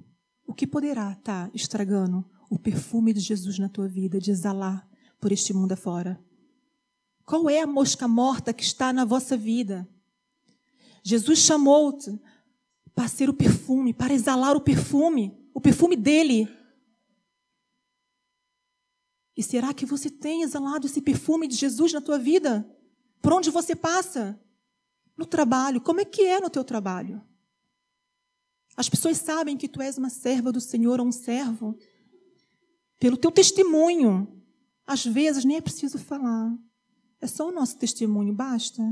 o 0.47 0.55
que 0.55 0.67
poderá 0.67 1.13
estar 1.13 1.49
tá 1.49 1.51
estragando 1.55 2.29
o 2.51 2.59
perfume 2.59 3.13
de 3.13 3.21
Jesus 3.21 3.59
na 3.59 3.69
tua 3.69 3.87
vida, 3.87 4.19
de 4.19 4.31
exalar 4.31 4.89
por 5.21 5.31
este 5.31 5.53
mundo 5.53 5.73
afora? 5.73 6.19
Qual 7.25 7.49
é 7.49 7.61
a 7.61 7.67
mosca 7.67 8.09
morta 8.09 8.53
que 8.53 8.65
está 8.65 8.93
na 8.93 9.05
vossa 9.05 9.37
vida? 9.37 9.89
Jesus 11.05 11.41
chamou-te 11.41 12.19
para 12.95 13.09
ser 13.09 13.29
o 13.29 13.35
perfume, 13.35 13.95
para 13.95 14.13
exalar 14.13 14.57
o 14.57 14.61
perfume, 14.61 15.37
o 15.55 15.61
perfume 15.61 15.97
dele 15.97 16.49
e 19.37 19.43
será 19.43 19.73
que 19.73 19.87
você 19.87 20.11
tem 20.11 20.43
exalado 20.43 20.87
esse 20.87 21.01
perfume 21.01 21.49
de 21.49 21.57
Jesus 21.57 21.93
na 21.93 22.01
tua 22.01 22.19
vida? 22.19 22.69
Por 23.21 23.33
onde 23.33 23.51
você 23.51 23.75
passa? 23.75 24.39
No 25.17 25.25
trabalho. 25.25 25.81
Como 25.81 26.01
é 26.01 26.05
que 26.05 26.23
é 26.23 26.41
no 26.41 26.51
teu 26.51 26.65
trabalho? 26.65 27.23
As 28.77 28.89
pessoas 28.89 29.19
sabem 29.19 29.57
que 29.57 29.69
tu 29.69 29.81
és 29.81 29.99
uma 29.99 30.11
serva 30.11 30.53
do 30.53 30.61
Senhor 30.61 31.01
ou 31.01 31.07
um 31.07 31.13
servo 31.13 31.77
pelo 32.99 33.17
teu 33.17 33.31
testemunho. 33.31 34.43
Às 34.87 35.05
vezes 35.05 35.45
nem 35.45 35.57
é 35.57 35.61
preciso 35.61 35.99
falar. 35.99 36.55
É 37.21 37.27
só 37.27 37.49
o 37.49 37.53
nosso 37.53 37.79
testemunho, 37.79 38.35
basta. 38.35 38.83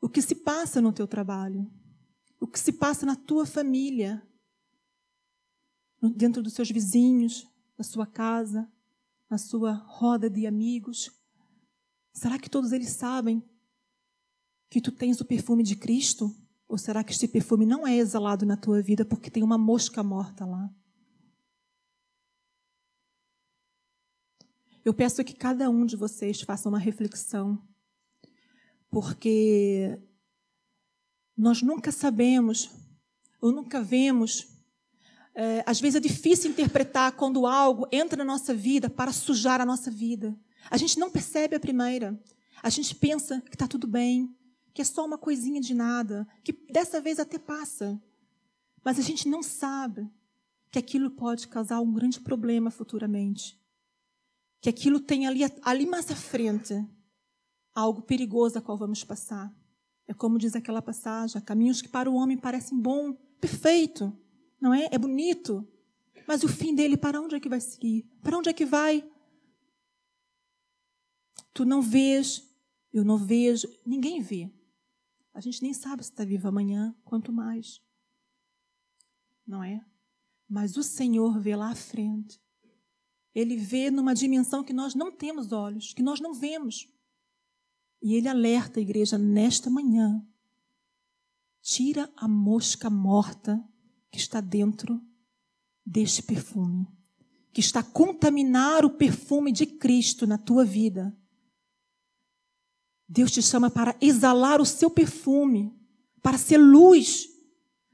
O 0.00 0.08
que 0.08 0.22
se 0.22 0.34
passa 0.34 0.80
no 0.80 0.92
teu 0.92 1.06
trabalho? 1.06 1.70
O 2.40 2.46
que 2.46 2.58
se 2.58 2.72
passa 2.72 3.04
na 3.04 3.14
tua 3.14 3.44
família? 3.44 4.26
dentro 6.08 6.42
dos 6.42 6.54
seus 6.54 6.70
vizinhos, 6.70 7.46
na 7.76 7.84
sua 7.84 8.06
casa, 8.06 8.70
na 9.28 9.36
sua 9.36 9.72
roda 9.72 10.30
de 10.30 10.46
amigos? 10.46 11.10
Será 12.12 12.38
que 12.38 12.48
todos 12.48 12.72
eles 12.72 12.90
sabem 12.90 13.44
que 14.68 14.80
tu 14.80 14.90
tens 14.90 15.20
o 15.20 15.24
perfume 15.24 15.62
de 15.62 15.76
Cristo? 15.76 16.34
Ou 16.66 16.78
será 16.78 17.02
que 17.02 17.12
este 17.12 17.26
perfume 17.26 17.66
não 17.66 17.86
é 17.86 17.96
exalado 17.96 18.46
na 18.46 18.56
tua 18.56 18.80
vida 18.80 19.04
porque 19.04 19.30
tem 19.30 19.42
uma 19.42 19.58
mosca 19.58 20.02
morta 20.02 20.46
lá? 20.46 20.72
Eu 24.84 24.94
peço 24.94 25.22
que 25.22 25.34
cada 25.34 25.68
um 25.68 25.84
de 25.84 25.96
vocês 25.96 26.40
faça 26.40 26.68
uma 26.68 26.78
reflexão, 26.78 27.62
porque 28.90 29.98
nós 31.36 31.62
nunca 31.62 31.92
sabemos, 31.92 32.70
ou 33.40 33.52
nunca 33.52 33.80
vemos 33.80 34.50
é, 35.34 35.62
às 35.66 35.80
vezes 35.80 35.96
é 35.96 36.00
difícil 36.00 36.50
interpretar 36.50 37.12
quando 37.12 37.46
algo 37.46 37.86
entra 37.92 38.18
na 38.18 38.24
nossa 38.24 38.54
vida 38.54 38.90
para 38.90 39.12
sujar 39.12 39.60
a 39.60 39.66
nossa 39.66 39.90
vida. 39.90 40.36
A 40.70 40.76
gente 40.76 40.98
não 40.98 41.10
percebe 41.10 41.56
a 41.56 41.60
primeira. 41.60 42.20
A 42.62 42.68
gente 42.68 42.94
pensa 42.94 43.40
que 43.42 43.54
está 43.54 43.66
tudo 43.66 43.86
bem, 43.86 44.34
que 44.74 44.82
é 44.82 44.84
só 44.84 45.06
uma 45.06 45.16
coisinha 45.16 45.60
de 45.60 45.72
nada, 45.72 46.26
que 46.44 46.52
dessa 46.52 47.00
vez 47.00 47.18
até 47.18 47.38
passa. 47.38 48.00
Mas 48.84 48.98
a 48.98 49.02
gente 49.02 49.28
não 49.28 49.42
sabe 49.42 50.08
que 50.70 50.78
aquilo 50.78 51.10
pode 51.10 51.48
causar 51.48 51.80
um 51.80 51.92
grande 51.92 52.20
problema 52.20 52.70
futuramente. 52.70 53.58
Que 54.60 54.68
aquilo 54.68 55.00
tem 55.00 55.26
ali, 55.26 55.40
ali 55.62 55.86
mais 55.86 56.10
à 56.10 56.16
frente 56.16 56.86
algo 57.74 58.02
perigoso 58.02 58.58
a 58.58 58.62
qual 58.62 58.76
vamos 58.76 59.04
passar. 59.04 59.54
É 60.06 60.14
como 60.14 60.38
diz 60.38 60.54
aquela 60.54 60.82
passagem: 60.82 61.40
caminhos 61.42 61.82
que 61.82 61.88
para 61.88 62.10
o 62.10 62.14
homem 62.14 62.36
parecem 62.36 62.78
bom, 62.78 63.12
perfeito 63.40 64.16
não 64.60 64.74
é? 64.74 64.88
É 64.92 64.98
bonito. 64.98 65.66
Mas 66.26 66.44
o 66.44 66.48
fim 66.48 66.74
dele, 66.74 66.96
para 66.96 67.20
onde 67.20 67.34
é 67.34 67.40
que 67.40 67.48
vai 67.48 67.60
seguir? 67.60 68.04
Para 68.22 68.36
onde 68.36 68.50
é 68.50 68.52
que 68.52 68.66
vai? 68.66 69.08
Tu 71.52 71.64
não 71.64 71.80
vês, 71.80 72.46
eu 72.92 73.04
não 73.04 73.16
vejo, 73.16 73.66
ninguém 73.84 74.20
vê. 74.20 74.52
A 75.32 75.40
gente 75.40 75.62
nem 75.62 75.72
sabe 75.72 76.04
se 76.04 76.10
está 76.10 76.24
vivo 76.24 76.46
amanhã, 76.46 76.94
quanto 77.04 77.32
mais. 77.32 77.80
Não 79.46 79.64
é? 79.64 79.84
Mas 80.48 80.76
o 80.76 80.82
Senhor 80.82 81.40
vê 81.40 81.56
lá 81.56 81.70
à 81.70 81.74
frente. 81.74 82.40
Ele 83.34 83.56
vê 83.56 83.90
numa 83.90 84.14
dimensão 84.14 84.62
que 84.62 84.72
nós 84.72 84.94
não 84.94 85.10
temos 85.10 85.52
olhos, 85.52 85.94
que 85.94 86.02
nós 86.02 86.20
não 86.20 86.34
vemos. 86.34 86.88
E 88.02 88.14
ele 88.14 88.28
alerta 88.28 88.80
a 88.80 88.82
igreja 88.82 89.18
nesta 89.18 89.68
manhã. 89.68 90.24
Tira 91.60 92.10
a 92.16 92.26
mosca 92.26 92.88
morta 92.88 93.62
que 94.10 94.18
está 94.18 94.40
dentro 94.40 95.00
deste 95.84 96.22
perfume, 96.22 96.88
que 97.52 97.60
está 97.60 97.80
a 97.80 97.84
contaminar 97.84 98.84
o 98.84 98.90
perfume 98.90 99.52
de 99.52 99.66
Cristo 99.66 100.26
na 100.26 100.38
tua 100.38 100.64
vida. 100.64 101.16
Deus 103.08 103.32
te 103.32 103.42
chama 103.42 103.70
para 103.70 103.96
exalar 104.00 104.60
o 104.60 104.64
seu 104.64 104.88
perfume, 104.88 105.74
para 106.22 106.38
ser 106.38 106.58
luz, 106.58 107.28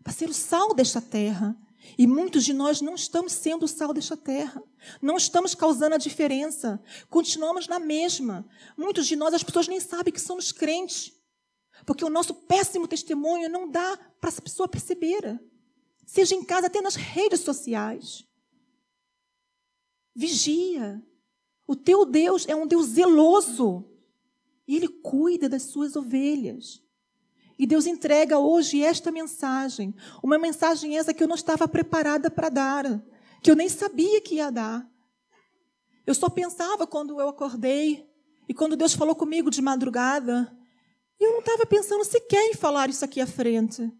para 0.02 0.12
ser 0.12 0.28
o 0.28 0.34
sal 0.34 0.74
desta 0.74 1.00
terra. 1.00 1.56
E 1.98 2.06
muitos 2.06 2.44
de 2.44 2.52
nós 2.52 2.80
não 2.80 2.94
estamos 2.94 3.32
sendo 3.32 3.64
o 3.64 3.68
sal 3.68 3.92
desta 3.92 4.16
terra. 4.16 4.62
Não 5.00 5.16
estamos 5.16 5.54
causando 5.54 5.94
a 5.94 5.98
diferença. 5.98 6.82
Continuamos 7.08 7.66
na 7.66 7.78
mesma. 7.78 8.46
Muitos 8.76 9.06
de 9.06 9.16
nós, 9.16 9.34
as 9.34 9.42
pessoas 9.42 9.68
nem 9.68 9.80
sabem 9.80 10.12
que 10.12 10.20
somos 10.20 10.52
crentes. 10.52 11.12
Porque 11.84 12.04
o 12.04 12.10
nosso 12.10 12.34
péssimo 12.34 12.88
testemunho 12.88 13.48
não 13.48 13.70
dá 13.70 13.98
para 14.20 14.28
essa 14.28 14.42
pessoa 14.42 14.68
perceber 14.68 15.40
seja 16.06 16.36
em 16.36 16.44
casa, 16.44 16.68
até 16.68 16.80
nas 16.80 16.94
redes 16.94 17.40
sociais. 17.40 18.24
Vigia. 20.14 21.04
O 21.66 21.74
teu 21.74 22.06
Deus 22.06 22.46
é 22.48 22.54
um 22.54 22.66
Deus 22.66 22.86
zeloso. 22.86 23.84
E 24.66 24.76
Ele 24.76 24.88
cuida 24.88 25.48
das 25.48 25.64
suas 25.64 25.96
ovelhas. 25.96 26.82
E 27.58 27.66
Deus 27.66 27.86
entrega 27.86 28.38
hoje 28.38 28.82
esta 28.82 29.10
mensagem. 29.10 29.94
Uma 30.22 30.38
mensagem 30.38 30.98
essa 30.98 31.14
que 31.14 31.22
eu 31.22 31.28
não 31.28 31.34
estava 31.34 31.66
preparada 31.66 32.30
para 32.30 32.48
dar. 32.48 33.02
Que 33.42 33.50
eu 33.50 33.56
nem 33.56 33.68
sabia 33.68 34.20
que 34.20 34.36
ia 34.36 34.50
dar. 34.50 34.86
Eu 36.06 36.14
só 36.14 36.28
pensava 36.28 36.86
quando 36.86 37.20
eu 37.20 37.28
acordei. 37.28 38.06
E 38.48 38.54
quando 38.54 38.76
Deus 38.76 38.94
falou 38.94 39.14
comigo 39.14 39.50
de 39.50 39.62
madrugada. 39.62 40.54
E 41.18 41.24
eu 41.24 41.32
não 41.32 41.40
estava 41.40 41.64
pensando 41.64 42.04
sequer 42.04 42.44
em 42.50 42.54
falar 42.54 42.90
isso 42.90 43.04
aqui 43.04 43.20
à 43.20 43.26
frente. 43.26 43.90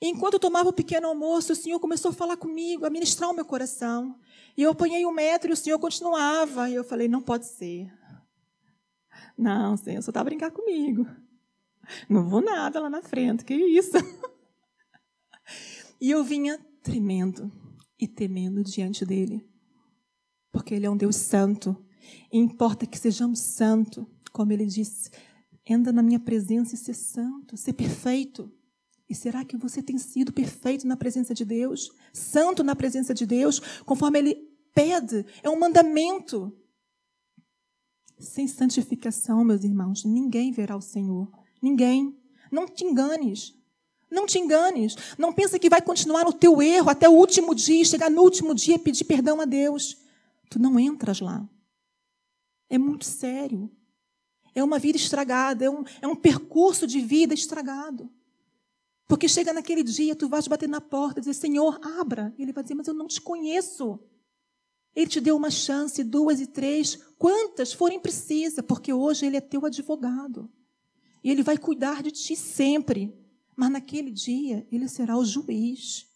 Enquanto 0.00 0.34
eu 0.34 0.40
tomava 0.40 0.68
o 0.68 0.72
pequeno 0.72 1.06
almoço, 1.06 1.52
o 1.52 1.56
Senhor 1.56 1.78
começou 1.78 2.10
a 2.10 2.14
falar 2.14 2.36
comigo, 2.36 2.84
a 2.84 2.90
ministrar 2.90 3.30
o 3.30 3.34
meu 3.34 3.44
coração. 3.44 4.18
E 4.56 4.62
eu 4.62 4.72
apanhei 4.72 5.06
um 5.06 5.12
metro 5.12 5.48
e 5.50 5.52
o 5.52 5.56
Senhor 5.56 5.78
continuava. 5.78 6.68
E 6.68 6.74
eu 6.74 6.82
falei, 6.82 7.06
não 7.06 7.22
pode 7.22 7.46
ser. 7.46 7.88
Não, 9.38 9.76
Senhor, 9.76 10.02
só 10.02 10.10
está 10.10 10.20
a 10.20 10.24
brincar 10.24 10.50
comigo. 10.50 11.06
Não 12.08 12.28
vou 12.28 12.40
nada 12.40 12.80
lá 12.80 12.90
na 12.90 13.02
frente, 13.02 13.44
que 13.44 13.54
isso. 13.54 13.92
E 16.00 16.10
eu 16.10 16.24
vinha 16.24 16.58
tremendo 16.82 17.50
e 17.98 18.08
temendo 18.08 18.64
diante 18.64 19.04
dele. 19.04 19.48
Porque 20.50 20.74
ele 20.74 20.84
é 20.84 20.90
um 20.90 20.96
Deus 20.96 21.14
santo. 21.14 21.76
E 22.32 22.38
importa 22.38 22.86
que 22.86 22.98
sejamos 22.98 23.38
santos, 23.38 24.04
como 24.32 24.52
ele 24.52 24.66
disse. 24.66 25.10
Anda 25.70 25.92
na 25.92 26.02
minha 26.02 26.18
presença 26.18 26.74
e 26.74 26.78
ser 26.78 26.94
santo, 26.94 27.56
ser 27.56 27.74
perfeito. 27.74 28.52
E 29.08 29.14
será 29.14 29.44
que 29.44 29.56
você 29.56 29.80
tem 29.80 29.96
sido 29.96 30.32
perfeito 30.32 30.86
na 30.86 30.96
presença 30.96 31.32
de 31.32 31.44
Deus? 31.44 31.90
Santo 32.12 32.64
na 32.64 32.74
presença 32.74 33.14
de 33.14 33.24
Deus, 33.24 33.60
conforme 33.84 34.18
ele 34.18 34.34
pede? 34.74 35.24
É 35.42 35.48
um 35.48 35.58
mandamento. 35.58 36.52
Sem 38.18 38.48
santificação, 38.48 39.44
meus 39.44 39.62
irmãos, 39.62 40.04
ninguém 40.04 40.50
verá 40.50 40.76
o 40.76 40.80
Senhor. 40.80 41.30
Ninguém. 41.62 42.18
Não 42.50 42.66
te 42.66 42.84
enganes. 42.84 43.54
Não 44.10 44.26
te 44.26 44.38
enganes. 44.38 44.96
Não 45.16 45.32
pense 45.32 45.58
que 45.58 45.70
vai 45.70 45.80
continuar 45.80 46.24
no 46.24 46.32
teu 46.32 46.60
erro 46.60 46.90
até 46.90 47.08
o 47.08 47.12
último 47.12 47.54
dia, 47.54 47.84
chegar 47.84 48.10
no 48.10 48.20
último 48.20 48.54
dia 48.54 48.74
e 48.74 48.78
pedir 48.78 49.04
perdão 49.04 49.40
a 49.40 49.44
Deus. 49.44 49.96
Tu 50.50 50.58
não 50.58 50.78
entras 50.78 51.20
lá. 51.20 51.48
É 52.68 52.76
muito 52.76 53.06
sério. 53.06 53.70
É 54.54 54.62
uma 54.62 54.78
vida 54.78 54.98
estragada, 54.98 55.64
é 55.64 55.70
um, 55.70 55.84
é 56.02 56.06
um 56.06 56.16
percurso 56.16 56.86
de 56.86 57.00
vida 57.00 57.32
estragado. 57.32 58.10
Porque 59.08 59.28
chega 59.28 59.52
naquele 59.52 59.82
dia, 59.82 60.14
tu 60.14 60.28
vais 60.28 60.46
bater 60.46 60.68
na 60.68 60.80
porta 60.80 61.20
e 61.20 61.22
dizer, 61.22 61.34
Senhor, 61.34 61.80
abra. 61.98 62.34
E 62.36 62.42
ele 62.42 62.52
vai 62.52 62.62
dizer, 62.62 62.74
mas 62.74 62.88
eu 62.88 62.94
não 62.94 63.06
te 63.06 63.20
conheço. 63.20 63.98
Ele 64.94 65.06
te 65.06 65.20
deu 65.20 65.36
uma 65.36 65.50
chance, 65.50 66.04
duas 66.04 66.40
e 66.40 66.46
três, 66.46 66.96
quantas 67.18 67.72
forem 67.72 67.98
precisas, 67.98 68.64
porque 68.66 68.92
hoje 68.92 69.24
ele 69.24 69.38
é 69.38 69.40
teu 69.40 69.64
advogado. 69.64 70.50
E 71.22 71.30
ele 71.30 71.42
vai 71.42 71.56
cuidar 71.56 72.02
de 72.02 72.10
ti 72.10 72.36
sempre. 72.36 73.16
Mas 73.56 73.70
naquele 73.70 74.10
dia, 74.10 74.66
ele 74.72 74.88
será 74.88 75.16
o 75.16 75.24
juiz. 75.24 76.08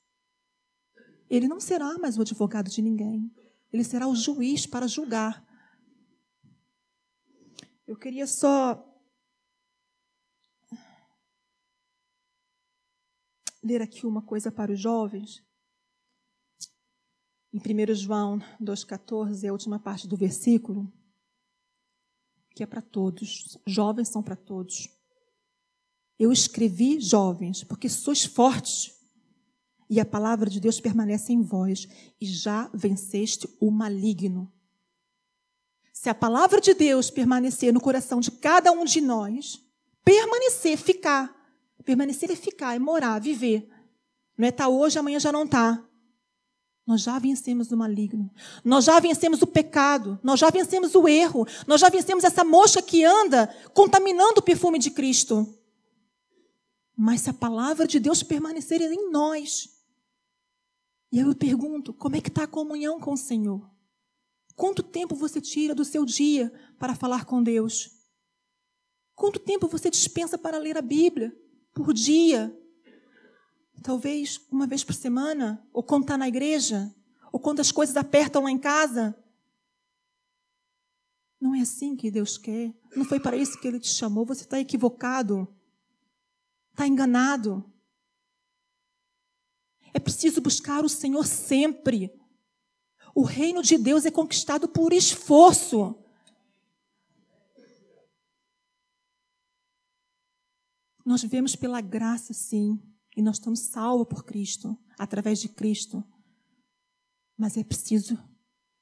Ele 1.28 1.48
não 1.48 1.60
será 1.60 1.98
mais 1.98 2.16
o 2.16 2.22
advogado 2.22 2.70
de 2.70 2.80
ninguém. 2.80 3.30
Ele 3.72 3.84
será 3.84 4.08
o 4.08 4.14
juiz 4.14 4.66
para 4.66 4.86
julgar. 4.86 5.44
Eu 7.86 7.96
queria 7.96 8.26
só 8.26 8.82
ler 13.62 13.82
aqui 13.82 14.06
uma 14.06 14.22
coisa 14.22 14.50
para 14.50 14.72
os 14.72 14.80
jovens. 14.80 15.44
Em 17.52 17.58
1 17.58 17.94
João 17.94 18.38
2,14, 18.60 19.44
é 19.44 19.48
a 19.48 19.52
última 19.52 19.78
parte 19.78 20.06
do 20.06 20.16
versículo, 20.16 20.92
que 22.50 22.62
é 22.62 22.66
para 22.66 22.82
todos. 22.82 23.58
Jovens 23.66 24.08
são 24.08 24.22
para 24.22 24.36
todos. 24.36 24.95
Eu 26.18 26.32
escrevi 26.32 27.00
jovens, 27.00 27.62
porque 27.64 27.88
sois 27.88 28.24
fortes, 28.24 28.92
e 29.88 30.00
a 30.00 30.04
palavra 30.04 30.50
de 30.50 30.58
Deus 30.58 30.80
permanece 30.80 31.32
em 31.32 31.42
vós, 31.42 31.86
e 32.20 32.26
já 32.26 32.70
venceste 32.72 33.48
o 33.60 33.70
maligno. 33.70 34.52
Se 35.92 36.08
a 36.08 36.14
palavra 36.14 36.60
de 36.60 36.74
Deus 36.74 37.10
permanecer 37.10 37.72
no 37.72 37.80
coração 37.80 38.20
de 38.20 38.30
cada 38.30 38.72
um 38.72 38.84
de 38.84 39.00
nós, 39.00 39.62
permanecer, 40.04 40.76
ficar, 40.76 41.34
permanecer 41.84 42.30
é 42.30 42.36
ficar, 42.36 42.74
é 42.74 42.78
morar, 42.78 43.18
viver. 43.18 43.68
Não 44.36 44.44
é 44.44 44.50
estar 44.50 44.64
tá 44.64 44.68
hoje, 44.68 44.98
amanhã 44.98 45.18
já 45.18 45.32
não 45.32 45.44
está. 45.44 45.82
Nós 46.86 47.00
já 47.02 47.18
vencemos 47.18 47.72
o 47.72 47.76
maligno. 47.76 48.30
Nós 48.64 48.84
já 48.84 49.00
vencemos 49.00 49.42
o 49.42 49.46
pecado. 49.46 50.20
Nós 50.22 50.38
já 50.38 50.50
vencemos 50.50 50.94
o 50.94 51.08
erro. 51.08 51.46
Nós 51.66 51.80
já 51.80 51.88
vencemos 51.88 52.22
essa 52.22 52.44
mosca 52.44 52.80
que 52.80 53.04
anda 53.04 53.52
contaminando 53.74 54.38
o 54.38 54.42
perfume 54.42 54.78
de 54.78 54.90
Cristo. 54.90 55.55
Mas 56.96 57.20
se 57.20 57.30
a 57.30 57.34
palavra 57.34 57.86
de 57.86 58.00
Deus 58.00 58.22
permanecer 58.22 58.80
em 58.80 59.10
nós, 59.10 59.68
e 61.12 61.18
eu 61.18 61.34
pergunto, 61.34 61.92
como 61.92 62.16
é 62.16 62.20
que 62.20 62.28
está 62.28 62.44
a 62.44 62.48
comunhão 62.48 62.98
com 62.98 63.12
o 63.12 63.18
Senhor? 63.18 63.70
Quanto 64.54 64.82
tempo 64.82 65.14
você 65.14 65.40
tira 65.40 65.74
do 65.74 65.84
seu 65.84 66.06
dia 66.06 66.50
para 66.78 66.94
falar 66.94 67.26
com 67.26 67.42
Deus? 67.42 67.90
Quanto 69.14 69.38
tempo 69.38 69.68
você 69.68 69.90
dispensa 69.90 70.38
para 70.38 70.58
ler 70.58 70.78
a 70.78 70.82
Bíblia 70.82 71.36
por 71.74 71.92
dia? 71.92 72.56
Talvez 73.82 74.40
uma 74.50 74.66
vez 74.66 74.82
por 74.82 74.94
semana, 74.94 75.62
ou 75.72 75.82
quando 75.82 76.02
está 76.04 76.16
na 76.16 76.26
igreja, 76.26 76.94
ou 77.30 77.38
quando 77.38 77.60
as 77.60 77.70
coisas 77.70 77.96
apertam 77.96 78.44
lá 78.44 78.50
em 78.50 78.58
casa. 78.58 79.14
Não 81.38 81.54
é 81.54 81.60
assim 81.60 81.94
que 81.94 82.10
Deus 82.10 82.38
quer. 82.38 82.74
Não 82.96 83.04
foi 83.04 83.20
para 83.20 83.36
isso 83.36 83.60
que 83.60 83.68
Ele 83.68 83.78
te 83.78 83.88
chamou. 83.88 84.24
Você 84.24 84.44
está 84.44 84.58
equivocado 84.58 85.46
está 86.76 86.86
enganado. 86.86 87.64
É 89.94 89.98
preciso 89.98 90.42
buscar 90.42 90.84
o 90.84 90.90
Senhor 90.90 91.26
sempre. 91.26 92.12
O 93.14 93.22
reino 93.22 93.62
de 93.62 93.78
Deus 93.78 94.04
é 94.04 94.10
conquistado 94.10 94.68
por 94.68 94.92
esforço. 94.92 95.98
Nós 101.02 101.22
vivemos 101.22 101.56
pela 101.56 101.80
graça, 101.80 102.34
sim, 102.34 102.78
e 103.16 103.22
nós 103.22 103.36
estamos 103.36 103.60
salvos 103.60 104.08
por 104.08 104.24
Cristo, 104.24 104.76
através 104.98 105.40
de 105.40 105.48
Cristo. 105.48 106.04
Mas 107.38 107.56
é 107.56 107.64
preciso 107.64 108.18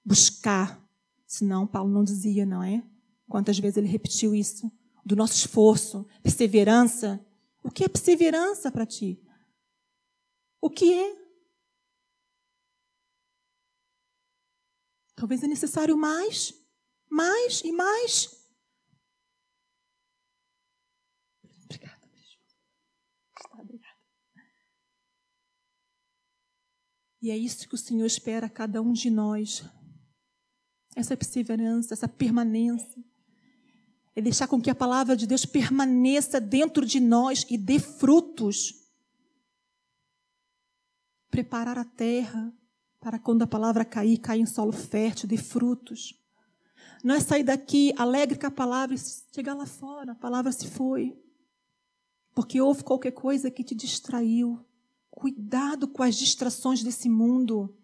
buscar, 0.04 0.84
senão 1.26 1.66
Paulo 1.66 1.92
não 1.92 2.02
dizia, 2.02 2.44
não 2.44 2.62
é? 2.62 2.82
Quantas 3.28 3.58
vezes 3.58 3.76
ele 3.76 3.86
repetiu 3.86 4.34
isso? 4.34 4.72
Do 5.04 5.14
nosso 5.14 5.34
esforço, 5.34 6.06
perseverança, 6.22 7.24
o 7.64 7.70
que 7.70 7.82
é 7.82 7.88
perseverança 7.88 8.70
para 8.70 8.86
ti? 8.86 9.18
O 10.60 10.68
que 10.70 10.92
é? 10.92 11.24
Talvez 15.16 15.42
é 15.42 15.46
necessário 15.46 15.96
mais, 15.96 16.52
mais 17.10 17.62
e 17.62 17.72
mais. 17.72 18.28
Obrigada, 21.64 22.06
Está, 23.38 23.62
obrigada. 23.62 23.98
E 27.22 27.30
é 27.30 27.36
isso 27.36 27.66
que 27.66 27.74
o 27.74 27.78
Senhor 27.78 28.04
espera 28.04 28.46
a 28.46 28.50
cada 28.50 28.82
um 28.82 28.92
de 28.92 29.08
nós. 29.08 29.62
Essa 30.94 31.16
perseverança, 31.16 31.94
essa 31.94 32.06
permanência 32.06 33.02
é 34.16 34.20
deixar 34.20 34.46
com 34.46 34.60
que 34.60 34.70
a 34.70 34.74
palavra 34.74 35.16
de 35.16 35.26
Deus 35.26 35.44
permaneça 35.44 36.40
dentro 36.40 36.86
de 36.86 37.00
nós 37.00 37.44
e 37.50 37.58
dê 37.58 37.78
frutos. 37.78 38.74
Preparar 41.30 41.78
a 41.78 41.84
terra 41.84 42.52
para 43.00 43.18
quando 43.18 43.42
a 43.42 43.46
palavra 43.46 43.84
cair, 43.84 44.18
cair 44.18 44.40
em 44.40 44.46
solo 44.46 44.72
fértil, 44.72 45.28
dê 45.28 45.36
frutos. 45.36 46.14
Não 47.02 47.14
é 47.14 47.20
sair 47.20 47.42
daqui 47.42 47.92
alegre 47.98 48.38
com 48.38 48.46
a 48.46 48.50
palavra 48.50 48.94
e 48.94 48.98
chegar 49.34 49.54
lá 49.54 49.66
fora, 49.66 50.12
a 50.12 50.14
palavra 50.14 50.52
se 50.52 50.68
foi. 50.68 51.14
Porque 52.34 52.60
houve 52.60 52.82
qualquer 52.82 53.12
coisa 53.12 53.50
que 53.50 53.62
te 53.62 53.74
distraiu. 53.74 54.64
Cuidado 55.10 55.86
com 55.86 56.02
as 56.02 56.14
distrações 56.14 56.82
desse 56.82 57.08
mundo. 57.08 57.76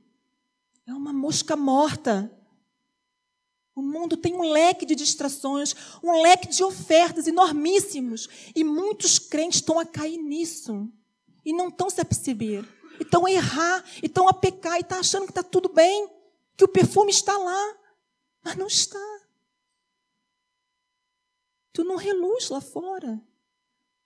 É 0.87 0.95
uma 0.95 1.13
mosca 1.13 1.57
morta. 1.57 2.35
O 3.81 3.83
mundo 3.83 4.15
tem 4.15 4.35
um 4.35 4.53
leque 4.53 4.85
de 4.85 4.95
distrações, 4.95 5.75
um 6.03 6.21
leque 6.21 6.47
de 6.49 6.63
ofertas 6.63 7.27
enormíssimos. 7.27 8.29
E 8.55 8.63
muitos 8.63 9.19
crentes 9.19 9.61
estão 9.61 9.79
a 9.79 9.87
cair 9.87 10.19
nisso. 10.19 10.87
E 11.43 11.55
não 11.55 11.69
estão 11.69 11.89
se 11.89 11.99
a 11.99 12.05
perceber. 12.05 12.69
E 13.01 13.03
estão 13.03 13.25
a 13.25 13.31
errar, 13.31 13.83
e 14.03 14.07
estão 14.07 14.29
a 14.29 14.35
pecar, 14.35 14.77
e 14.77 14.81
estão 14.81 14.99
tá 14.99 15.01
achando 15.01 15.25
que 15.25 15.31
está 15.31 15.43
tudo 15.43 15.71
bem, 15.71 16.11
que 16.59 16.63
o 16.63 16.69
perfume 16.69 17.11
está 17.11 17.39
lá. 17.39 17.75
Mas 18.45 18.55
não 18.55 18.67
está. 18.67 19.21
Tu 21.73 21.83
não 21.83 21.97
reluz 21.97 22.51
lá 22.51 22.61
fora. 22.61 23.19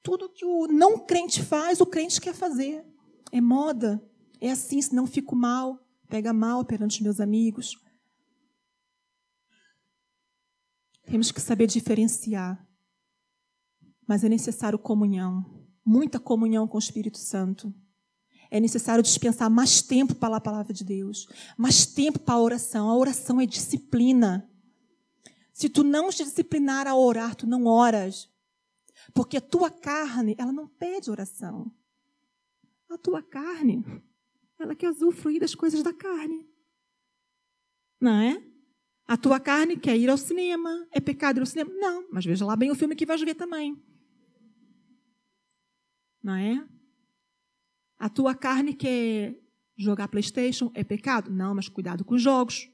Tudo 0.05 0.29
que 0.29 0.45
o 0.45 0.69
não 0.69 1.01
crente 1.01 1.43
faz, 1.43 1.81
o 1.81 1.87
crente 1.87 2.21
quer 2.21 2.35
fazer. 2.35 2.87
É 3.33 3.41
moda. 3.41 4.01
É 4.41 4.53
assim, 4.53 4.81
senão 4.81 5.05
fico 5.05 5.35
mal. 5.35 5.85
Pega 6.09 6.33
mal 6.33 6.65
perante 6.65 6.99
os 6.99 7.01
meus 7.01 7.19
amigos. 7.19 7.77
Temos 11.07 11.31
que 11.31 11.41
saber 11.41 11.67
diferenciar. 11.67 12.67
Mas 14.07 14.23
é 14.25 14.29
necessário 14.29 14.79
comunhão, 14.79 15.45
muita 15.85 16.21
comunhão 16.21 16.69
com 16.69 16.77
o 16.77 16.81
Espírito 16.81 17.19
Santo. 17.19 17.75
É 18.51 18.61
necessário 18.61 19.03
dispensar 19.03 19.51
mais 19.51 19.83
tempo 19.83 20.15
para 20.15 20.37
a 20.37 20.41
palavra 20.41 20.73
de 20.73 20.85
Deus, 20.85 21.27
mais 21.57 21.87
tempo 21.87 22.19
para 22.19 22.35
a 22.35 22.41
oração. 22.41 22.89
A 22.89 22.97
oração 22.97 23.41
é 23.41 23.47
disciplina. 23.47 24.49
Se 25.53 25.69
tu 25.69 25.83
não 25.83 26.11
te 26.11 26.25
disciplinar 26.25 26.87
a 26.87 26.97
orar, 26.97 27.35
tu 27.35 27.47
não 27.47 27.67
oras. 27.67 28.31
Porque 29.13 29.37
a 29.37 29.41
tua 29.41 29.71
carne, 29.71 30.35
ela 30.39 30.53
não 30.53 30.69
pede 30.69 31.11
oração. 31.11 31.73
A 32.89 32.99
tua 32.99 33.23
carne, 33.23 33.85
ela 34.59 34.75
quer 34.75 34.91
usufruir 34.91 35.41
das 35.41 35.55
coisas 35.55 35.83
da 35.83 35.93
carne. 35.93 36.49
Não 38.01 38.21
é? 38.21 38.54
A 39.07 39.17
tua 39.17 39.39
carne 39.39 39.77
quer 39.77 39.97
ir 39.97 40.09
ao 40.09 40.17
cinema. 40.17 40.87
É 40.91 41.01
pecado 41.01 41.39
ir 41.39 41.41
ao 41.41 41.47
cinema? 41.47 41.71
Não, 41.75 42.09
mas 42.11 42.25
veja 42.25 42.45
lá 42.45 42.57
bem 42.57 42.71
o 42.71 42.75
filme 42.75 42.97
que 42.97 43.05
vais 43.05 43.21
ver 43.21 43.35
também. 43.35 43.77
Não 46.23 46.35
é? 46.35 46.67
A 47.99 48.09
tua 48.09 48.35
carne 48.35 48.75
quer 48.75 49.39
jogar 49.77 50.09
PlayStation? 50.09 50.71
É 50.75 50.83
pecado? 50.83 51.31
Não, 51.31 51.55
mas 51.55 51.69
cuidado 51.69 52.05
com 52.05 52.15
os 52.15 52.23
jogos. 52.23 52.71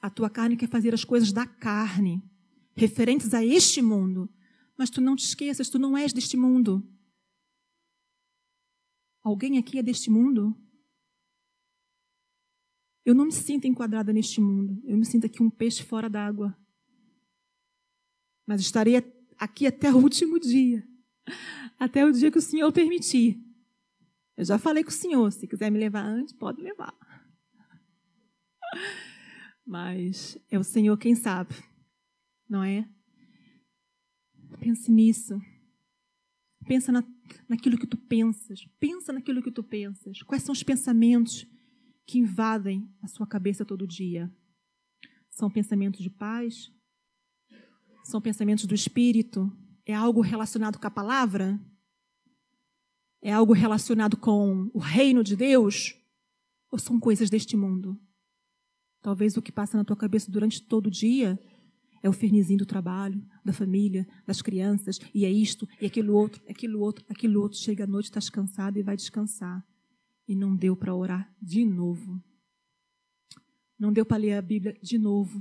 A 0.00 0.10
tua 0.10 0.30
carne 0.30 0.56
quer 0.56 0.68
fazer 0.68 0.94
as 0.94 1.04
coisas 1.04 1.32
da 1.32 1.46
carne, 1.46 2.22
referentes 2.74 3.34
a 3.34 3.44
este 3.44 3.82
mundo. 3.82 4.32
Mas 4.76 4.90
tu 4.90 5.00
não 5.00 5.16
te 5.16 5.24
esqueças, 5.24 5.68
tu 5.68 5.78
não 5.78 5.96
és 5.96 6.12
deste 6.12 6.36
mundo. 6.36 6.88
Alguém 9.22 9.58
aqui 9.58 9.78
é 9.78 9.82
deste 9.82 10.10
mundo? 10.10 10.56
Eu 13.04 13.14
não 13.14 13.26
me 13.26 13.32
sinto 13.32 13.66
enquadrada 13.66 14.12
neste 14.12 14.40
mundo. 14.40 14.80
Eu 14.84 14.96
me 14.96 15.04
sinto 15.04 15.26
aqui 15.26 15.42
um 15.42 15.50
peixe 15.50 15.82
fora 15.82 16.08
d'água. 16.08 16.56
Mas 18.46 18.60
estarei 18.60 18.96
aqui 19.38 19.66
até 19.66 19.92
o 19.92 19.98
último 20.02 20.38
dia. 20.38 20.86
Até 21.78 22.04
o 22.04 22.12
dia 22.12 22.30
que 22.30 22.38
o 22.38 22.42
Senhor 22.42 22.70
permitir. 22.72 23.42
Eu 24.36 24.44
já 24.44 24.58
falei 24.58 24.82
com 24.82 24.90
o 24.90 24.94
Senhor, 24.94 25.30
se 25.32 25.46
quiser 25.46 25.70
me 25.70 25.78
levar 25.78 26.04
antes, 26.04 26.32
pode 26.32 26.60
levar. 26.62 26.96
Mas 29.64 30.38
é 30.50 30.58
o 30.58 30.64
Senhor 30.64 30.96
quem 30.96 31.14
sabe, 31.14 31.54
não 32.48 32.64
é? 32.64 32.88
Pense 34.58 34.90
nisso. 34.90 35.40
Pensa 36.66 36.90
na, 36.90 37.04
naquilo 37.48 37.76
que 37.76 37.86
tu 37.86 37.96
pensas. 37.96 38.64
Pensa 38.78 39.12
naquilo 39.12 39.42
que 39.42 39.50
tu 39.50 39.62
pensas. 39.62 40.22
Quais 40.22 40.42
são 40.42 40.52
os 40.52 40.62
pensamentos 40.62 41.46
que 42.12 42.18
invadem 42.18 42.86
a 43.00 43.08
sua 43.08 43.26
cabeça 43.26 43.64
todo 43.64 43.86
dia? 43.86 44.30
São 45.30 45.50
pensamentos 45.50 46.02
de 46.02 46.10
paz? 46.10 46.70
São 48.04 48.20
pensamentos 48.20 48.66
do 48.66 48.74
espírito? 48.74 49.50
É 49.86 49.94
algo 49.94 50.20
relacionado 50.20 50.78
com 50.78 50.86
a 50.86 50.90
palavra? 50.90 51.58
É 53.22 53.32
algo 53.32 53.54
relacionado 53.54 54.18
com 54.18 54.70
o 54.74 54.78
reino 54.78 55.24
de 55.24 55.34
Deus? 55.34 55.94
Ou 56.70 56.78
são 56.78 57.00
coisas 57.00 57.30
deste 57.30 57.56
mundo? 57.56 57.98
Talvez 59.00 59.38
o 59.38 59.42
que 59.42 59.50
passa 59.50 59.78
na 59.78 59.84
tua 59.84 59.96
cabeça 59.96 60.30
durante 60.30 60.60
todo 60.60 60.88
o 60.88 60.90
dia 60.90 61.40
é 62.02 62.10
o 62.10 62.12
fernizinho 62.12 62.58
do 62.58 62.66
trabalho, 62.66 63.26
da 63.42 63.54
família, 63.54 64.06
das 64.26 64.42
crianças, 64.42 65.00
e 65.14 65.24
é 65.24 65.30
isto, 65.30 65.66
e 65.80 65.86
aquilo 65.86 66.12
outro, 66.12 66.42
aquilo 66.46 66.78
outro, 66.80 67.06
aquilo 67.08 67.40
outro. 67.40 67.58
Chega 67.58 67.84
à 67.84 67.86
noite, 67.86 68.06
estás 68.06 68.28
cansado 68.28 68.78
e 68.78 68.82
vai 68.82 68.96
descansar. 68.96 69.66
E 70.26 70.34
não 70.36 70.54
deu 70.54 70.76
para 70.76 70.94
orar 70.94 71.34
de 71.40 71.64
novo. 71.64 72.22
Não 73.78 73.92
deu 73.92 74.06
para 74.06 74.18
ler 74.18 74.34
a 74.34 74.42
Bíblia 74.42 74.78
de 74.82 74.98
novo. 74.98 75.40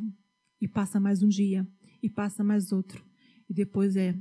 E 0.59 0.67
passa 0.67 0.99
mais 0.99 1.23
um 1.23 1.27
dia, 1.27 1.67
e 2.03 2.09
passa 2.09 2.43
mais 2.43 2.71
outro. 2.71 3.03
E 3.49 3.53
depois 3.53 3.95
é, 3.95 4.15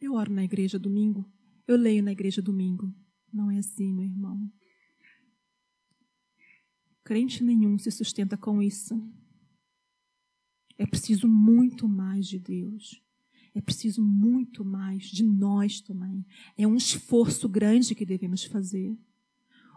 eu 0.00 0.14
oro 0.14 0.32
na 0.32 0.44
igreja 0.44 0.78
domingo, 0.78 1.30
eu 1.66 1.76
leio 1.76 2.02
na 2.02 2.12
igreja 2.12 2.42
domingo. 2.42 2.94
Não 3.32 3.50
é 3.50 3.58
assim, 3.58 3.92
meu 3.92 4.04
irmão. 4.04 4.50
Crente 7.02 7.42
nenhum 7.42 7.78
se 7.78 7.90
sustenta 7.90 8.36
com 8.36 8.62
isso. 8.62 8.94
É 10.78 10.86
preciso 10.86 11.26
muito 11.26 11.88
mais 11.88 12.26
de 12.26 12.38
Deus. 12.38 13.02
É 13.54 13.60
preciso 13.60 14.02
muito 14.02 14.64
mais 14.64 15.04
de 15.04 15.24
nós 15.24 15.80
também. 15.80 16.26
É 16.58 16.66
um 16.66 16.76
esforço 16.76 17.48
grande 17.48 17.94
que 17.94 18.04
devemos 18.04 18.44
fazer. 18.44 18.98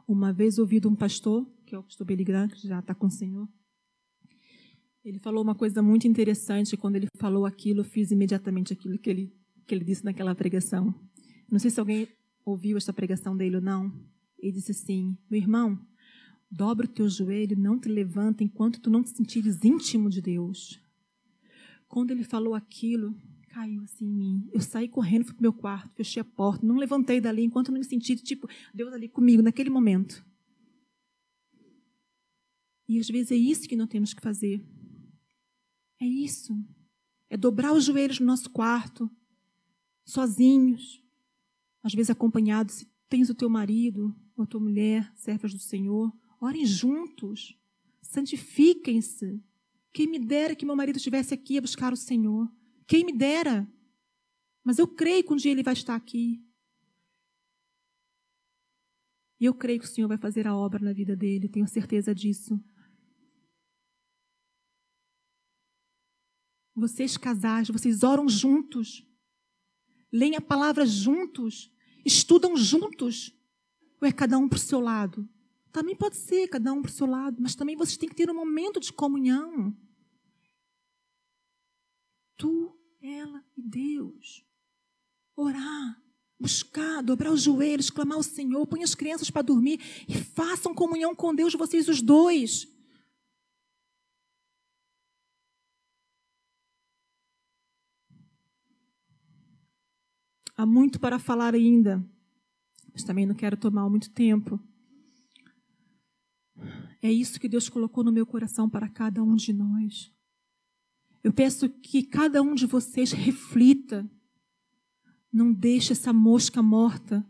Uma 0.10 0.34
vez 0.34 0.57
ouvi 0.57 0.80
de 0.80 0.88
um 0.88 0.95
pastor, 0.95 1.47
que 1.68 1.76
é 1.76 1.78
o 1.78 1.84
pastor 1.84 2.07
Graham, 2.07 2.47
que 2.47 2.68
já 2.68 2.80
está 2.80 2.95
com 2.95 3.05
o 3.05 3.12
Senhor, 3.12 3.47
ele 5.05 5.20
falou 5.20 5.43
uma 5.43 5.53
coisa 5.53 5.84
muito 5.84 6.07
interessante. 6.07 6.76
Quando 6.76 6.95
ele 6.95 7.07
falou 7.20 7.45
aquilo, 7.45 7.82
eu 7.82 7.84
fiz 7.84 8.10
imediatamente 8.10 8.74
aquilo 8.74 8.97
que 8.97 9.07
ele, 9.07 9.32
que 9.68 9.76
ele 9.76 9.86
disse 9.86 10.03
naquela 10.03 10.34
pregação. 10.34 10.91
Não 11.47 11.60
sei 11.60 11.70
se 11.70 11.80
alguém 11.80 12.07
ouviu 12.43 12.76
esta 12.76 12.91
pregação 12.91 13.38
dele 13.38 13.57
ou 13.57 13.62
não. 13.62 13.93
Ele 14.39 14.53
disse 14.53 14.72
assim: 14.72 15.16
Meu 15.30 15.39
irmão, 15.39 15.80
dobra 16.49 16.88
o 16.88 16.89
teu 16.89 17.07
joelho, 17.07 17.55
não 17.55 17.80
te 17.80 17.88
levanta 17.88 18.43
enquanto 18.43 18.82
tu 18.82 18.89
não 18.89 19.03
te 19.03 19.12
sentires 19.12 19.64
íntimo 19.64 20.10
de 20.10 20.24
Deus. 20.24 20.82
Quando 21.88 22.10
ele 22.10 22.24
falou 22.24 22.55
aquilo, 22.55 23.16
caiu 23.49 23.83
assim 23.83 24.05
em 24.05 24.13
mim. 24.13 24.49
Eu 24.53 24.61
saí 24.61 24.87
correndo, 24.87 25.25
fui 25.25 25.33
para 25.33 25.41
o 25.41 25.43
meu 25.43 25.53
quarto, 25.53 25.93
fechei 25.95 26.21
a 26.21 26.25
porta, 26.25 26.65
não 26.65 26.77
levantei 26.77 27.19
dali 27.19 27.43
enquanto 27.43 27.71
não 27.71 27.79
me 27.79 27.83
senti, 27.83 28.15
tipo, 28.15 28.47
Deus 28.73 28.93
ali 28.93 29.09
comigo 29.09 29.41
naquele 29.41 29.69
momento. 29.69 30.25
E 32.87 32.99
às 32.99 33.07
vezes 33.07 33.31
é 33.31 33.35
isso 33.35 33.67
que 33.67 33.75
nós 33.75 33.89
temos 33.89 34.13
que 34.13 34.21
fazer. 34.21 34.63
É 35.99 36.05
isso. 36.05 36.57
É 37.29 37.37
dobrar 37.37 37.73
os 37.73 37.83
joelhos 37.83 38.19
no 38.19 38.25
nosso 38.25 38.49
quarto, 38.49 39.09
sozinhos, 40.05 41.03
às 41.83 41.93
vezes 41.93 42.09
acompanhados. 42.09 42.75
Se 42.75 42.87
tens 43.07 43.29
o 43.29 43.35
teu 43.35 43.49
marido 43.49 44.15
ou 44.35 44.43
a 44.43 44.47
tua 44.47 44.59
mulher, 44.59 45.11
servas 45.15 45.53
do 45.53 45.59
Senhor, 45.59 46.11
orem 46.39 46.65
juntos, 46.65 47.55
santifiquem-se. 48.01 49.39
Quem 49.91 50.07
me 50.07 50.19
dera 50.19 50.55
que 50.55 50.65
meu 50.65 50.75
marido 50.75 50.97
estivesse 50.97 51.33
aqui 51.33 51.57
a 51.57 51.61
buscar 51.61 51.93
o 51.93 51.97
Senhor. 51.97 52.49
Quem 52.89 53.05
me 53.05 53.13
dera. 53.13 53.71
Mas 54.63 54.79
eu 54.79 54.87
creio 54.87 55.23
que 55.23 55.31
um 55.31 55.35
dia 55.35 55.51
ele 55.51 55.61
vai 55.61 55.73
estar 55.73 55.95
aqui. 55.95 56.43
E 59.39 59.45
eu 59.45 59.53
creio 59.53 59.79
que 59.79 59.85
o 59.85 59.87
Senhor 59.87 60.07
vai 60.07 60.17
fazer 60.17 60.47
a 60.47 60.57
obra 60.57 60.83
na 60.83 60.91
vida 60.91 61.15
dele, 61.15 61.47
tenho 61.47 61.67
certeza 61.67 62.13
disso. 62.13 62.59
Vocês 66.75 67.15
casais, 67.15 67.69
vocês 67.69 68.03
oram 68.03 68.27
juntos, 68.27 69.05
leem 70.11 70.35
a 70.35 70.41
palavra 70.41 70.85
juntos, 70.85 71.71
estudam 72.03 72.57
juntos, 72.57 73.33
ou 74.01 74.07
é 74.07 74.11
cada 74.11 74.37
um 74.37 74.49
para 74.49 74.57
o 74.57 74.59
seu 74.59 74.79
lado? 74.79 75.29
Também 75.71 75.95
pode 75.95 76.17
ser 76.17 76.47
cada 76.47 76.73
um 76.73 76.81
para 76.81 76.89
o 76.89 76.93
seu 76.93 77.05
lado, 77.05 77.41
mas 77.41 77.55
também 77.55 77.75
vocês 77.75 77.97
têm 77.97 78.09
que 78.09 78.15
ter 78.15 78.29
um 78.29 78.35
momento 78.35 78.79
de 78.79 78.91
comunhão. 78.91 79.77
Tu, 82.35 82.78
ela 83.01 83.43
e 83.57 83.61
Deus. 83.61 84.45
Orar, 85.35 86.01
buscar, 86.39 87.01
dobrar 87.01 87.31
os 87.31 87.41
joelhos, 87.41 87.89
clamar 87.89 88.17
ao 88.17 88.23
Senhor, 88.23 88.65
põe 88.67 88.83
as 88.83 88.95
crianças 88.95 89.29
para 89.29 89.41
dormir 89.41 89.79
e 90.07 90.15
façam 90.15 90.73
comunhão 90.73 91.15
com 91.15 91.33
Deus, 91.33 91.53
vocês 91.53 91.87
os 91.87 92.01
dois. 92.01 92.67
Há 100.55 100.65
muito 100.65 100.99
para 100.99 101.17
falar 101.17 101.55
ainda, 101.55 102.05
mas 102.91 103.03
também 103.05 103.25
não 103.25 103.33
quero 103.33 103.55
tomar 103.55 103.89
muito 103.89 104.09
tempo. 104.11 104.59
É 107.01 107.09
isso 107.09 107.39
que 107.39 107.47
Deus 107.47 107.69
colocou 107.69 108.03
no 108.03 108.11
meu 108.11 108.25
coração 108.25 108.69
para 108.69 108.89
cada 108.89 109.23
um 109.23 109.35
de 109.35 109.53
nós. 109.53 110.11
Eu 111.24 111.34
peço 111.34 111.70
que 111.70 112.03
cada 112.03 112.41
um 112.41 112.55
de 112.55 112.65
vocês 112.65 113.11
reflita. 113.11 114.09
Não 115.32 115.53
deixe 115.53 115.93
essa 115.93 116.13
mosca 116.13 116.61
morta 116.61 117.26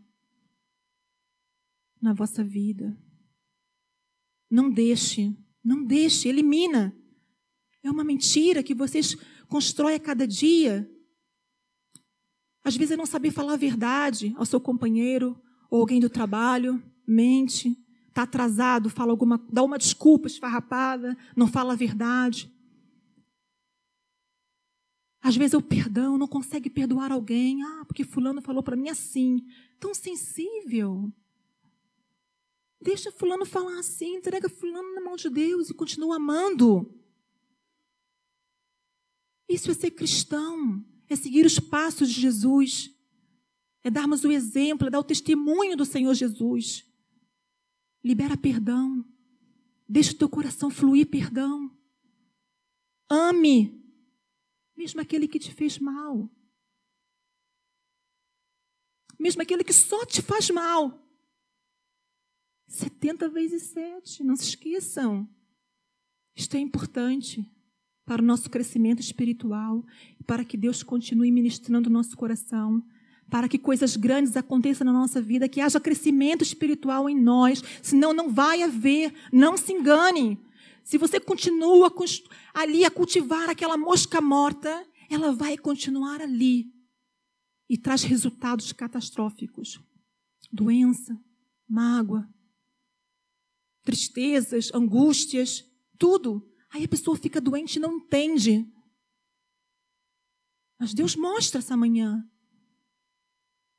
na 2.00 2.12
vossa 2.12 2.42
vida. 2.42 2.96
Não 4.50 4.70
deixe, 4.70 5.36
não 5.62 5.84
deixe, 5.84 6.28
elimina. 6.28 6.96
É 7.82 7.90
uma 7.90 8.04
mentira 8.04 8.62
que 8.62 8.74
vocês 8.74 9.16
constroem 9.48 9.96
a 9.96 10.00
cada 10.00 10.26
dia. 10.26 10.90
Às 12.64 12.76
vezes 12.76 12.92
é 12.92 12.96
não 12.96 13.06
saber 13.06 13.30
falar 13.30 13.54
a 13.54 13.58
verdade 13.58 14.34
ao 14.36 14.46
seu 14.46 14.60
companheiro 14.60 15.40
ou 15.70 15.80
alguém 15.80 16.00
do 16.00 16.10
trabalho, 16.10 16.82
mente 17.06 17.76
está 18.10 18.22
atrasado, 18.22 18.90
fala 18.90 19.12
alguma, 19.12 19.38
dá 19.50 19.62
uma 19.62 19.78
desculpa 19.78 20.26
esfarrapada, 20.26 21.16
não 21.36 21.46
fala 21.46 21.72
a 21.72 21.76
verdade. 21.76 22.52
Às 25.22 25.36
vezes 25.36 25.54
o 25.54 25.60
perdão 25.60 26.16
não 26.16 26.26
consegue 26.26 26.70
perdoar 26.70 27.12
alguém, 27.12 27.62
ah, 27.62 27.84
porque 27.86 28.04
fulano 28.04 28.40
falou 28.40 28.62
para 28.62 28.76
mim 28.76 28.88
assim, 28.88 29.44
tão 29.78 29.92
sensível. 29.92 31.12
Deixa 32.80 33.12
fulano 33.12 33.44
falar 33.44 33.78
assim, 33.78 34.16
entrega 34.16 34.48
fulano 34.48 34.94
na 34.94 35.00
mão 35.02 35.16
de 35.16 35.28
Deus 35.28 35.68
e 35.68 35.74
continua 35.74 36.16
amando. 36.16 36.90
Isso 39.46 39.70
é 39.70 39.74
ser 39.74 39.90
cristão, 39.90 40.82
é 41.08 41.14
seguir 41.14 41.44
os 41.44 41.58
passos 41.58 42.08
de 42.08 42.20
Jesus, 42.20 42.90
é 43.82 43.90
darmos 43.90 44.24
o 44.24 44.30
exemplo, 44.30 44.86
é 44.86 44.90
dar 44.90 45.00
o 45.00 45.04
testemunho 45.04 45.76
do 45.76 45.84
Senhor 45.84 46.14
Jesus. 46.14 46.86
Libera 48.02 48.36
perdão. 48.36 49.04
Deixa 49.86 50.12
o 50.12 50.16
teu 50.16 50.28
coração 50.28 50.70
fluir 50.70 51.06
perdão. 51.08 51.70
Ame, 53.10 53.79
mesmo 54.80 54.98
aquele 55.00 55.28
que 55.28 55.38
te 55.38 55.52
fez 55.52 55.78
mal. 55.78 56.30
mesmo 59.20 59.42
aquele 59.42 59.62
que 59.62 59.72
só 59.74 60.06
te 60.06 60.22
faz 60.22 60.48
mal. 60.48 60.98
70 62.66 63.28
vezes 63.28 63.64
7, 63.64 64.24
não 64.24 64.34
se 64.34 64.44
esqueçam. 64.44 65.28
Isto 66.34 66.56
é 66.56 66.60
importante 66.60 67.46
para 68.06 68.22
o 68.22 68.24
nosso 68.24 68.48
crescimento 68.48 69.00
espiritual 69.00 69.84
para 70.26 70.42
que 70.42 70.56
Deus 70.56 70.82
continue 70.82 71.30
ministrando 71.30 71.90
o 71.90 71.92
nosso 71.92 72.16
coração, 72.16 72.82
para 73.28 73.46
que 73.46 73.58
coisas 73.58 73.94
grandes 73.94 74.36
aconteçam 74.36 74.86
na 74.86 74.92
nossa 74.92 75.20
vida, 75.20 75.48
que 75.48 75.60
haja 75.60 75.78
crescimento 75.78 76.42
espiritual 76.42 77.10
em 77.10 77.20
nós, 77.20 77.62
senão 77.82 78.14
não 78.14 78.32
vai 78.32 78.62
haver, 78.62 79.12
não 79.30 79.56
se 79.56 79.72
engane. 79.72 80.38
Se 80.90 80.98
você 80.98 81.20
continua 81.20 81.88
ali 82.52 82.84
a 82.84 82.90
cultivar 82.90 83.48
aquela 83.48 83.76
mosca 83.76 84.20
morta, 84.20 84.84
ela 85.08 85.30
vai 85.30 85.56
continuar 85.56 86.20
ali 86.20 86.74
e 87.68 87.78
traz 87.78 88.02
resultados 88.02 88.72
catastróficos. 88.72 89.80
Doença, 90.50 91.16
mágoa, 91.68 92.28
tristezas, 93.84 94.74
angústias, 94.74 95.64
tudo. 95.96 96.44
Aí 96.70 96.82
a 96.82 96.88
pessoa 96.88 97.16
fica 97.16 97.40
doente 97.40 97.76
e 97.76 97.78
não 97.80 97.98
entende. 97.98 98.68
Mas 100.76 100.92
Deus 100.92 101.14
mostra 101.14 101.60
essa 101.60 101.76
manhã. 101.76 102.28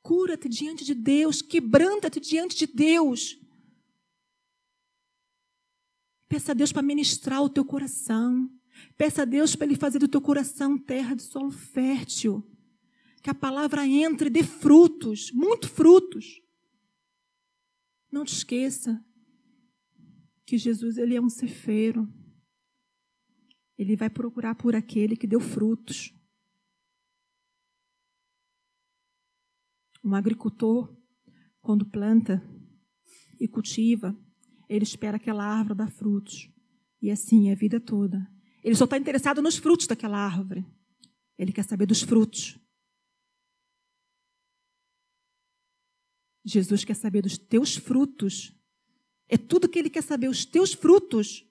Cura-te 0.00 0.48
diante 0.48 0.82
de 0.82 0.94
Deus, 0.94 1.42
quebranta-te 1.42 2.20
diante 2.20 2.56
de 2.56 2.66
Deus. 2.66 3.38
Peça 6.32 6.52
a 6.52 6.54
Deus 6.54 6.72
para 6.72 6.80
ministrar 6.80 7.42
o 7.42 7.50
teu 7.50 7.62
coração. 7.62 8.50
Peça 8.96 9.20
a 9.20 9.24
Deus 9.26 9.54
para 9.54 9.66
Ele 9.66 9.76
fazer 9.76 9.98
do 9.98 10.08
teu 10.08 10.22
coração 10.22 10.78
terra 10.78 11.14
de 11.14 11.20
solo 11.20 11.50
fértil. 11.50 12.42
Que 13.22 13.28
a 13.28 13.34
palavra 13.34 13.86
entre 13.86 14.28
e 14.28 14.30
dê 14.30 14.42
frutos, 14.42 15.30
muito 15.30 15.68
frutos. 15.68 16.40
Não 18.10 18.24
te 18.24 18.32
esqueça 18.32 19.04
que 20.46 20.56
Jesus 20.56 20.96
ele 20.96 21.14
é 21.14 21.20
um 21.20 21.28
cefeiro. 21.28 22.10
Ele 23.76 23.94
vai 23.94 24.08
procurar 24.08 24.54
por 24.54 24.74
aquele 24.74 25.18
que 25.18 25.26
deu 25.26 25.38
frutos. 25.38 26.14
Um 30.02 30.14
agricultor, 30.14 30.96
quando 31.60 31.84
planta 31.84 32.42
e 33.38 33.46
cultiva, 33.46 34.18
ele 34.76 34.84
espera 34.84 35.18
aquela 35.18 35.44
árvore 35.44 35.76
dar 35.76 35.90
frutos. 35.90 36.50
E 37.00 37.10
assim 37.10 37.50
é 37.50 37.52
a 37.52 37.54
vida 37.56 37.78
toda. 37.78 38.26
Ele 38.64 38.74
só 38.74 38.84
está 38.84 38.96
interessado 38.96 39.42
nos 39.42 39.56
frutos 39.56 39.86
daquela 39.86 40.18
árvore. 40.18 40.64
Ele 41.38 41.52
quer 41.52 41.64
saber 41.64 41.84
dos 41.84 42.00
frutos. 42.00 42.58
Jesus 46.44 46.84
quer 46.84 46.94
saber 46.94 47.22
dos 47.22 47.36
teus 47.36 47.76
frutos. 47.76 48.54
É 49.28 49.36
tudo 49.36 49.68
que 49.68 49.78
ele 49.78 49.90
quer 49.90 50.02
saber, 50.02 50.28
os 50.28 50.46
teus 50.46 50.72
frutos. 50.72 51.46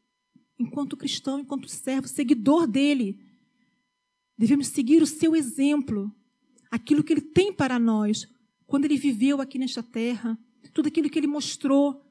Enquanto 0.58 0.98
cristão, 0.98 1.40
enquanto 1.40 1.70
servo, 1.70 2.08
seguidor 2.08 2.66
dele. 2.66 3.20
Devemos 4.36 4.68
seguir 4.68 5.02
o 5.04 5.08
seu 5.08 5.36
exemplo. 5.36 6.12
Aquilo 6.72 7.04
que 7.04 7.14
ele 7.14 7.22
tem 7.22 7.54
para 7.54 7.78
nós. 7.78 8.28
Quando 8.66 8.86
ele 8.86 8.98
viveu 8.98 9.42
aqui 9.42 9.60
nesta 9.60 9.84
terra. 9.84 10.40
Tudo 10.74 10.88
aquilo 10.88 11.10
que 11.10 11.20
ele 11.20 11.28
mostrou 11.28 12.02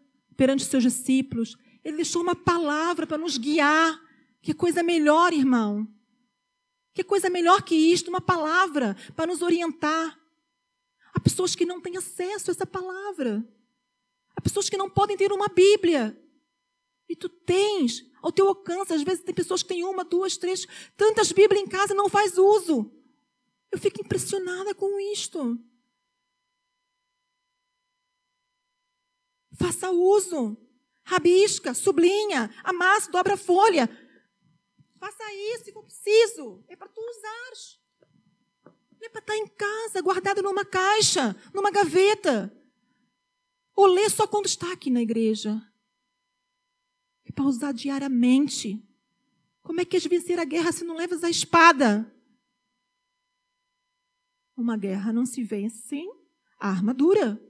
perante 0.41 0.65
os 0.65 0.71
seus 0.71 0.83
discípulos. 0.83 1.55
Ele 1.85 1.97
deixou 1.97 2.23
uma 2.23 2.35
palavra 2.35 3.07
para 3.07 3.19
nos 3.19 3.37
guiar 3.37 4.01
que 4.41 4.55
coisa 4.55 4.83
melhor, 4.83 5.35
irmão? 5.35 5.87
Que 6.95 7.05
coisa 7.05 7.29
melhor 7.29 7.61
que 7.61 7.75
isto? 7.75 8.09
Uma 8.09 8.23
palavra 8.23 8.97
para 9.15 9.27
nos 9.27 9.43
orientar. 9.43 10.19
Há 11.13 11.21
pessoas 11.21 11.55
que 11.55 11.67
não 11.67 11.79
têm 11.79 11.99
acesso 11.99 12.51
a 12.51 12.53
essa 12.53 12.65
palavra. 12.65 13.47
Há 14.35 14.41
pessoas 14.41 14.71
que 14.71 14.79
não 14.79 14.89
podem 14.89 15.15
ter 15.15 15.31
uma 15.31 15.47
Bíblia. 15.47 16.19
E 17.07 17.15
tu 17.15 17.29
tens 17.29 18.03
ao 18.23 18.33
teu 18.33 18.49
alcance. 18.49 18.95
Às 18.95 19.03
vezes 19.03 19.23
tem 19.23 19.35
pessoas 19.35 19.63
que 19.63 19.69
têm 19.69 19.85
uma, 19.85 20.05
duas, 20.05 20.39
três, 20.39 20.67
tantas 20.97 21.33
Bíblias 21.33 21.63
em 21.63 21.69
casa 21.69 21.93
e 21.93 21.97
não 21.97 22.09
faz 22.09 22.39
uso. 22.39 22.91
Eu 23.71 23.79
fico 23.79 24.01
impressionada 24.01 24.75
com 24.75 24.99
isto. 25.13 25.63
Faça 29.61 29.91
uso. 29.91 30.57
Rabisca, 31.05 31.75
sublinha, 31.75 32.51
amassa, 32.65 33.11
dobra 33.11 33.35
a 33.35 33.37
folha. 33.37 33.89
Faça 34.99 35.23
isso 35.35 35.65
se 35.65 35.73
for 35.73 35.85
preciso. 35.85 36.65
É 36.67 36.75
para 36.75 36.89
tu 36.89 37.01
usares. 37.01 37.79
Não 38.65 39.07
é 39.07 39.09
para 39.11 39.21
estar 39.21 39.37
em 39.37 39.47
casa, 39.47 40.01
guardado 40.01 40.43
numa 40.43 40.65
caixa, 40.65 41.37
numa 41.53 41.71
gaveta. 41.71 42.55
Ou 43.75 43.87
ler 43.87 44.11
só 44.11 44.27
quando 44.27 44.47
está 44.47 44.73
aqui 44.73 44.91
na 44.91 45.03
igreja. 45.03 45.61
É 47.27 47.33
para 47.33 47.45
usar 47.45 47.73
diariamente. 47.73 48.83
Como 49.63 49.81
é 49.81 49.85
que 49.85 49.97
és 49.97 50.07
vencer 50.07 50.39
a 50.39 50.45
guerra 50.45 50.73
se 50.73 50.85
não 50.85 50.97
levas 50.97 51.23
a 51.23 51.29
espada? 51.29 52.11
Uma 54.57 54.77
guerra 54.77 55.13
não 55.13 55.27
se 55.27 55.43
vence 55.43 55.83
sem 55.83 56.11
a 56.59 56.69
armadura. 56.69 57.50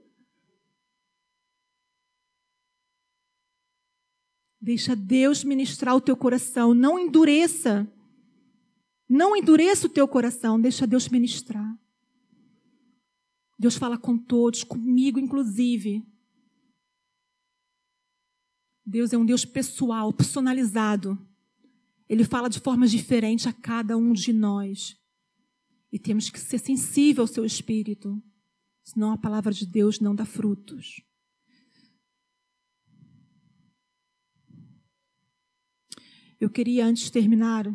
Deixa 4.70 4.94
Deus 4.94 5.42
ministrar 5.42 5.96
o 5.96 6.00
teu 6.00 6.16
coração, 6.16 6.72
não 6.72 6.96
endureça. 6.96 7.92
Não 9.08 9.36
endureça 9.36 9.88
o 9.88 9.90
teu 9.90 10.06
coração, 10.06 10.60
deixa 10.60 10.86
Deus 10.86 11.08
ministrar. 11.08 11.76
Deus 13.58 13.74
fala 13.74 13.98
com 13.98 14.16
todos, 14.16 14.62
comigo 14.62 15.18
inclusive. 15.18 16.06
Deus 18.86 19.12
é 19.12 19.18
um 19.18 19.26
Deus 19.26 19.44
pessoal, 19.44 20.12
personalizado. 20.12 21.18
Ele 22.08 22.22
fala 22.22 22.48
de 22.48 22.60
forma 22.60 22.86
diferente 22.86 23.48
a 23.48 23.52
cada 23.52 23.96
um 23.96 24.12
de 24.12 24.32
nós. 24.32 24.96
E 25.90 25.98
temos 25.98 26.30
que 26.30 26.38
ser 26.38 26.58
sensível 26.58 27.24
ao 27.24 27.26
seu 27.26 27.44
espírito, 27.44 28.22
senão 28.84 29.10
a 29.10 29.18
palavra 29.18 29.52
de 29.52 29.66
Deus 29.66 29.98
não 29.98 30.14
dá 30.14 30.24
frutos. 30.24 31.02
Eu 36.40 36.48
queria, 36.48 36.86
antes 36.86 37.04
de 37.04 37.12
terminar, 37.12 37.66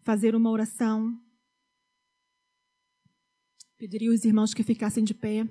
fazer 0.00 0.34
uma 0.34 0.50
oração. 0.50 1.22
Pediria 3.76 4.10
os 4.10 4.24
irmãos 4.24 4.54
que 4.54 4.62
ficassem 4.62 5.04
de 5.04 5.12
pé. 5.12 5.46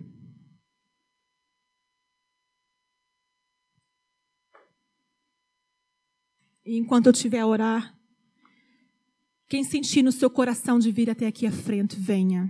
E 6.65 6.75
enquanto 6.75 7.05
eu 7.05 7.11
estiver 7.11 7.39
a 7.39 7.45
orar, 7.45 7.95
quem 9.47 9.63
sentir 9.63 10.01
no 10.01 10.11
seu 10.11 10.29
coração 10.29 10.79
de 10.79 10.91
vir 10.91 11.07
até 11.07 11.27
aqui 11.27 11.45
à 11.45 11.51
frente, 11.51 11.95
venha. 11.95 12.49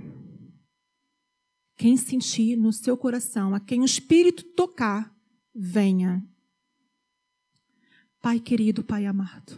Quem 1.76 1.98
sentir 1.98 2.56
no 2.56 2.72
seu 2.72 2.98
coração, 2.98 3.54
a 3.54 3.60
quem 3.60 3.82
o 3.82 3.86
Espírito 3.86 4.44
tocar, 4.44 5.14
venha. 5.54 6.26
Pai 8.22 8.38
querido, 8.38 8.84
Pai 8.84 9.06
amado, 9.06 9.58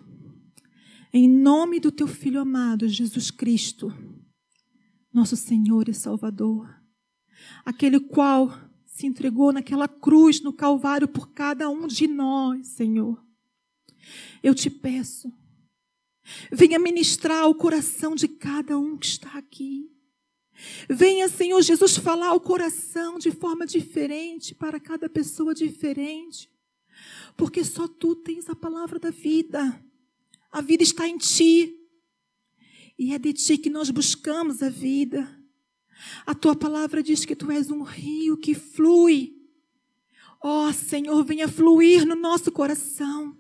em 1.12 1.28
nome 1.28 1.80
do 1.80 1.92
teu 1.92 2.06
Filho 2.06 2.40
amado, 2.40 2.88
Jesus 2.88 3.32
Cristo, 3.32 3.92
nosso 5.12 5.36
Senhor 5.36 5.90
e 5.90 5.96
Salvador, 5.96 6.70
aquele 7.66 8.00
qual 8.00 8.54
se 8.86 9.08
entregou 9.08 9.52
naquela 9.52 9.88
cruz 9.88 10.42
no 10.42 10.54
Calvário 10.54 11.08
por 11.08 11.32
cada 11.32 11.72
um 11.72 11.88
de 11.88 12.08
nós, 12.08 12.68
Senhor. 12.68 13.26
Eu 14.44 14.54
te 14.54 14.70
peço, 14.70 15.34
venha 16.52 16.78
ministrar 16.78 17.50
o 17.50 17.56
coração 17.56 18.14
de 18.14 18.28
cada 18.28 18.78
um 18.78 18.96
que 18.96 19.08
está 19.08 19.40
aqui. 19.40 19.90
Venha, 20.88 21.28
Senhor 21.28 21.60
Jesus, 21.64 21.98
falar 21.98 22.34
o 22.34 22.40
coração 22.40 23.18
de 23.18 23.32
forma 23.32 23.66
diferente 23.66 24.54
para 24.54 24.80
cada 24.80 25.10
pessoa 25.10 25.56
diferente 25.56 26.51
porque 27.36 27.64
só 27.64 27.88
tu 27.88 28.16
tens 28.16 28.50
a 28.50 28.56
palavra 28.56 29.00
da 29.00 29.10
vida. 29.10 29.84
A 30.52 30.62
vida 30.62 30.84
está 30.84 31.08
em 31.08 31.18
ti. 31.18 31.78
E 32.98 33.14
é 33.14 33.20
de 33.20 33.34
ti 33.34 33.58
que 33.58 33.70
nós 33.70 33.90
buscamos 33.90 34.62
a 34.62 34.70
vida. 34.70 35.40
A 36.26 36.34
tua 36.34 36.56
palavra 36.56 37.02
diz 37.02 37.26
que 37.26 37.36
tu 37.36 37.52
és 37.52 37.70
um 37.70 37.84
rio 37.84 38.38
que 38.38 38.54
flui. 38.54 39.36
Ó 40.44 40.68
oh, 40.68 40.74
Senhor, 40.74 41.24
venha 41.24 41.48
fluir 41.48 42.06
no 42.06 42.16
nosso 42.16 42.52
coração. 42.52 43.38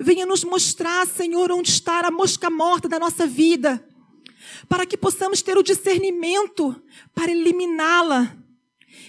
Venha 0.00 0.26
nos 0.26 0.42
mostrar, 0.42 1.06
Senhor, 1.06 1.52
onde 1.52 1.70
está 1.70 2.00
a 2.00 2.10
mosca 2.10 2.50
morta 2.50 2.88
da 2.88 2.98
nossa 2.98 3.26
vida, 3.26 3.86
para 4.68 4.84
que 4.84 4.96
possamos 4.96 5.42
ter 5.42 5.56
o 5.56 5.62
discernimento 5.62 6.80
para 7.14 7.30
eliminá-la. 7.30 8.36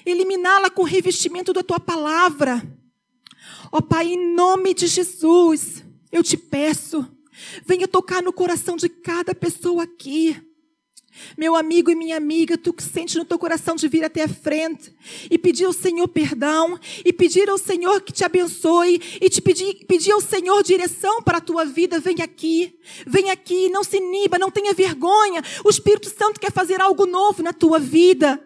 Eliminá-la 0.05 0.69
com 0.69 0.83
o 0.83 0.85
revestimento 0.85 1.51
da 1.51 1.63
tua 1.63 1.79
palavra 1.79 2.61
Ó 3.71 3.77
oh, 3.77 3.81
Pai, 3.81 4.07
em 4.07 4.35
nome 4.35 4.73
de 4.73 4.87
Jesus, 4.87 5.83
eu 6.11 6.23
te 6.23 6.37
peço, 6.37 7.07
venha 7.65 7.87
tocar 7.87 8.21
no 8.21 8.33
coração 8.33 8.75
de 8.75 8.89
cada 8.89 9.33
pessoa 9.33 9.83
aqui. 9.83 10.35
Meu 11.37 11.55
amigo 11.55 11.91
e 11.91 11.95
minha 11.95 12.15
amiga, 12.15 12.57
tu 12.57 12.71
que 12.71 12.83
sente 12.83 13.17
no 13.17 13.25
teu 13.25 13.37
coração 13.37 13.75
de 13.75 13.87
vir 13.87 14.03
até 14.03 14.23
a 14.23 14.29
frente 14.29 14.93
e 15.29 15.37
pedir 15.37 15.65
ao 15.65 15.73
Senhor 15.73 16.07
perdão, 16.07 16.79
e 17.03 17.11
pedir 17.11 17.49
ao 17.49 17.57
Senhor 17.57 18.01
que 18.01 18.13
te 18.13 18.23
abençoe, 18.23 19.01
e 19.19 19.29
te 19.29 19.41
pedir, 19.41 19.85
pedir 19.85 20.11
ao 20.11 20.21
Senhor 20.21 20.63
direção 20.63 21.21
para 21.21 21.39
a 21.39 21.41
tua 21.41 21.65
vida, 21.65 21.99
vem 21.99 22.21
aqui, 22.21 22.77
vem 23.05 23.29
aqui, 23.29 23.69
não 23.69 23.83
se 23.83 23.97
iniba, 23.97 24.39
não 24.39 24.49
tenha 24.49 24.73
vergonha. 24.73 25.43
O 25.65 25.69
Espírito 25.69 26.09
Santo 26.09 26.39
quer 26.39 26.51
fazer 26.51 26.79
algo 26.79 27.05
novo 27.05 27.43
na 27.43 27.51
tua 27.51 27.77
vida. 27.77 28.41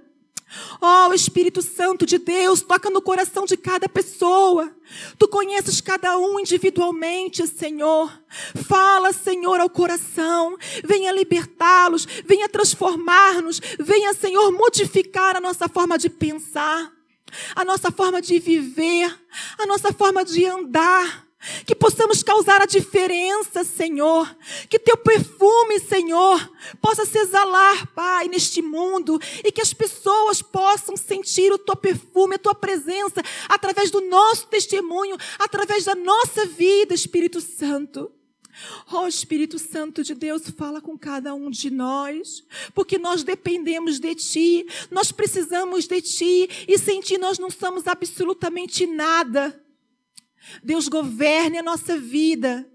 Ó 0.79 1.09
oh, 1.09 1.13
Espírito 1.13 1.61
Santo 1.61 2.05
de 2.05 2.17
Deus, 2.17 2.61
toca 2.61 2.89
no 2.89 3.01
coração 3.01 3.45
de 3.45 3.57
cada 3.57 3.89
pessoa. 3.89 4.71
Tu 5.17 5.27
conheces 5.27 5.81
cada 5.81 6.17
um 6.17 6.39
individualmente, 6.39 7.45
Senhor. 7.47 8.11
Fala, 8.67 9.11
Senhor, 9.11 9.59
ao 9.59 9.69
coração. 9.69 10.55
Venha 10.83 11.11
libertá-los, 11.11 12.05
venha 12.25 12.47
transformar-nos, 12.47 13.59
venha, 13.79 14.13
Senhor, 14.13 14.51
modificar 14.51 15.35
a 15.35 15.41
nossa 15.41 15.67
forma 15.67 15.97
de 15.97 16.09
pensar, 16.09 16.91
a 17.55 17.65
nossa 17.65 17.91
forma 17.91 18.21
de 18.21 18.39
viver, 18.39 19.13
a 19.57 19.65
nossa 19.65 19.91
forma 19.91 20.23
de 20.23 20.45
andar 20.45 21.24
que 21.65 21.75
possamos 21.75 22.23
causar 22.23 22.61
a 22.61 22.65
diferença, 22.65 23.63
Senhor. 23.63 24.35
Que 24.69 24.79
teu 24.79 24.97
perfume, 24.97 25.79
Senhor, 25.79 26.51
possa 26.81 27.05
se 27.05 27.17
exalar, 27.17 27.87
Pai, 27.93 28.27
neste 28.27 28.61
mundo 28.61 29.19
e 29.43 29.51
que 29.51 29.61
as 29.61 29.73
pessoas 29.73 30.41
possam 30.41 30.97
sentir 30.97 31.51
o 31.51 31.57
teu 31.57 31.75
perfume, 31.75 32.35
a 32.35 32.39
tua 32.39 32.55
presença 32.55 33.21
através 33.47 33.91
do 33.91 34.01
nosso 34.01 34.47
testemunho, 34.47 35.17
através 35.39 35.85
da 35.85 35.95
nossa 35.95 36.45
vida, 36.45 36.93
Espírito 36.93 37.41
Santo. 37.41 38.11
Oh 38.91 39.05
Espírito 39.05 39.59
Santo 39.59 40.01
de 40.01 40.15
Deus, 40.15 40.43
fala 40.57 40.79
com 40.79 40.97
cada 40.97 41.33
um 41.33 41.49
de 41.49 41.69
nós, 41.69 42.41
porque 42.73 42.97
nós 42.97 43.21
dependemos 43.21 43.99
de 43.99 44.15
Ti, 44.15 44.65
nós 44.89 45.11
precisamos 45.11 45.85
de 45.85 46.01
Ti 46.01 46.65
e 46.67 46.77
sem 46.77 47.01
Ti 47.01 47.17
nós 47.17 47.37
não 47.37 47.49
somos 47.49 47.85
absolutamente 47.85 48.87
nada. 48.87 49.61
Deus 50.63 50.87
governe 50.87 51.57
a 51.57 51.63
nossa 51.63 51.97
vida, 51.97 52.69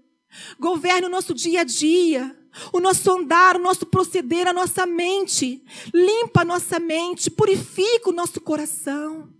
governe 0.59 1.07
o 1.07 1.09
nosso 1.09 1.33
dia 1.33 1.61
a 1.61 1.63
dia, 1.63 2.35
o 2.71 2.79
nosso 2.79 3.09
andar, 3.11 3.55
o 3.55 3.59
nosso 3.59 3.85
proceder, 3.85 4.47
a 4.47 4.53
nossa 4.53 4.85
mente. 4.85 5.63
Limpa 5.93 6.41
a 6.41 6.45
nossa 6.45 6.79
mente, 6.79 7.29
purifica 7.29 8.09
o 8.09 8.13
nosso 8.13 8.41
coração. 8.41 9.33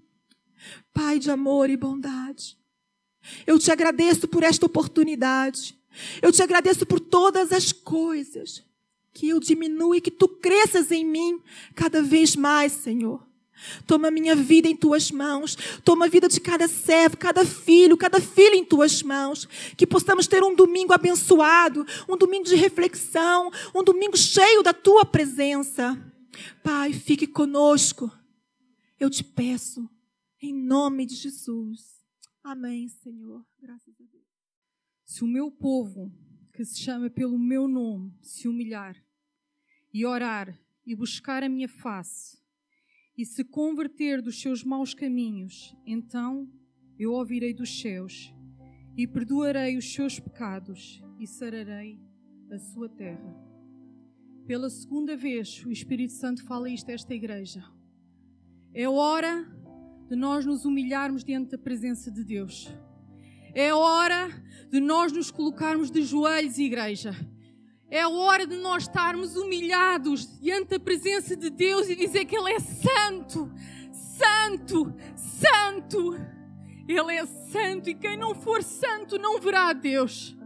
Pai 0.94 1.20
de 1.20 1.32
amor 1.32 1.70
e 1.70 1.78
bondade, 1.78 2.58
eu 3.46 3.58
te 3.60 3.72
agradeço 3.72 4.28
por 4.28 4.44
esta 4.44 4.66
oportunidade. 4.66 5.80
Eu 6.22 6.32
te 6.32 6.42
agradeço 6.42 6.86
por 6.86 7.00
todas 7.00 7.52
as 7.52 7.72
coisas. 7.72 8.64
Que 9.14 9.30
eu 9.30 9.40
diminua 9.40 9.98
e 9.98 10.02
que 10.02 10.12
tu 10.12 10.28
cresças 10.28 10.90
em 10.92 11.06
mim 11.06 11.42
cada 11.76 12.02
vez 12.02 12.36
mais, 12.36 12.72
Senhor. 12.72 13.26
Toma 13.86 14.08
a 14.08 14.12
minha 14.12 14.36
vida 14.36 14.68
em 14.68 14.76
tuas 14.76 15.12
mãos. 15.12 15.58
Toma 15.84 16.06
a 16.06 16.10
vida 16.10 16.28
de 16.28 16.40
cada 16.40 16.68
servo, 16.68 17.18
cada 17.18 17.46
filho, 17.46 17.98
cada 17.98 18.20
filha 18.20 18.56
em 18.56 18.66
tuas 18.66 19.02
mãos. 19.02 19.48
Que 19.78 19.88
possamos 19.88 20.28
ter 20.28 20.44
um 20.44 20.56
domingo 20.56 20.94
abençoado, 20.94 21.86
um 22.08 22.18
domingo 22.18 22.46
de 22.46 22.56
reflexão, 22.56 23.52
um 23.76 23.84
domingo 23.84 24.18
cheio 24.18 24.64
da 24.64 24.74
tua 24.74 25.06
presença. 25.06 25.98
Pai, 26.64 26.94
fique 26.94 27.28
conosco. 27.28 28.12
Eu 29.00 29.10
te 29.10 29.24
peço, 29.24 29.90
em 30.42 30.54
nome 30.54 31.06
de 31.06 31.16
Jesus. 31.16 32.02
Amém, 32.44 32.88
Senhor. 32.88 33.46
Graças 33.60 33.94
a 34.00 34.04
Deus. 34.12 34.24
Se 35.06 35.24
o 35.24 35.28
meu 35.28 35.52
povo, 35.52 36.12
que 36.54 36.64
se 36.66 36.80
chama 36.80 37.10
pelo 37.10 37.38
meu 37.38 37.68
nome, 37.68 38.14
se 38.22 38.48
humilhar 38.48 38.96
e 39.94 40.06
orar 40.06 40.58
e 40.86 40.96
buscar 40.96 41.44
a 41.44 41.50
minha 41.50 41.68
face, 41.68 42.41
e 43.18 43.26
se 43.26 43.44
converter 43.44 44.22
dos 44.22 44.42
seus 44.42 44.64
maus 44.64 44.94
caminhos, 44.94 45.76
então 45.86 46.50
eu 46.98 47.14
ouvirei 47.14 47.54
dos 47.54 47.82
céus 47.82 48.34
e 48.98 49.08
perdoarei 49.08 49.78
os 49.78 49.94
seus 49.94 50.20
pecados 50.20 51.02
e 51.20 51.28
sararei 51.28 52.00
a 52.52 52.58
sua 52.58 52.90
terra. 52.90 53.36
Pela 54.46 54.70
segunda 54.70 55.16
vez, 55.16 55.64
o 55.66 55.72
Espírito 55.72 56.14
Santo 56.14 56.44
fala 56.44 56.70
isto 56.70 56.90
a 56.90 56.94
esta 56.94 57.14
igreja. 57.14 57.64
É 58.74 58.88
hora 58.88 59.46
de 60.10 60.16
nós 60.16 60.46
nos 60.46 60.66
humilharmos 60.66 61.24
diante 61.24 61.52
da 61.52 61.58
presença 61.58 62.12
de 62.12 62.24
Deus. 62.24 62.68
É 63.54 63.74
hora 63.74 64.30
de 64.70 64.80
nós 64.80 65.12
nos 65.12 65.30
colocarmos 65.30 65.92
de 65.92 66.04
joelhos, 66.04 66.58
igreja. 66.58 67.12
É 67.92 68.08
hora 68.08 68.48
de 68.48 68.56
nós 68.56 68.84
estarmos 68.84 69.36
humilhados 69.36 70.40
diante 70.40 70.70
da 70.70 70.80
presença 70.80 71.36
de 71.36 71.50
Deus 71.50 71.90
e 71.90 71.96
dizer 71.96 72.24
que 72.24 72.38
Ele 72.38 72.54
é 72.54 72.60
santo, 72.60 73.52
santo, 73.92 74.96
santo. 75.14 76.16
Ele 76.88 77.14
é 77.14 77.26
santo 77.26 77.90
e 77.90 77.94
quem 77.94 78.16
não 78.16 78.34
for 78.34 78.64
santo 78.64 79.20
não 79.20 79.42
verá 79.42 79.68
a 79.68 79.74
Deus. 79.74 80.38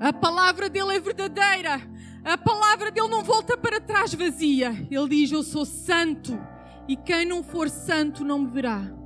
A 0.00 0.12
palavra 0.12 0.68
dele 0.68 0.96
é 0.96 1.00
verdadeira. 1.00 1.80
A 2.24 2.36
palavra 2.36 2.90
dele 2.90 3.08
não 3.08 3.22
volta 3.22 3.56
para 3.56 3.80
trás 3.80 4.12
vazia. 4.12 4.70
Ele 4.90 5.08
diz: 5.08 5.30
Eu 5.30 5.44
sou 5.44 5.64
santo 5.64 6.36
e 6.88 6.96
quem 6.96 7.24
não 7.24 7.44
for 7.44 7.70
santo 7.70 8.24
não 8.24 8.40
me 8.40 8.50
verá. 8.50 9.01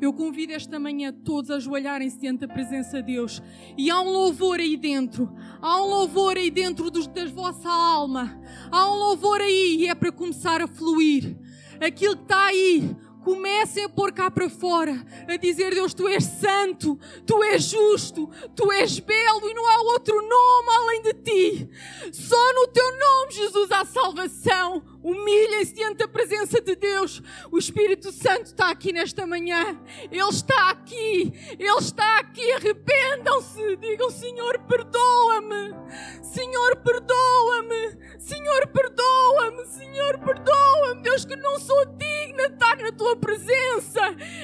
Eu 0.00 0.12
convido 0.12 0.52
esta 0.52 0.78
manhã 0.78 1.12
todos 1.12 1.50
a 1.50 1.56
ajoelharem-se 1.56 2.18
diante 2.18 2.46
da 2.46 2.48
presença 2.48 3.02
de 3.02 3.14
Deus. 3.14 3.42
E 3.76 3.90
há 3.90 4.00
um 4.00 4.10
louvor 4.10 4.60
aí 4.60 4.76
dentro. 4.76 5.28
Há 5.60 5.82
um 5.82 5.86
louvor 5.86 6.36
aí 6.36 6.50
dentro 6.50 6.90
dos, 6.90 7.06
da 7.08 7.26
vossa 7.26 7.68
alma. 7.68 8.40
Há 8.70 8.90
um 8.90 8.94
louvor 8.94 9.40
aí 9.40 9.78
e 9.80 9.88
é 9.88 9.94
para 9.94 10.12
começar 10.12 10.60
a 10.60 10.68
fluir. 10.68 11.36
Aquilo 11.80 12.16
que 12.16 12.22
está 12.22 12.46
aí, 12.46 12.96
comecem 13.24 13.84
a 13.84 13.88
pôr 13.88 14.12
cá 14.12 14.30
para 14.30 14.48
fora, 14.48 15.04
a 15.26 15.36
dizer: 15.36 15.74
Deus, 15.74 15.92
tu 15.92 16.08
és 16.08 16.24
santo, 16.24 16.98
tu 17.26 17.42
és 17.42 17.64
justo, 17.64 18.28
tu 18.54 18.72
és 18.72 18.98
belo 18.98 19.50
e 19.50 19.54
não 19.54 19.66
há 19.66 19.80
outro 19.92 20.14
nome 20.14 20.68
além 20.76 21.02
de 21.02 21.14
ti. 21.14 21.70
Só 22.12 22.52
no 22.54 22.68
teu 22.68 22.98
nome, 22.98 23.32
Jesus, 23.32 23.70
há 23.70 23.84
salvação. 23.84 24.82
Humilhem-se 25.02 25.74
diante 25.74 25.98
da 25.98 26.08
presença 26.08 26.60
de 26.60 26.74
Deus. 26.74 27.22
O 27.52 27.58
Espírito 27.58 28.10
Santo 28.10 28.46
está 28.46 28.70
aqui 28.70 28.92
nesta 28.92 29.26
manhã. 29.26 29.80
Ele 30.10 30.20
está 30.28 30.70
aqui. 30.70 31.32
Ele 31.58 31.70
está 31.78 32.18
aqui. 32.18 32.52
Arrependam-se. 32.52 33.76
Digam: 33.76 34.10
Senhor, 34.10 34.58
perdoa-me. 34.60 35.74
Senhor, 36.22 36.76
perdoa-me. 36.76 37.96
Senhor, 38.18 38.66
perdoa-me. 38.66 39.66
Senhor, 39.66 40.18
perdoa-me. 40.18 41.02
Deus, 41.02 41.24
que 41.24 41.36
não 41.36 41.60
sou 41.60 41.84
digna 41.96 42.48
de 42.48 42.54
estar 42.54 42.76
na 42.78 42.90
tua 42.90 43.16
presença. 43.16 44.00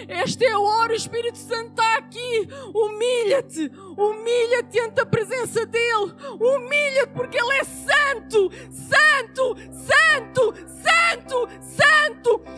Esta 0.06 0.44
é 0.44 0.52
a 0.52 0.58
hora. 0.58 0.92
O 0.92 0.96
Espírito 0.96 1.38
Santo 1.38 1.70
está 1.70 1.98
aqui. 1.98 2.48
Humilha-te. 2.72 3.72
Humilha-te 3.96 4.70
diante 4.70 4.94
da 4.94 5.06
presença 5.06 5.66
dEle. 5.66 6.14
Humilha-te 6.38 7.12
porque 7.12 7.38
Ele 7.38 7.52
é 7.54 7.64
santo. 7.64 8.50
Santo. 8.70 9.56
Santo 9.72 10.43
santo, 10.52 11.48
santo, 11.60 11.94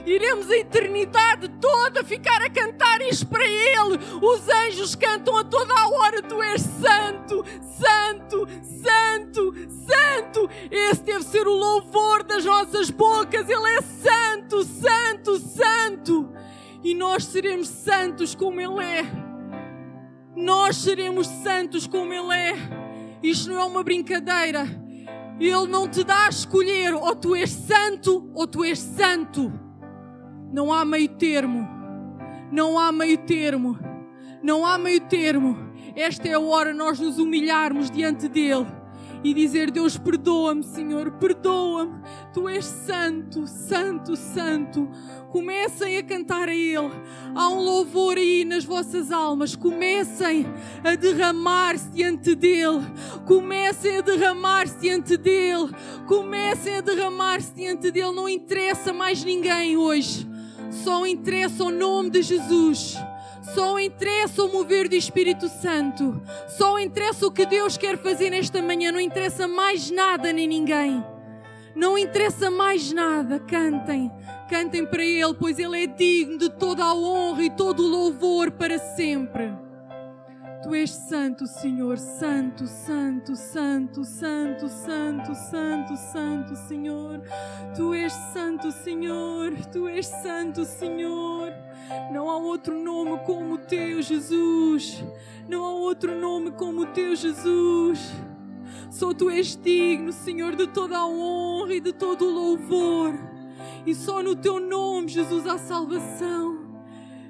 Iremos 0.07 0.49
a 0.49 0.57
eternidade 0.57 1.49
toda 1.61 2.05
ficar 2.05 2.41
a 2.41 2.49
cantar 2.49 3.03
isto 3.03 3.27
para 3.27 3.45
Ele. 3.45 3.99
Os 4.23 4.49
anjos 4.49 4.95
cantam 4.95 5.37
a 5.37 5.43
toda 5.43 5.75
a 5.75 5.89
hora: 5.89 6.23
Tu 6.23 6.41
és 6.43 6.63
santo, 6.63 7.45
santo, 7.61 8.47
santo, 8.63 9.53
santo. 9.69 10.51
Esse 10.71 11.03
deve 11.03 11.25
ser 11.25 11.49
o 11.49 11.53
louvor 11.53 12.23
das 12.23 12.45
nossas 12.45 12.89
bocas. 12.89 13.49
Ele 13.49 13.69
é 13.69 13.83
santo, 13.83 14.63
santo, 14.63 15.39
santo. 15.41 16.33
E 16.85 16.95
nós 16.95 17.25
seremos 17.25 17.67
santos 17.67 18.33
como 18.33 18.61
Ele 18.61 18.85
é. 18.85 19.03
Nós 20.37 20.77
seremos 20.77 21.27
santos 21.27 21.85
como 21.89 22.13
Ele 22.13 22.33
é. 22.33 22.55
Isto 23.25 23.51
não 23.51 23.61
é 23.61 23.65
uma 23.65 23.83
brincadeira. 23.83 24.86
Ele 25.39 25.67
não 25.67 25.89
te 25.89 26.03
dá 26.03 26.27
a 26.27 26.29
escolher 26.29 26.95
ou 26.95 27.15
tu 27.15 27.35
és 27.35 27.51
santo 27.51 28.31
ou 28.35 28.47
tu 28.47 28.65
és 28.65 28.79
santo. 28.79 29.53
Não 30.53 30.73
há 30.73 30.85
meio 30.85 31.09
termo. 31.09 31.69
Não 32.51 32.79
há 32.79 32.91
meio 32.91 33.19
termo. 33.19 33.79
Não 34.43 34.65
há 34.65 34.79
meio 34.79 35.01
termo. 35.03 35.57
Esta 35.95 36.29
é 36.29 36.35
a 36.35 36.41
hora 36.41 36.73
nós 36.73 36.99
nos 36.99 37.19
humilharmos 37.19 37.91
diante 37.91 38.29
dele 38.29 38.67
e 39.23 39.35
dizer: 39.35 39.71
Deus, 39.71 39.97
perdoa-me, 39.97 40.63
Senhor, 40.63 41.13
perdoa-me. 41.13 42.01
Tu 42.33 42.49
és 42.49 42.65
santo, 42.65 43.47
santo, 43.47 44.17
santo. 44.17 44.89
Comecem 45.31 45.99
a 45.99 46.03
cantar 46.03 46.49
a 46.49 46.55
Ele. 46.55 46.91
Há 47.35 47.49
um 47.49 47.61
louvor 47.61 48.17
aí 48.17 48.45
nas 48.45 48.65
vossas 48.65 49.13
almas. 49.13 49.55
Comecem 49.55 50.47
a 50.85 50.95
derramar-se 50.95 51.91
diante 51.91 52.35
dEle. 52.35 52.81
Comecem 53.27 53.99
a 53.99 54.01
derramar-se 54.01 54.79
diante 54.79 55.17
dEle. 55.17 55.71
Comecem 56.07 56.77
a 56.77 56.81
derramar-se 56.81 57.55
diante 57.55 57.91
dEle. 57.91 58.13
Não 58.13 58.29
interessa 58.29 58.93
mais 58.93 59.25
ninguém 59.25 59.77
hoje. 59.77 60.27
Só 60.71 61.07
interessa 61.07 61.65
o 61.65 61.71
nome 61.71 62.11
de 62.11 62.23
Jesus. 62.23 62.97
Só 63.55 63.79
interessa 63.79 64.43
o 64.43 64.53
mover 64.53 64.89
do 64.89 64.95
Espírito 64.95 65.49
Santo. 65.49 66.21
Só 66.49 66.79
interessa 66.79 67.27
o 67.27 67.31
que 67.31 67.47
Deus 67.47 67.77
quer 67.77 67.97
fazer 67.99 68.31
nesta 68.31 68.61
manhã. 68.61 68.91
Não 68.91 69.01
interessa 69.01 69.47
mais 69.47 69.91
nada 69.91 70.33
nem 70.33 70.47
ninguém. 70.47 71.05
Não 71.75 71.99
interessa 71.99 72.51
mais 72.51 72.91
nada, 72.91 73.39
cantem, 73.39 74.11
cantem 74.49 74.87
para 74.87 75.05
Ele, 75.05 75.35
pois 75.35 75.59
Ele 75.59 75.85
é 75.85 75.87
digno 75.87 76.39
de 76.39 76.49
toda 76.49 76.83
a 76.83 76.95
honra 76.95 77.45
e 77.45 77.51
todo 77.51 77.83
o 77.83 77.87
louvor 77.87 78.51
para 78.51 78.79
sempre. 78.79 79.66
Tu 80.63 80.75
és 80.75 80.91
santo, 80.91 81.47
Senhor, 81.47 81.99
santo, 81.99 82.67
santo, 82.67 83.37
santo, 83.37 84.05
santo, 84.05 84.69
santo, 84.69 85.35
santo, 85.35 85.97
santo, 85.97 86.57
Senhor. 86.57 87.21
Tu 87.77 87.95
és 87.95 88.13
santo, 88.33 88.73
Senhor, 88.73 89.53
tu 89.73 89.87
és 89.87 90.07
santo, 90.07 90.65
Senhor. 90.65 91.53
Não 92.11 92.29
há 92.31 92.37
outro 92.37 92.79
nome 92.79 93.19
como 93.25 93.55
o 93.55 93.59
teu, 93.59 94.03
Jesus. 94.03 95.05
Não 95.49 95.63
há 95.63 95.73
outro 95.73 96.19
nome 96.19 96.51
como 96.53 96.83
o 96.83 96.87
teu, 96.87 97.15
Jesus. 97.15 98.13
Só 98.91 99.13
tu 99.13 99.31
és 99.31 99.57
digno, 99.57 100.13
Senhor, 100.13 100.57
de 100.57 100.67
toda 100.67 100.97
a 100.97 101.07
honra 101.07 101.75
e 101.75 101.81
de 101.81 101.93
todo 101.93 102.25
o 102.25 102.31
louvor. 102.31 103.15
E 103.85 103.95
só 103.95 104.23
no 104.23 104.35
teu 104.35 104.59
nome, 104.59 105.09
Jesus, 105.09 105.47
há 105.47 105.59
salvação. 105.59 106.67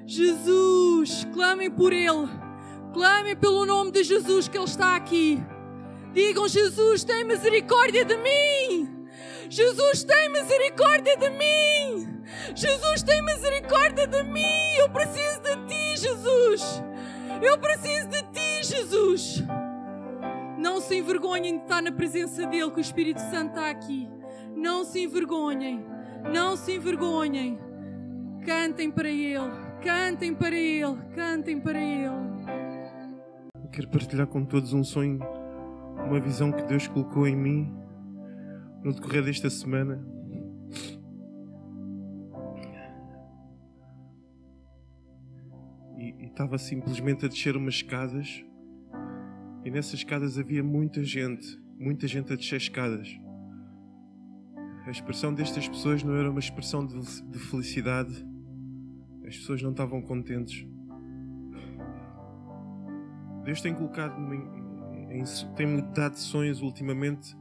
Jesus, 0.05 1.27
clamem 1.33 1.69
por 1.69 1.91
Ele. 1.91 2.46
Clamem 2.93 3.35
pelo 3.35 3.65
nome 3.65 3.91
de 3.91 4.03
Jesus 4.03 4.47
que 4.47 4.57
Ele 4.57 4.65
está 4.65 4.95
aqui. 4.95 5.43
Digam: 6.13 6.47
Jesus, 6.47 7.03
tem 7.03 7.23
misericórdia 7.23 8.03
de 8.05 8.17
mim. 8.17 9.07
Jesus, 9.49 10.03
tem 10.03 10.29
misericórdia 10.31 11.15
de 11.17 11.29
mim. 11.29 12.23
Jesus, 12.55 13.03
tem 13.03 13.21
misericórdia 13.23 14.07
de 14.07 14.23
mim. 14.23 14.75
Eu 14.77 14.89
preciso 14.89 15.41
de 15.41 15.55
ti, 15.67 15.97
Jesus. 15.97 16.83
Eu 17.41 17.57
preciso 17.57 18.07
de 18.09 18.21
ti, 18.23 18.63
Jesus. 18.63 19.43
Não 20.57 20.81
se 20.81 20.97
envergonhem 20.97 21.57
de 21.57 21.63
estar 21.63 21.81
na 21.81 21.91
presença 21.91 22.45
dEle, 22.47 22.71
que 22.71 22.79
o 22.79 22.81
Espírito 22.81 23.19
Santo 23.19 23.49
está 23.49 23.69
aqui. 23.69 24.09
Não 24.55 24.83
se 24.83 25.03
envergonhem. 25.03 25.85
Não 26.33 26.57
se 26.57 26.73
envergonhem. 26.73 27.59
Cantem 28.45 28.89
para 28.89 29.09
Ele. 29.09 29.51
Cantem 29.83 30.33
para 30.33 30.55
Ele. 30.55 30.97
Cantem 31.15 31.59
para 31.59 31.79
Ele. 31.79 32.26
Quero 33.71 33.89
partilhar 33.89 34.27
com 34.27 34.43
todos 34.43 34.73
um 34.73 34.83
sonho, 34.83 35.19
uma 36.07 36.19
visão 36.19 36.51
que 36.51 36.63
Deus 36.63 36.87
colocou 36.87 37.27
em 37.27 37.35
mim 37.35 37.73
no 38.83 38.93
decorrer 38.93 39.23
desta 39.23 39.49
semana. 39.49 40.03
E, 45.97 46.25
estava 46.25 46.57
simplesmente 46.57 47.25
a 47.25 47.27
descer 47.27 47.55
umas 47.55 47.75
escadas, 47.75 48.43
e 49.65 49.69
nessas 49.69 49.95
escadas 49.95 50.37
havia 50.39 50.63
muita 50.63 51.03
gente, 51.03 51.59
muita 51.77 52.07
gente 52.07 52.31
a 52.31 52.35
descer 52.35 52.57
escadas. 52.57 53.09
A 54.85 54.89
expressão 54.89 55.33
destas 55.33 55.67
pessoas 55.67 56.01
não 56.01 56.15
era 56.15 56.29
uma 56.29 56.39
expressão 56.39 56.85
de 56.85 57.39
felicidade, 57.39 58.25
as 59.25 59.35
pessoas 59.35 59.61
não 59.61 59.71
estavam 59.71 60.01
contentes. 60.01 60.65
Deus 63.47 63.61
tem 63.61 63.73
colocado-me 63.73 64.35
em, 65.09 65.21
em, 65.21 65.23
tem-me 65.55 65.81
dado 65.81 66.17
sonhos 66.17 66.61
ultimamente 66.61 67.33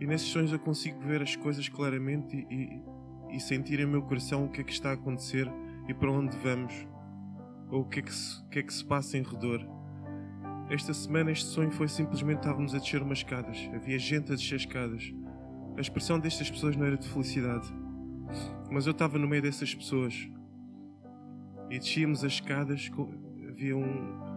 e 0.00 0.06
nesses 0.06 0.28
sonhos 0.28 0.52
eu 0.52 0.58
consigo 0.58 0.98
ver 1.00 1.20
as 1.20 1.36
coisas 1.36 1.68
claramente 1.68 2.34
e, 2.48 2.82
e, 3.30 3.36
e, 3.36 3.38
sentir 3.38 3.78
em 3.78 3.84
meu 3.84 4.00
coração 4.00 4.46
o 4.46 4.48
que 4.48 4.62
é 4.62 4.64
que 4.64 4.72
está 4.72 4.88
a 4.88 4.94
acontecer 4.94 5.46
e 5.86 5.92
para 5.92 6.10
onde 6.10 6.34
vamos 6.38 6.72
ou 7.68 7.82
o 7.82 7.84
que 7.84 7.98
é 7.98 8.02
que 8.02 8.10
se, 8.10 8.42
que 8.48 8.58
é 8.60 8.62
que 8.62 8.72
se 8.72 8.82
passa 8.82 9.18
em 9.18 9.22
redor. 9.22 9.60
Esta 10.70 10.94
semana 10.94 11.30
este 11.30 11.44
sonho 11.44 11.70
foi 11.70 11.88
simplesmente 11.88 12.38
estávamos 12.38 12.74
a 12.74 12.78
descer 12.78 13.02
umas 13.02 13.18
escadas, 13.18 13.68
havia 13.74 13.98
gente 13.98 14.32
a 14.32 14.36
descer 14.36 14.56
escadas. 14.56 15.12
A 15.76 15.80
expressão 15.82 16.18
destas 16.18 16.50
pessoas 16.50 16.74
não 16.74 16.86
era 16.86 16.96
de 16.96 17.06
felicidade, 17.06 17.70
mas 18.70 18.86
eu 18.86 18.92
estava 18.92 19.18
no 19.18 19.28
meio 19.28 19.42
dessas 19.42 19.74
pessoas 19.74 20.26
e 21.68 21.78
descíamos 21.78 22.24
as 22.24 22.32
escadas, 22.32 22.90
havia 23.46 23.76
um, 23.76 24.29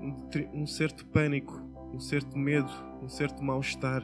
um, 0.00 0.62
um 0.62 0.66
certo 0.66 1.06
pânico, 1.06 1.54
um 1.92 2.00
certo 2.00 2.36
medo, 2.38 2.70
um 3.02 3.08
certo 3.08 3.42
mal-estar. 3.42 4.02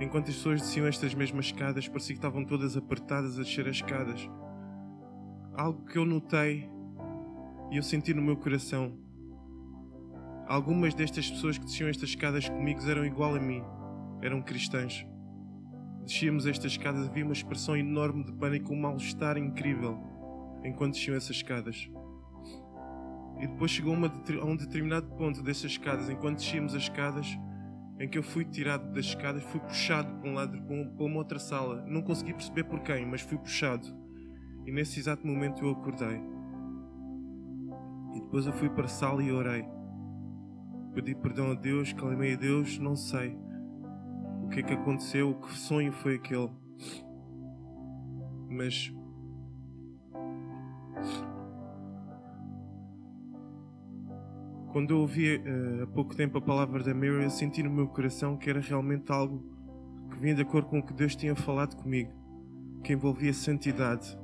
Enquanto 0.00 0.28
as 0.28 0.36
pessoas 0.36 0.60
desciam 0.60 0.86
estas 0.86 1.14
mesmas 1.14 1.46
escadas, 1.46 1.88
parecia 1.88 2.14
que 2.14 2.18
estavam 2.18 2.44
todas 2.44 2.76
apertadas 2.76 3.38
a 3.38 3.42
descer 3.42 3.68
as 3.68 3.76
escadas. 3.76 4.28
Algo 5.54 5.84
que 5.84 5.96
eu 5.96 6.04
notei 6.04 6.68
e 7.70 7.76
eu 7.76 7.82
senti 7.82 8.12
no 8.12 8.22
meu 8.22 8.36
coração. 8.36 8.98
Algumas 10.46 10.94
destas 10.94 11.30
pessoas 11.30 11.56
que 11.56 11.64
desciam 11.64 11.88
estas 11.88 12.10
escadas 12.10 12.48
comigo 12.48 12.80
eram 12.88 13.04
igual 13.04 13.34
a 13.34 13.40
mim, 13.40 13.62
eram 14.20 14.42
cristãs. 14.42 15.06
Descíamos 16.04 16.46
estas 16.46 16.72
escadas, 16.72 17.08
havia 17.08 17.24
uma 17.24 17.32
expressão 17.32 17.74
enorme 17.76 18.24
de 18.24 18.32
pânico, 18.32 18.74
um 18.74 18.80
mal-estar 18.80 19.38
incrível 19.38 19.98
enquanto 20.62 20.94
desciam 20.94 21.16
essas 21.16 21.36
escadas. 21.36 21.88
E 23.40 23.46
depois 23.46 23.70
chegou 23.70 23.92
uma, 23.92 24.08
a 24.08 24.44
um 24.44 24.56
determinado 24.56 25.06
ponto 25.16 25.42
dessas 25.42 25.72
escadas, 25.72 26.08
enquanto 26.08 26.38
descíamos 26.38 26.74
as 26.74 26.82
escadas, 26.82 27.26
em 27.98 28.08
que 28.08 28.18
eu 28.18 28.22
fui 28.22 28.44
tirado 28.44 28.92
das 28.92 29.06
escadas, 29.06 29.42
fui 29.44 29.60
puxado 29.60 30.12
para 30.20 30.30
um 30.30 30.34
lado, 30.34 30.60
para 30.62 31.04
uma 31.04 31.16
outra 31.16 31.38
sala. 31.38 31.84
Não 31.86 32.02
consegui 32.02 32.32
perceber 32.32 32.64
por 32.64 32.80
quem, 32.80 33.06
mas 33.06 33.20
fui 33.20 33.38
puxado. 33.38 33.86
E 34.66 34.72
nesse 34.72 34.98
exato 34.98 35.26
momento 35.26 35.64
eu 35.64 35.70
acordei. 35.70 36.20
E 38.14 38.20
depois 38.20 38.46
eu 38.46 38.52
fui 38.52 38.70
para 38.70 38.84
a 38.84 38.88
sala 38.88 39.22
e 39.22 39.30
orei. 39.30 39.64
Pedi 40.94 41.14
perdão 41.14 41.50
a 41.50 41.54
Deus, 41.54 41.92
clamei 41.92 42.34
a 42.34 42.36
Deus, 42.36 42.78
não 42.78 42.94
sei 42.94 43.36
o 44.44 44.48
que 44.48 44.60
é 44.60 44.62
que 44.62 44.74
aconteceu, 44.74 45.34
que 45.34 45.52
sonho 45.54 45.92
foi 45.92 46.16
aquele. 46.16 46.50
Mas 48.48 48.92
Quando 54.74 54.90
eu 54.90 54.98
ouvi 55.02 55.36
uh, 55.36 55.84
há 55.84 55.86
pouco 55.86 56.16
tempo 56.16 56.36
a 56.36 56.40
palavra 56.40 56.82
da 56.82 56.92
Mary, 56.92 57.22
eu 57.22 57.30
senti 57.30 57.62
no 57.62 57.70
meu 57.70 57.86
coração 57.86 58.36
que 58.36 58.50
era 58.50 58.58
realmente 58.58 59.12
algo 59.12 59.40
que 60.10 60.18
vinha 60.18 60.34
de 60.34 60.42
acordo 60.42 60.66
com 60.66 60.80
o 60.80 60.82
que 60.82 60.92
Deus 60.92 61.14
tinha 61.14 61.36
falado 61.36 61.76
comigo, 61.76 62.10
que 62.82 62.92
envolvia 62.92 63.32
santidade. 63.32 64.18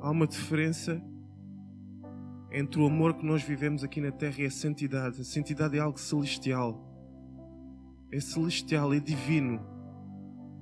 Há 0.00 0.08
uma 0.08 0.24
diferença 0.24 1.02
entre 2.52 2.80
o 2.80 2.86
amor 2.86 3.14
que 3.14 3.26
nós 3.26 3.42
vivemos 3.42 3.82
aqui 3.82 4.00
na 4.00 4.12
terra 4.12 4.42
e 4.42 4.46
a 4.46 4.50
santidade. 4.50 5.20
A 5.20 5.24
santidade 5.24 5.76
é 5.76 5.80
algo 5.80 5.98
celestial. 5.98 6.80
É 8.12 8.20
celestial, 8.20 8.94
é 8.94 9.00
divino. 9.00 9.60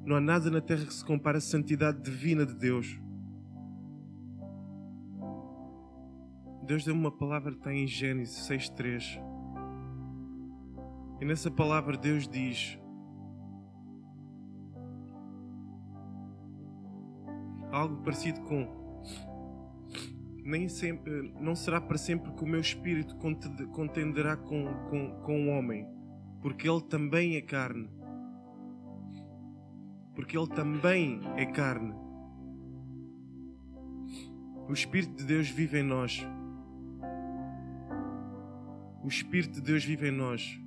Não 0.02 0.16
há 0.16 0.20
nada 0.20 0.50
na 0.50 0.62
terra 0.62 0.86
que 0.86 0.94
se 0.94 1.04
compare 1.04 1.36
à 1.36 1.42
santidade 1.42 2.00
divina 2.00 2.46
de 2.46 2.54
Deus. 2.54 3.03
Deus 6.64 6.82
deu 6.82 6.94
uma 6.94 7.12
palavra 7.12 7.52
que 7.52 7.58
está 7.58 7.74
em 7.74 7.86
Gênesis 7.86 8.48
6.3. 8.48 9.20
E 11.20 11.24
nessa 11.24 11.50
palavra 11.50 11.96
Deus 11.96 12.26
diz 12.26 12.78
algo 17.70 18.02
parecido 18.02 18.40
com 18.42 18.82
nem 20.42 20.68
sempre, 20.68 21.34
não 21.40 21.54
será 21.54 21.80
para 21.80 21.98
sempre 21.98 22.32
que 22.32 22.44
o 22.44 22.46
meu 22.46 22.60
espírito 22.60 23.16
contenderá 23.72 24.36
com, 24.36 24.66
com, 24.90 25.10
com 25.22 25.46
o 25.46 25.50
homem, 25.50 25.86
porque 26.40 26.68
ele 26.68 26.82
também 26.82 27.36
é 27.36 27.40
carne. 27.40 27.88
Porque 30.14 30.36
ele 30.36 30.48
também 30.48 31.20
é 31.36 31.46
carne. 31.46 31.94
O 34.68 34.72
Espírito 34.72 35.16
de 35.16 35.24
Deus 35.24 35.50
vive 35.50 35.80
em 35.80 35.82
nós. 35.82 36.26
O 39.04 39.08
Espírito 39.08 39.56
de 39.56 39.60
Deus 39.60 39.84
vive 39.84 40.08
em 40.08 40.10
nós. 40.10 40.58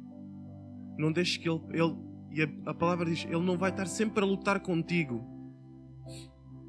Não 0.96 1.12
deixes 1.12 1.38
que 1.38 1.50
Ele. 1.50 1.60
ele 1.72 1.98
e 2.30 2.44
a, 2.44 2.70
a 2.70 2.74
palavra 2.74 3.06
diz: 3.06 3.26
Ele 3.26 3.42
não 3.42 3.58
vai 3.58 3.72
estar 3.72 3.88
sempre 3.88 4.24
a 4.24 4.28
lutar 4.28 4.60
contigo. 4.60 5.26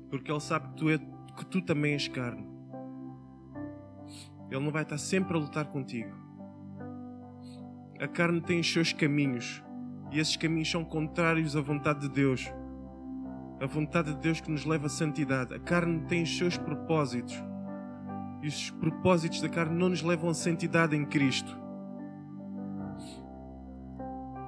Porque 0.09 0.33
Ele 0.33 0.41
sabe 0.41 0.69
que 0.69 0.77
tu, 0.77 0.89
é, 0.89 0.97
que 0.97 1.45
tu 1.45 1.61
também 1.61 1.93
és 1.93 2.09
carne. 2.09 2.49
Ele 4.51 4.65
não 4.65 4.73
vai 4.73 4.83
estar 4.83 4.97
sempre 4.97 5.37
a 5.37 5.41
lutar 5.41 5.67
contigo. 5.67 6.11
A 8.01 8.09
carne 8.09 8.41
tem 8.41 8.61
os 8.61 8.73
seus 8.73 8.95
caminhos. 8.95 9.63
E 10.11 10.19
esses 10.19 10.37
caminhos 10.37 10.71
são 10.71 10.83
contrários 10.83 11.55
à 11.55 11.61
vontade 11.61 12.01
de 12.01 12.09
Deus. 12.09 12.51
A 13.61 13.67
vontade 13.67 14.15
de 14.15 14.21
Deus 14.21 14.41
que 14.41 14.51
nos 14.51 14.65
leva 14.65 14.87
à 14.87 14.89
santidade. 14.89 15.53
A 15.53 15.59
carne 15.59 16.01
tem 16.07 16.23
os 16.23 16.35
seus 16.35 16.57
propósitos. 16.57 17.35
E 18.49 18.51
os 18.51 18.71
propósitos 18.71 19.43
da 19.43 19.49
carne 19.51 19.79
não 19.79 19.91
nos 19.91 20.01
levam 20.01 20.31
à 20.31 20.35
santidade 20.35 20.97
em 20.97 21.05
Cristo. 21.05 21.55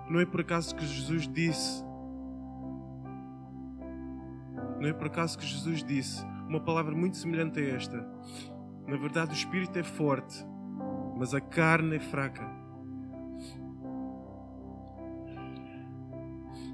Não 0.09 0.19
é 0.19 0.25
por 0.25 0.41
acaso 0.41 0.75
que 0.75 0.87
Jesus 0.87 1.29
disse. 1.29 1.85
Não 4.81 4.89
é 4.89 4.95
por 4.95 5.09
acaso 5.09 5.39
que 5.39 5.45
Jesus 5.45 5.85
disse 5.85 6.25
uma 6.49 6.61
palavra 6.61 6.97
muito 6.97 7.19
semelhante 7.19 7.61
a 7.61 7.75
esta. 7.75 8.09
Na 8.89 8.97
verdade, 8.97 9.33
o 9.33 9.35
espírito 9.35 9.79
é 9.79 9.83
forte, 9.83 10.47
mas 11.19 11.35
a 11.35 11.41
carne 11.43 11.97
é 11.97 12.01
fraca. 12.01 12.51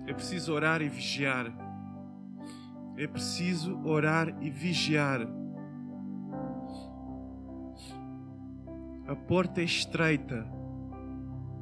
É 0.06 0.12
preciso 0.12 0.52
orar 0.52 0.80
e 0.80 0.88
vigiar. 0.88 1.52
É 2.96 3.08
preciso 3.08 3.80
orar 3.84 4.32
e 4.40 4.48
vigiar. 4.48 5.26
A 9.08 9.14
porta 9.14 9.60
é 9.60 9.64
estreita. 9.64 10.44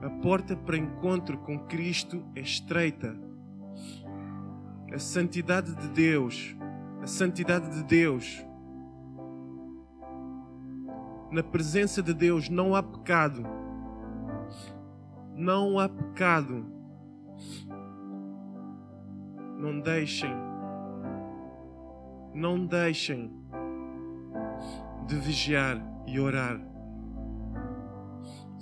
A 0.00 0.08
porta 0.22 0.56
para 0.56 0.78
encontro 0.78 1.36
com 1.36 1.58
Cristo 1.58 2.24
é 2.34 2.40
estreita. 2.40 3.14
A 4.90 4.98
santidade 4.98 5.74
de 5.74 5.88
Deus, 5.88 6.56
a 7.02 7.06
santidade 7.06 7.68
de 7.68 7.84
Deus. 7.84 8.42
Na 11.30 11.42
presença 11.42 12.02
de 12.02 12.14
Deus 12.14 12.48
não 12.48 12.74
há 12.74 12.82
pecado. 12.82 13.42
Não 15.34 15.78
há 15.78 15.86
pecado. 15.86 16.64
Não 19.58 19.80
deixem, 19.80 20.34
não 22.32 22.64
deixem 22.66 23.30
de 25.06 25.16
vigiar 25.16 25.78
e 26.06 26.18
orar. 26.18 26.73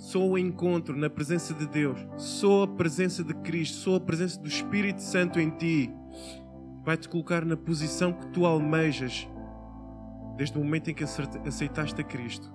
Só 0.03 0.19
o 0.19 0.37
encontro 0.37 0.97
na 0.97 1.09
presença 1.09 1.53
de 1.53 1.65
Deus, 1.65 1.97
só 2.17 2.63
a 2.63 2.67
presença 2.67 3.23
de 3.23 3.33
Cristo, 3.35 3.77
só 3.77 3.95
a 3.95 3.99
presença 4.01 4.37
do 4.37 4.49
Espírito 4.49 5.01
Santo 5.01 5.39
em 5.39 5.49
ti 5.49 5.89
vai 6.83 6.97
te 6.97 7.07
colocar 7.07 7.45
na 7.45 7.55
posição 7.55 8.11
que 8.11 8.27
tu 8.27 8.45
almejas 8.45 9.25
desde 10.35 10.57
o 10.57 10.61
momento 10.61 10.91
em 10.91 10.93
que 10.93 11.05
aceitaste 11.05 12.01
a 12.01 12.03
Cristo. 12.03 12.53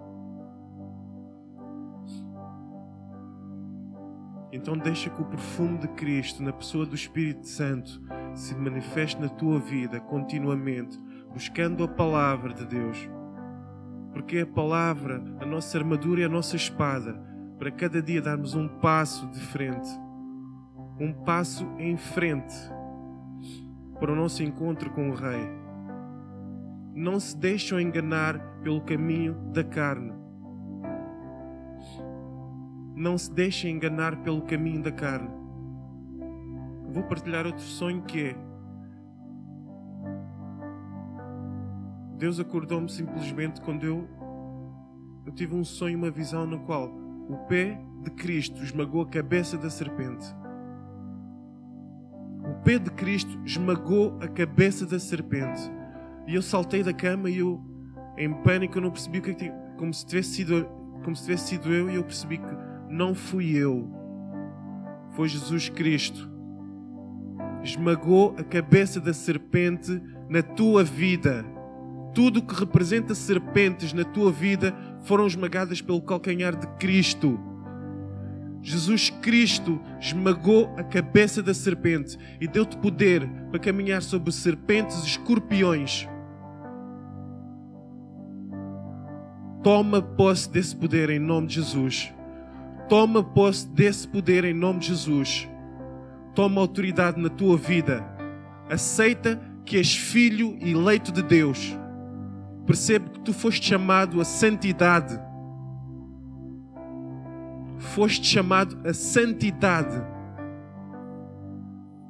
Então 4.53 4.77
deixa 4.77 5.09
que 5.09 5.23
o 5.23 5.25
perfume 5.25 5.79
de 5.79 5.89
Cristo 5.89 6.43
na 6.43 6.53
pessoa 6.53 6.85
do 6.85 6.95
Espírito 6.95 7.49
Santo 7.49 7.99
se 8.35 8.55
manifeste 8.55 9.19
na 9.23 9.29
tua 9.31 9.59
vida 9.59 9.99
continuamente, 10.01 10.99
buscando 11.33 11.83
a 11.83 11.89
palavra 11.89 12.53
de 12.53 12.67
Deus. 12.67 13.09
Porque 14.13 14.41
a 14.41 14.47
palavra, 14.47 15.25
a 15.41 15.47
nossa 15.47 15.79
armadura 15.79 16.21
e 16.21 16.25
a 16.25 16.29
nossa 16.29 16.55
espada, 16.55 17.27
para 17.59 17.73
cada 17.73 18.01
dia 18.01 18.23
darmos 18.23 18.55
um 18.55 18.69
passo 18.69 19.27
de 19.31 19.41
frente, 19.41 19.89
um 21.01 21.13
passo 21.13 21.67
em 21.79 21.97
frente 21.97 22.55
para 23.99 24.13
o 24.13 24.15
nosso 24.15 24.43
encontro 24.45 24.91
com 24.91 25.11
o 25.11 25.15
Rei. 25.15 25.49
Não 26.95 27.19
se 27.19 27.37
deixam 27.37 27.81
enganar 27.81 28.39
pelo 28.63 28.81
caminho 28.81 29.35
da 29.53 29.65
carne. 29.65 30.13
Não 32.95 33.19
se 33.19 33.33
deixem 33.33 33.75
enganar 33.75 34.17
pelo 34.23 34.43
caminho 34.43 34.83
da 34.83 34.93
carne. 34.93 35.31
Vou 36.91 37.03
partilhar 37.05 37.45
outro 37.47 37.63
sonho 37.63 38.03
que 38.03 38.29
é 38.29 38.49
Deus 42.17 42.41
acordou-me 42.41 42.91
simplesmente 42.91 43.61
quando 43.61 43.85
eu, 43.85 44.09
eu 45.25 45.33
tive 45.33 45.55
um 45.55 45.63
sonho, 45.63 45.97
uma 45.97 46.11
visão 46.11 46.45
no 46.45 46.59
qual 46.61 47.08
o 47.29 47.37
pé 47.37 47.79
de 48.03 48.11
Cristo 48.11 48.63
esmagou 48.63 49.03
a 49.03 49.07
cabeça 49.07 49.59
da 49.59 49.69
serpente. 49.69 50.27
O 52.43 52.55
pé 52.65 52.79
de 52.79 52.91
Cristo 52.91 53.39
esmagou 53.45 54.17
a 54.21 54.29
cabeça 54.29 54.87
da 54.87 54.99
serpente. 54.99 55.71
E 56.27 56.35
eu 56.35 56.43
saltei 56.43 56.83
da 56.83 56.93
cama 56.93 57.29
e 57.29 57.39
eu, 57.39 57.63
em 58.17 58.33
pânico, 58.43 58.81
não 58.81 58.91
percebi 58.91 59.19
o 59.19 59.23
que 59.23 59.31
é 59.31 59.35
tinha. 59.35 59.53
Como 59.77 59.93
se 59.93 60.07
tivesse 60.07 60.31
sido, 60.31 60.67
como 61.05 61.15
se 61.15 61.25
tivesse 61.25 61.49
sido 61.49 61.73
eu, 61.73 61.91
e 61.91 61.97
eu 61.97 62.05
percebi 62.05 62.39
que 62.39 62.57
não 62.89 63.15
fui 63.15 63.55
eu. 63.57 63.93
Foi 65.11 65.29
Jesus 65.29 65.69
Cristo. 65.69 66.31
Esmagou 67.63 68.35
a 68.39 68.45
cabeça 68.45 69.01
da 69.01 69.13
serpente 69.13 70.01
na 70.29 70.43
tua 70.43 70.83
vida. 70.83 71.45
Tudo 72.15 72.43
que 72.43 72.55
representa 72.55 73.15
serpentes 73.15 73.93
na 73.93 74.05
tua 74.05 74.33
vida 74.33 74.75
foram 75.03 75.27
esmagadas 75.27 75.81
pelo 75.81 76.03
calcanhar 76.03 76.57
de 76.57 76.67
Cristo. 76.79 77.39
Jesus 78.61 79.11
Cristo 79.11 79.81
esmagou 80.01 80.73
a 80.77 80.83
cabeça 80.83 81.43
da 81.43 81.55
serpente 81.55 82.19
e 82.41 82.47
deu-te 82.47 82.77
poder 82.77 83.29
para 83.51 83.61
caminhar 83.61 84.03
sobre 84.03 84.33
serpentes 84.33 85.03
e 85.05 85.07
escorpiões. 85.07 86.09
Toma 89.63 90.03
posse 90.03 90.51
desse 90.51 90.75
poder 90.75 91.11
em 91.11 91.19
nome 91.19 91.47
de 91.47 91.55
Jesus. 91.57 92.13
Toma 92.89 93.23
posse 93.23 93.69
desse 93.69 94.07
poder 94.09 94.45
em 94.45 94.55
nome 94.55 94.81
de 94.81 94.89
Jesus. 94.89 95.49
Toma 96.35 96.61
autoridade 96.61 97.21
na 97.21 97.29
tua 97.29 97.57
vida. 97.57 98.05
Aceita 98.71 99.41
que 99.65 99.77
és 99.77 99.95
filho 99.95 100.57
e 100.61 100.73
eleito 100.73 101.13
de 101.13 101.23
Deus 101.23 101.77
Percebe 102.69 103.09
que 103.09 103.21
tu 103.21 103.33
foste 103.33 103.67
chamado 103.67 104.21
a 104.21 104.27
santidade. 104.27 105.19
Foste 107.79 108.27
chamado 108.27 108.79
a 108.87 108.93
santidade. 108.93 109.99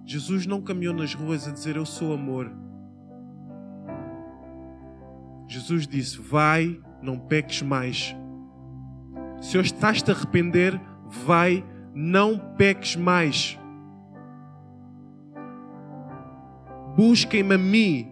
Jesus 0.05 0.47
não 0.47 0.61
caminhou 0.61 0.93
nas 0.93 1.15
ruas 1.15 1.47
a 1.47 1.53
dizer 1.53 1.77
eu 1.77 1.87
sou 1.87 2.13
amor. 2.13 2.51
Jesus 5.47 5.87
disse: 5.87 6.21
Vai, 6.21 6.81
não 7.01 7.21
peques 7.21 7.63
mais. 7.63 8.17
Se 9.41 9.57
hoje 9.57 9.73
estás-te 9.73 10.11
a 10.11 10.15
arrepender, 10.15 10.81
vai, 11.07 11.65
não 11.95 12.37
peques 12.37 12.97
mais. 12.97 13.57
Busquem-me 16.97 17.55
a 17.55 17.59
mim, 17.59 18.09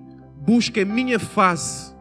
busquem 0.47 0.85
a 0.85 0.87
minha 0.87 1.19
face 1.19 1.96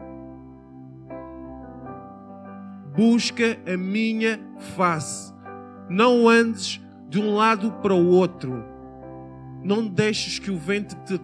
busca 2.96 3.58
a 3.70 3.76
minha 3.76 4.40
face. 4.76 5.32
Não 5.88 6.28
andes 6.28 6.80
de 7.08 7.20
um 7.20 7.34
lado 7.34 7.70
para 7.82 7.94
o 7.94 8.08
outro. 8.08 8.64
Não 9.62 9.86
deixes 9.86 10.38
que 10.38 10.50
o 10.50 10.56
vento 10.56 10.96
te, 11.04 11.20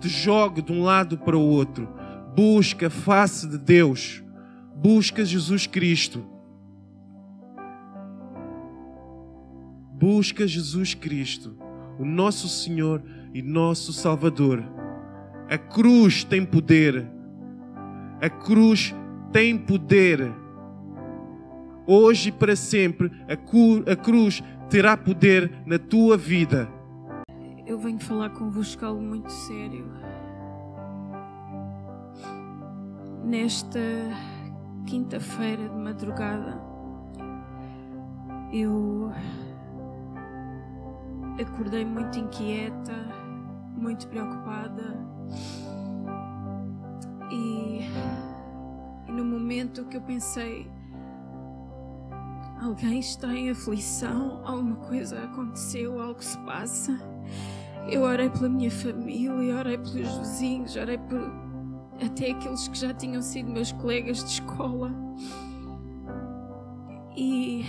te 0.00 0.08
jogue 0.08 0.60
de 0.60 0.72
um 0.72 0.82
lado 0.82 1.16
para 1.16 1.36
o 1.36 1.42
outro. 1.42 1.88
Busca 2.36 2.88
a 2.88 2.90
face 2.90 3.48
de 3.48 3.58
Deus. 3.58 4.22
Busca 4.76 5.24
Jesus 5.24 5.66
Cristo. 5.66 6.24
Busca 10.00 10.46
Jesus 10.46 10.94
Cristo, 10.94 11.56
o 11.98 12.04
nosso 12.04 12.48
Senhor 12.48 13.02
e 13.34 13.42
nosso 13.42 13.92
Salvador. 13.92 14.62
A 15.50 15.58
cruz 15.58 16.22
tem 16.22 16.44
poder. 16.44 17.04
A 18.20 18.30
cruz 18.30 18.94
tem 19.32 19.58
poder 19.58 20.32
hoje 21.88 22.28
e 22.28 22.32
para 22.32 22.54
sempre, 22.54 23.10
a, 23.26 23.96
cruz 23.96 24.42
terá 24.68 24.94
poder 24.94 25.50
na 25.64 25.78
tua 25.78 26.18
vida. 26.18 26.68
Eu 27.66 27.78
venho 27.78 27.98
falar 27.98 28.30
convosco 28.30 28.84
algo 28.84 29.00
muito 29.00 29.32
sério. 29.32 29.90
Nesta 33.24 33.80
quinta-feira 34.86 35.68
de 35.68 35.76
madrugada, 35.76 36.60
eu 38.52 39.10
acordei 41.40 41.84
muito 41.84 42.18
inquieta, 42.18 42.94
muito 43.76 44.08
preocupada 44.08 44.96
e, 47.30 47.80
e 49.06 49.12
no 49.12 49.24
momento 49.24 49.84
que 49.84 49.96
eu 49.96 50.00
pensei 50.00 50.70
Alguém 52.60 52.98
está 52.98 53.32
em 53.32 53.50
aflição, 53.50 54.42
alguma 54.44 54.76
coisa 54.76 55.22
aconteceu, 55.22 56.00
algo 56.00 56.22
se 56.22 56.36
passa. 56.38 56.98
Eu 57.88 58.02
orei 58.02 58.28
pela 58.28 58.48
minha 58.48 58.70
família, 58.70 59.56
orei 59.56 59.78
pelos 59.78 60.18
vizinhos, 60.18 60.74
orei 60.74 60.98
por 60.98 61.20
até 62.04 62.32
aqueles 62.32 62.66
que 62.66 62.78
já 62.78 62.92
tinham 62.92 63.22
sido 63.22 63.50
meus 63.50 63.70
colegas 63.72 64.18
de 64.24 64.30
escola. 64.30 64.92
E 67.16 67.64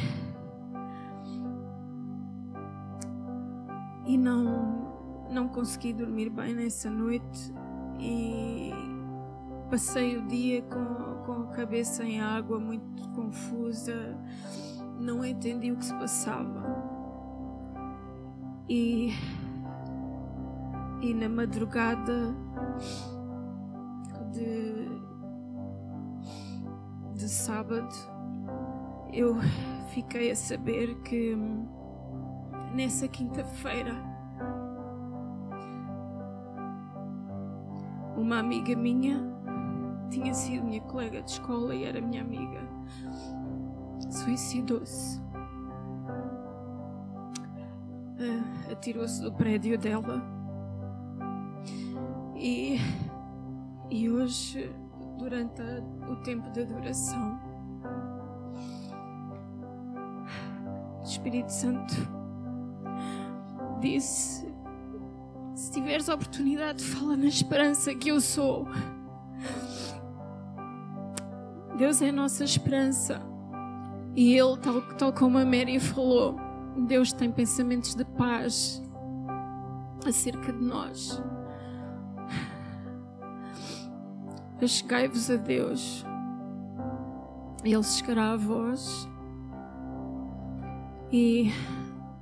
e 4.06 4.18
não 4.18 4.90
não 5.30 5.48
consegui 5.50 5.94
dormir 5.94 6.32
bem 6.32 6.56
nessa 6.56 6.90
noite 6.90 7.54
e 8.00 8.72
passei 9.70 10.18
o 10.18 10.26
dia 10.26 10.64
com, 10.64 11.24
com 11.26 11.44
a 11.44 11.48
cabeça 11.56 12.04
em 12.04 12.20
água, 12.20 12.60
muito 12.60 13.08
confusa 13.10 14.18
não 15.00 15.26
entendi 15.26 15.72
o 15.72 15.78
que 15.78 15.86
se 15.86 15.94
passava. 15.96 16.64
E, 18.68 19.12
e 21.02 21.14
na 21.14 21.28
madrugada 21.28 22.36
de, 24.32 24.88
de 27.16 27.30
sábado 27.30 27.90
eu 29.12 29.36
fiquei 29.94 30.30
a 30.32 30.36
saber 30.36 30.96
que 31.02 31.36
nessa 32.76 33.08
quinta-feira 33.08 33.96
uma 38.16 38.40
amiga 38.40 38.76
minha, 38.76 39.20
tinha 40.10 40.34
sido 40.34 40.66
minha 40.66 40.82
colega 40.82 41.22
de 41.22 41.32
escola 41.32 41.74
e 41.74 41.86
era 41.86 42.02
minha 42.02 42.22
amiga, 42.22 42.62
suicidou-se. 44.10 45.20
Uh, 48.20 48.72
Atirou-se 48.72 49.22
do 49.22 49.32
prédio 49.32 49.78
dela. 49.78 50.22
E, 52.36 52.78
e 53.90 54.10
hoje, 54.10 54.74
durante 55.18 55.62
a, 55.62 55.82
o 56.10 56.16
tempo 56.18 56.50
da 56.52 56.64
duração, 56.64 57.40
o 61.00 61.04
Espírito 61.04 61.52
Santo 61.52 61.96
disse 63.80 64.50
se 65.60 65.72
tiveres 65.72 66.08
a 66.08 66.16
oportunidade, 66.16 66.82
fala 66.82 67.18
na 67.18 67.26
esperança 67.26 67.94
que 67.94 68.10
eu 68.10 68.22
sou. 68.22 68.66
Deus 71.78 72.02
é 72.02 72.10
a 72.10 72.14
nossa 72.14 72.46
esperança. 72.46 73.22
E 74.20 74.38
Ele, 74.38 74.58
tal, 74.58 74.82
tal 74.98 75.14
como 75.14 75.38
a 75.38 75.46
Mary 75.46 75.80
falou, 75.80 76.36
Deus 76.76 77.14
tem 77.14 77.32
pensamentos 77.32 77.96
de 77.96 78.04
paz 78.04 78.84
acerca 80.06 80.52
de 80.52 80.62
nós. 80.62 81.24
Chegai-vos 84.68 85.32
a 85.32 85.38
Deus, 85.38 86.06
Ele 87.64 87.82
chegará 87.82 88.34
a 88.34 88.36
vós. 88.36 89.08
E 91.14 91.54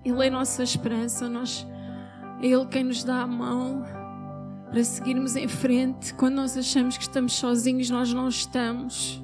Ele 0.05 0.27
é 0.27 0.29
nossa 0.29 0.61
esperança. 0.61 1.27
Nós 1.27 1.65
é 2.43 2.45
Ele 2.45 2.67
quem 2.67 2.83
nos 2.83 3.03
dá 3.03 3.23
a 3.23 3.27
mão 3.27 3.83
para 4.69 4.83
seguirmos 4.83 5.35
em 5.35 5.47
frente. 5.47 6.13
Quando 6.13 6.35
nós 6.35 6.55
achamos 6.55 6.95
que 6.95 7.01
estamos 7.05 7.33
sozinhos, 7.33 7.89
nós 7.89 8.13
não 8.13 8.27
estamos. 8.27 9.19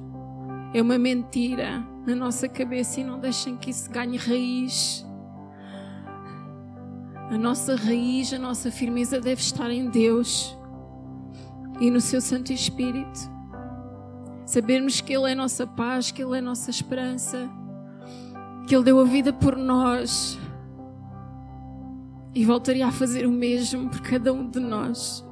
É 0.74 0.82
uma 0.82 0.98
mentira 0.98 1.93
na 2.06 2.14
nossa 2.14 2.48
cabeça 2.48 3.00
e 3.00 3.04
não 3.04 3.18
deixem 3.18 3.56
que 3.56 3.70
isso 3.70 3.90
ganhe 3.90 4.16
raiz. 4.16 5.04
A 7.30 7.38
nossa 7.38 7.74
raiz, 7.74 8.32
a 8.32 8.38
nossa 8.38 8.70
firmeza 8.70 9.20
deve 9.20 9.40
estar 9.40 9.70
em 9.70 9.88
Deus 9.88 10.56
e 11.80 11.90
no 11.90 12.00
Seu 12.00 12.20
Santo 12.20 12.52
Espírito. 12.52 13.32
Sabermos 14.44 15.00
que 15.00 15.12
Ele 15.14 15.32
é 15.32 15.34
nossa 15.34 15.66
paz, 15.66 16.10
que 16.10 16.22
Ele 16.22 16.38
é 16.38 16.40
nossa 16.40 16.70
esperança, 16.70 17.48
que 18.66 18.74
Ele 18.74 18.84
deu 18.84 19.00
a 19.00 19.04
vida 19.04 19.32
por 19.32 19.56
nós 19.56 20.38
e 22.34 22.44
voltaria 22.44 22.86
a 22.86 22.92
fazer 22.92 23.26
o 23.26 23.32
mesmo 23.32 23.88
por 23.88 24.00
cada 24.02 24.32
um 24.32 24.48
de 24.48 24.60
nós. 24.60 25.24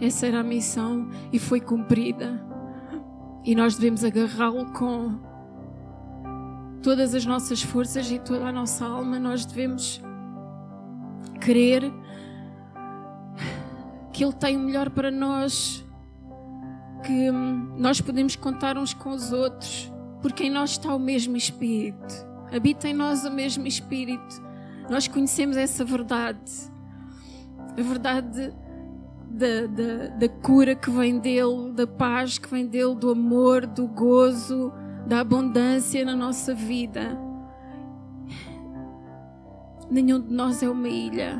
Essa 0.00 0.28
era 0.28 0.40
a 0.40 0.44
missão 0.44 1.10
e 1.32 1.38
foi 1.38 1.60
cumprida. 1.60 2.47
E 3.48 3.54
nós 3.54 3.76
devemos 3.76 4.04
agarrá-lo 4.04 4.66
com 4.74 5.18
todas 6.82 7.14
as 7.14 7.24
nossas 7.24 7.62
forças 7.62 8.10
e 8.10 8.18
toda 8.18 8.46
a 8.46 8.52
nossa 8.52 8.84
alma. 8.84 9.18
Nós 9.18 9.46
devemos 9.46 10.02
crer 11.40 11.90
que 14.12 14.22
Ele 14.22 14.34
tem 14.34 14.54
o 14.54 14.60
melhor 14.60 14.90
para 14.90 15.10
nós, 15.10 15.82
que 17.06 17.30
nós 17.30 18.02
podemos 18.02 18.36
contar 18.36 18.76
uns 18.76 18.92
com 18.92 19.12
os 19.12 19.32
outros, 19.32 19.90
porque 20.20 20.44
em 20.44 20.50
nós 20.50 20.72
está 20.72 20.94
o 20.94 20.98
mesmo 20.98 21.34
Espírito, 21.34 22.26
habita 22.54 22.86
em 22.86 22.92
nós 22.92 23.24
o 23.24 23.30
mesmo 23.30 23.66
Espírito. 23.66 24.42
Nós 24.90 25.08
conhecemos 25.08 25.56
essa 25.56 25.86
verdade, 25.86 26.52
a 27.78 27.80
verdade 27.80 28.52
da, 29.30 29.66
da, 29.66 30.06
da 30.16 30.28
cura 30.28 30.74
que 30.74 30.90
vem 30.90 31.18
dele, 31.18 31.72
da 31.72 31.86
paz 31.86 32.38
que 32.38 32.48
vem 32.48 32.66
dele, 32.66 32.94
do 32.94 33.10
amor, 33.10 33.66
do 33.66 33.86
gozo, 33.86 34.72
da 35.06 35.20
abundância 35.20 36.04
na 36.04 36.16
nossa 36.16 36.54
vida. 36.54 37.18
Nenhum 39.90 40.20
de 40.20 40.32
nós 40.32 40.62
é 40.62 40.68
uma 40.68 40.88
ilha. 40.88 41.38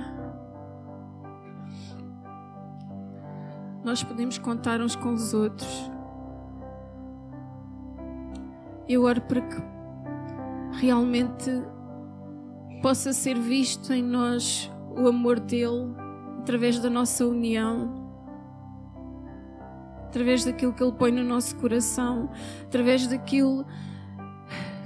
Nós 3.85 4.03
podemos 4.03 4.39
contar 4.39 4.81
uns 4.81 4.95
com 4.95 5.15
os 5.15 5.33
outros. 5.33 5.91
Eu 8.87 9.05
oro 9.05 9.21
para 9.23 9.41
que 9.41 9.57
realmente 10.73 11.51
possa 12.83 13.13
ser 13.13 13.39
visto 13.39 13.93
em 13.93 14.03
nós 14.03 14.71
o 14.97 15.09
amor 15.09 15.41
dele 15.41 16.08
através 16.49 16.79
da 16.79 16.89
nossa 16.89 17.27
união, 17.27 18.09
através 20.07 20.47
daquilo 20.47 20.73
que 20.73 20.83
ele 20.83 20.93
põe 20.93 21.13
no 21.13 21.23
nosso 21.23 21.55
coração, 21.57 22.31
através 22.63 23.07
daquilo 23.07 23.67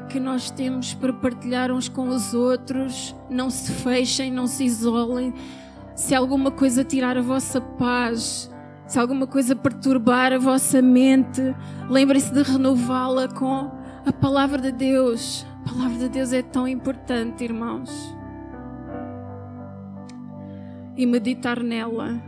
que 0.09 0.19
nós 0.19 0.51
temos 0.51 0.93
para 0.93 1.13
partilhar 1.13 1.71
uns 1.71 1.89
com 1.89 2.09
os 2.09 2.35
outros. 2.35 3.15
Não 3.31 3.49
se 3.49 3.71
fechem, 3.71 4.33
não 4.33 4.49
se 4.49 4.65
isolem. 4.65 5.33
Se 5.95 6.17
alguma 6.17 6.51
coisa 6.51 6.83
tirar 6.83 7.17
a 7.17 7.23
vossa 7.23 7.61
paz, 7.61 8.51
se 8.85 8.99
alguma 8.99 9.29
coisa 9.29 9.55
perturbar 9.55 10.33
a 10.33 10.39
vossa 10.39 10.83
mente, 10.83 11.55
lembrem-se 11.89 12.33
de 12.33 12.43
renová-la 12.43 13.29
com 13.29 13.71
a 14.05 14.13
palavra 14.13 14.61
de 14.61 14.73
Deus. 14.73 15.47
A 15.65 15.69
palavra 15.71 15.97
de 15.97 16.09
Deus 16.09 16.33
é 16.33 16.43
tão 16.43 16.67
importante, 16.67 17.45
irmãos. 17.45 18.21
E 20.97 21.07
meditar 21.07 21.63
nela 21.63 22.21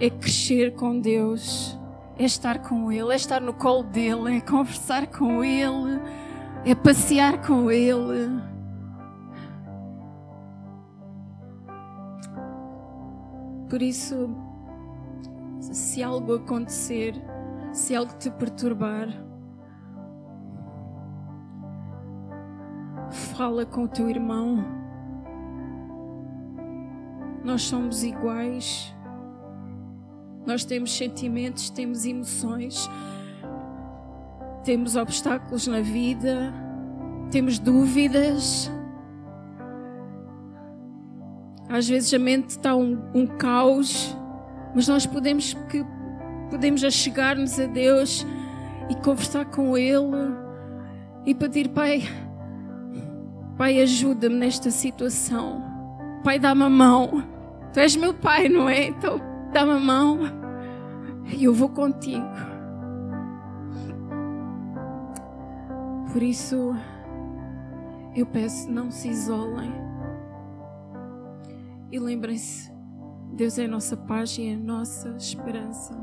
é 0.00 0.08
crescer 0.08 0.74
com 0.74 1.00
Deus, 1.00 1.78
é 2.18 2.24
estar 2.24 2.60
com 2.60 2.90
Ele, 2.90 3.12
é 3.12 3.16
estar 3.16 3.40
no 3.40 3.52
colo 3.52 3.82
dele, 3.82 4.36
é 4.36 4.40
conversar 4.40 5.06
com 5.06 5.42
Ele, 5.44 6.00
é 6.64 6.74
passear 6.74 7.44
com 7.44 7.70
Ele. 7.70 8.40
Por 13.68 13.82
isso, 13.82 14.30
se 15.60 16.02
algo 16.02 16.34
acontecer, 16.34 17.14
se 17.72 17.94
algo 17.96 18.12
te 18.18 18.30
perturbar, 18.30 19.08
Fala 23.36 23.64
com 23.64 23.84
o 23.84 23.88
teu 23.88 24.10
irmão. 24.10 24.83
Nós 27.44 27.62
somos 27.62 28.02
iguais. 28.02 28.94
Nós 30.46 30.64
temos 30.64 30.96
sentimentos, 30.96 31.70
temos 31.70 32.04
emoções, 32.04 32.90
temos 34.62 34.96
obstáculos 34.96 35.66
na 35.66 35.80
vida, 35.80 36.52
temos 37.30 37.58
dúvidas. 37.58 38.70
Às 41.68 41.88
vezes 41.88 42.12
a 42.12 42.18
mente 42.18 42.50
está 42.50 42.74
um, 42.74 42.98
um 43.14 43.26
caos, 43.26 44.16
mas 44.74 44.88
nós 44.88 45.06
podemos 45.06 45.54
que 45.70 45.84
podemos 46.50 46.84
achegar-nos 46.84 47.58
a 47.58 47.66
Deus 47.66 48.26
e 48.88 48.94
conversar 48.96 49.46
com 49.46 49.76
Ele 49.76 50.34
e 51.26 51.34
pedir, 51.34 51.68
Pai, 51.70 52.02
Pai, 53.56 53.80
ajuda-me 53.80 54.36
nesta 54.36 54.70
situação. 54.70 55.62
Pai, 56.22 56.38
dá-me 56.38 56.64
a 56.64 56.70
mão. 56.70 57.33
Tu 57.74 57.80
és 57.80 57.96
meu 57.96 58.14
pai, 58.14 58.48
não 58.48 58.68
é? 58.68 58.86
Então, 58.86 59.20
dá-me 59.52 59.72
a 59.72 59.80
mão 59.80 60.20
e 61.26 61.42
eu 61.42 61.52
vou 61.52 61.68
contigo. 61.68 62.24
Por 66.12 66.22
isso, 66.22 66.72
eu 68.14 68.24
peço, 68.26 68.70
não 68.70 68.92
se 68.92 69.08
isolem. 69.08 69.72
E 71.90 71.98
lembrem-se, 71.98 72.72
Deus 73.32 73.58
é 73.58 73.64
a 73.64 73.68
nossa 73.68 73.96
paz 73.96 74.38
e 74.38 74.50
é 74.50 74.54
a 74.54 74.56
nossa 74.56 75.08
esperança. 75.16 75.94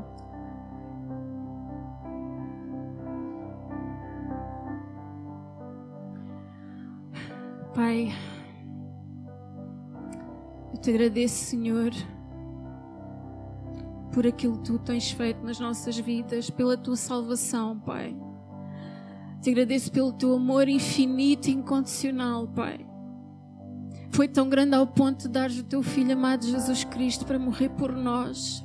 Pai, 7.74 8.12
eu 10.72 10.78
te 10.78 10.90
agradeço, 10.90 11.44
Senhor, 11.44 11.90
por 14.12 14.26
aquilo 14.26 14.58
que 14.58 14.64
tu 14.64 14.78
tens 14.78 15.10
feito 15.10 15.44
nas 15.44 15.58
nossas 15.58 15.98
vidas, 15.98 16.50
pela 16.50 16.76
tua 16.76 16.96
salvação, 16.96 17.78
Pai. 17.78 18.16
Te 19.40 19.50
agradeço 19.50 19.90
pelo 19.90 20.12
teu 20.12 20.34
amor 20.34 20.68
infinito 20.68 21.48
e 21.48 21.52
incondicional, 21.52 22.46
Pai. 22.48 22.86
Foi 24.10 24.28
tão 24.28 24.48
grande 24.48 24.74
ao 24.74 24.86
ponto 24.86 25.22
de 25.22 25.28
dar 25.28 25.50
o 25.50 25.62
teu 25.62 25.82
Filho 25.82 26.12
amado 26.12 26.44
Jesus 26.44 26.84
Cristo 26.84 27.24
para 27.24 27.38
morrer 27.38 27.70
por 27.70 27.92
nós. 27.92 28.64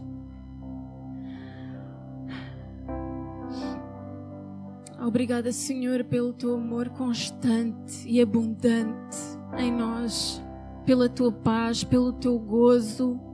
Obrigada, 4.99 5.53
Senhor, 5.53 6.03
pelo 6.03 6.33
teu 6.33 6.55
amor 6.55 6.89
constante 6.89 8.05
e 8.05 8.21
abundante 8.21 9.17
em 9.57 9.71
nós, 9.71 10.43
pela 10.87 11.07
tua 11.07 11.31
paz, 11.31 11.83
pelo 11.83 12.13
teu 12.13 12.39
gozo. 12.39 13.27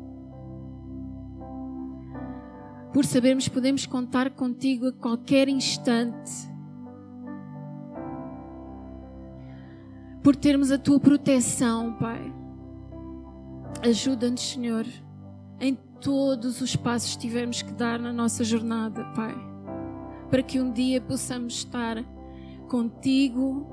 por 2.93 3.05
sabermos 3.05 3.47
que 3.47 3.53
podemos 3.53 3.87
contar 3.87 4.29
contigo 4.29 4.87
a 4.87 4.93
qualquer 4.93 5.49
instante, 5.49 6.31
por 10.21 10.35
termos 10.35 10.71
a 10.71 10.77
tua 10.77 10.99
proteção, 10.99 11.93
Pai. 11.93 12.31
Ajuda-nos, 13.83 14.41
Senhor, 14.41 14.85
em 15.59 15.75
todos 15.99 16.61
os 16.61 16.75
passos 16.75 17.15
que 17.15 17.21
tivermos 17.23 17.63
que 17.63 17.73
dar 17.73 17.99
na 17.99 18.13
nossa 18.13 18.43
jornada, 18.43 19.03
Pai, 19.15 19.35
para 20.29 20.43
que 20.43 20.61
um 20.61 20.71
dia 20.71 21.01
possamos 21.01 21.55
estar 21.55 21.97
contigo 22.69 23.67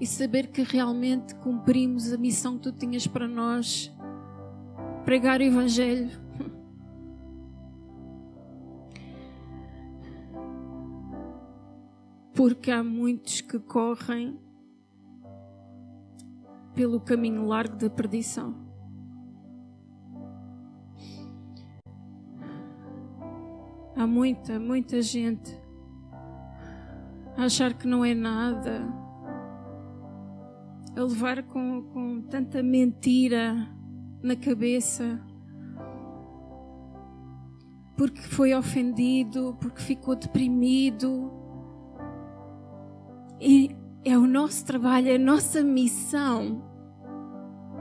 e 0.00 0.06
saber 0.06 0.48
que 0.48 0.62
realmente 0.62 1.34
cumprimos 1.36 2.12
a 2.12 2.18
missão 2.18 2.56
que 2.56 2.64
tu 2.64 2.72
tinhas 2.72 3.06
para 3.06 3.26
nós 3.26 3.94
pregar 5.04 5.40
o 5.40 5.44
Evangelho. 5.44 6.10
Porque 12.34 12.70
há 12.70 12.84
muitos 12.84 13.40
que 13.40 13.58
correm 13.58 14.38
pelo 16.74 17.00
caminho 17.00 17.46
largo 17.46 17.76
da 17.76 17.88
perdição. 17.88 18.54
Há 23.96 24.06
muita, 24.06 24.60
muita 24.60 25.00
gente 25.00 25.58
a 27.34 27.44
achar 27.44 27.72
que 27.72 27.86
não 27.86 28.04
é 28.04 28.14
nada, 28.14 28.86
a 30.96 31.02
levar 31.02 31.42
com, 31.42 31.82
com 31.92 32.22
tanta 32.22 32.62
mentira 32.62 33.54
na 34.22 34.34
cabeça, 34.34 35.20
porque 37.96 38.22
foi 38.22 38.54
ofendido, 38.54 39.56
porque 39.60 39.82
ficou 39.82 40.16
deprimido. 40.16 41.30
E 43.40 43.76
é 44.04 44.16
o 44.16 44.26
nosso 44.26 44.64
trabalho, 44.64 45.08
é 45.08 45.16
a 45.16 45.18
nossa 45.18 45.62
missão 45.62 46.64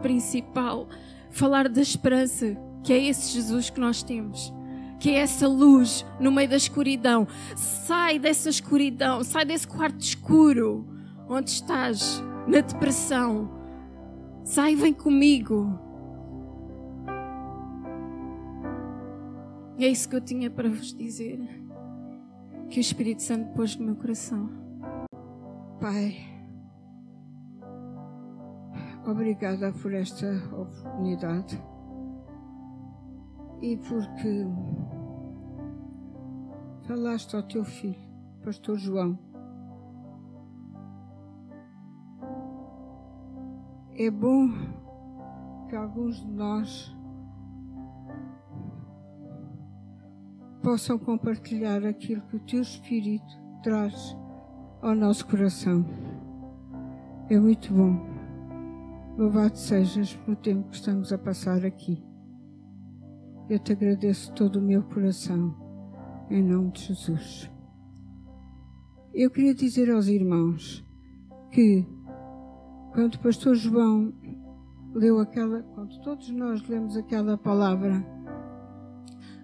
principal 0.01 0.87
falar 1.31 1.69
da 1.69 1.81
esperança, 1.81 2.57
que 2.83 2.91
é 2.91 3.05
esse 3.05 3.33
Jesus 3.33 3.69
que 3.69 3.79
nós 3.79 4.03
temos. 4.03 4.53
Que 4.99 5.11
é 5.11 5.19
essa 5.19 5.47
luz 5.47 6.05
no 6.19 6.31
meio 6.31 6.49
da 6.49 6.55
escuridão. 6.55 7.27
Sai 7.55 8.19
dessa 8.19 8.49
escuridão, 8.49 9.23
sai 9.23 9.45
desse 9.45 9.67
quarto 9.67 9.99
escuro 9.99 10.87
onde 11.27 11.49
estás, 11.49 12.23
na 12.47 12.61
depressão. 12.61 13.49
Sai 14.43 14.75
vem 14.75 14.93
comigo. 14.93 15.79
E 19.77 19.85
é 19.85 19.89
isso 19.89 20.07
que 20.07 20.15
eu 20.15 20.21
tinha 20.21 20.49
para 20.49 20.69
vos 20.69 20.93
dizer. 20.93 21.39
Que 22.69 22.79
o 22.79 22.81
Espírito 22.81 23.21
Santo 23.21 23.53
pôs 23.53 23.75
no 23.75 23.85
meu 23.85 23.95
coração. 23.95 24.49
Pai, 25.79 26.15
obrigada 29.05 29.71
por 29.73 29.93
esta 29.93 30.27
oportunidade 30.53 31.61
e 33.61 33.77
porque 33.77 34.45
falaste 36.87 37.35
ao 37.35 37.43
teu 37.43 37.63
filho, 37.63 37.99
Pastor 38.43 38.77
João. 38.77 39.17
É 43.97 44.11
bom 44.11 44.49
que 45.69 45.75
alguns 45.75 46.17
de 46.19 46.27
nós 46.27 46.93
possam 50.61 50.99
compartilhar 50.99 51.85
aquilo 51.85 52.21
que 52.23 52.35
o 52.35 52.39
teu 52.41 52.61
Espírito 52.61 53.25
traz 53.63 54.17
ao 54.81 54.93
nosso 54.93 55.25
coração. 55.25 55.85
É 57.29 57.39
muito 57.39 57.73
bom. 57.73 57.97
Louvado 59.17 59.57
sejas 59.57 60.13
pelo 60.13 60.35
tempo 60.35 60.67
que 60.67 60.75
estamos 60.75 61.13
a 61.13 61.17
passar 61.17 61.65
aqui. 61.65 62.03
Eu 63.49 63.59
te 63.59 63.71
agradeço 63.71 64.33
todo 64.33 64.57
o 64.57 64.61
meu 64.61 64.83
coração, 64.83 65.55
em 66.29 66.43
nome 66.43 66.71
de 66.71 66.81
Jesus. 66.81 67.49
Eu 69.13 69.31
queria 69.31 69.55
dizer 69.55 69.89
aos 69.89 70.07
irmãos 70.07 70.85
que, 71.49 71.87
quando 72.95 73.15
o 73.15 73.19
pastor 73.19 73.55
João 73.55 74.13
leu 74.93 75.19
aquela, 75.19 75.61
quando 75.61 75.99
todos 75.99 76.29
nós 76.29 76.65
lemos 76.65 76.95
aquela 76.95 77.37
palavra, 77.37 78.01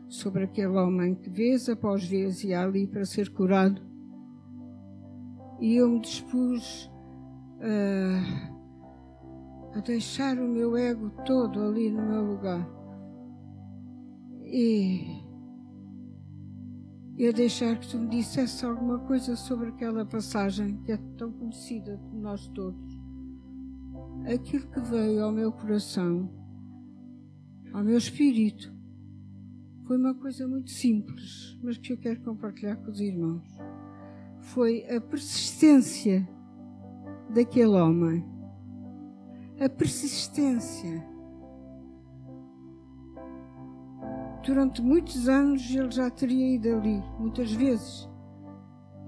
sobre 0.08 0.46
aquele 0.46 0.78
homem 0.78 1.16
que 1.16 1.30
vez 1.30 1.68
após 1.68 2.06
vez 2.06 2.46
ia 2.46 2.62
ali 2.62 2.88
para 2.88 3.04
ser 3.04 3.30
curado. 3.30 3.82
E 5.60 5.76
eu 5.76 5.90
me 5.90 6.00
dispus 6.00 6.90
uh, 7.58 8.52
a 9.76 9.82
deixar 9.82 10.40
o 10.40 10.48
meu 10.48 10.78
ego 10.78 11.12
todo 11.26 11.62
ali 11.62 11.92
no 11.92 12.02
meu 12.02 12.24
lugar. 12.24 12.66
E 14.46 15.22
a 17.28 17.32
deixar 17.32 17.78
que 17.78 17.88
tu 17.90 18.00
me 18.00 18.08
dissesse 18.08 18.66
alguma 18.66 19.00
coisa 19.00 19.36
sobre 19.36 19.68
aquela 19.70 20.06
passagem 20.06 20.78
que 20.84 20.94
é 20.94 20.98
tão 21.18 21.32
conhecida 21.34 21.98
de 21.98 22.16
nós 22.16 22.48
todos. 22.48 22.91
Aquilo 24.26 24.68
que 24.68 24.80
veio 24.80 25.24
ao 25.24 25.32
meu 25.32 25.52
coração, 25.52 26.30
ao 27.74 27.84
meu 27.84 27.98
espírito, 27.98 28.72
foi 29.88 29.98
uma 29.98 30.14
coisa 30.14 30.48
muito 30.48 30.70
simples, 30.70 31.58
mas 31.64 31.78
que 31.78 31.92
eu 31.92 31.98
quero 31.98 32.22
compartilhar 32.22 32.76
com 32.78 32.92
os 32.92 33.00
irmãos. 33.00 33.44
Foi 34.40 34.86
a 34.90 35.02
persistência 35.02 36.28
daquele 37.34 37.72
homem. 37.72 38.24
A 39.60 39.68
persistência. 39.68 41.04
Durante 44.46 44.82
muitos 44.82 45.28
anos 45.28 45.70
ele 45.70 45.92
já 45.92 46.10
teria 46.10 46.56
ido 46.56 46.76
ali, 46.76 47.02
muitas 47.20 47.52
vezes. 47.52 48.08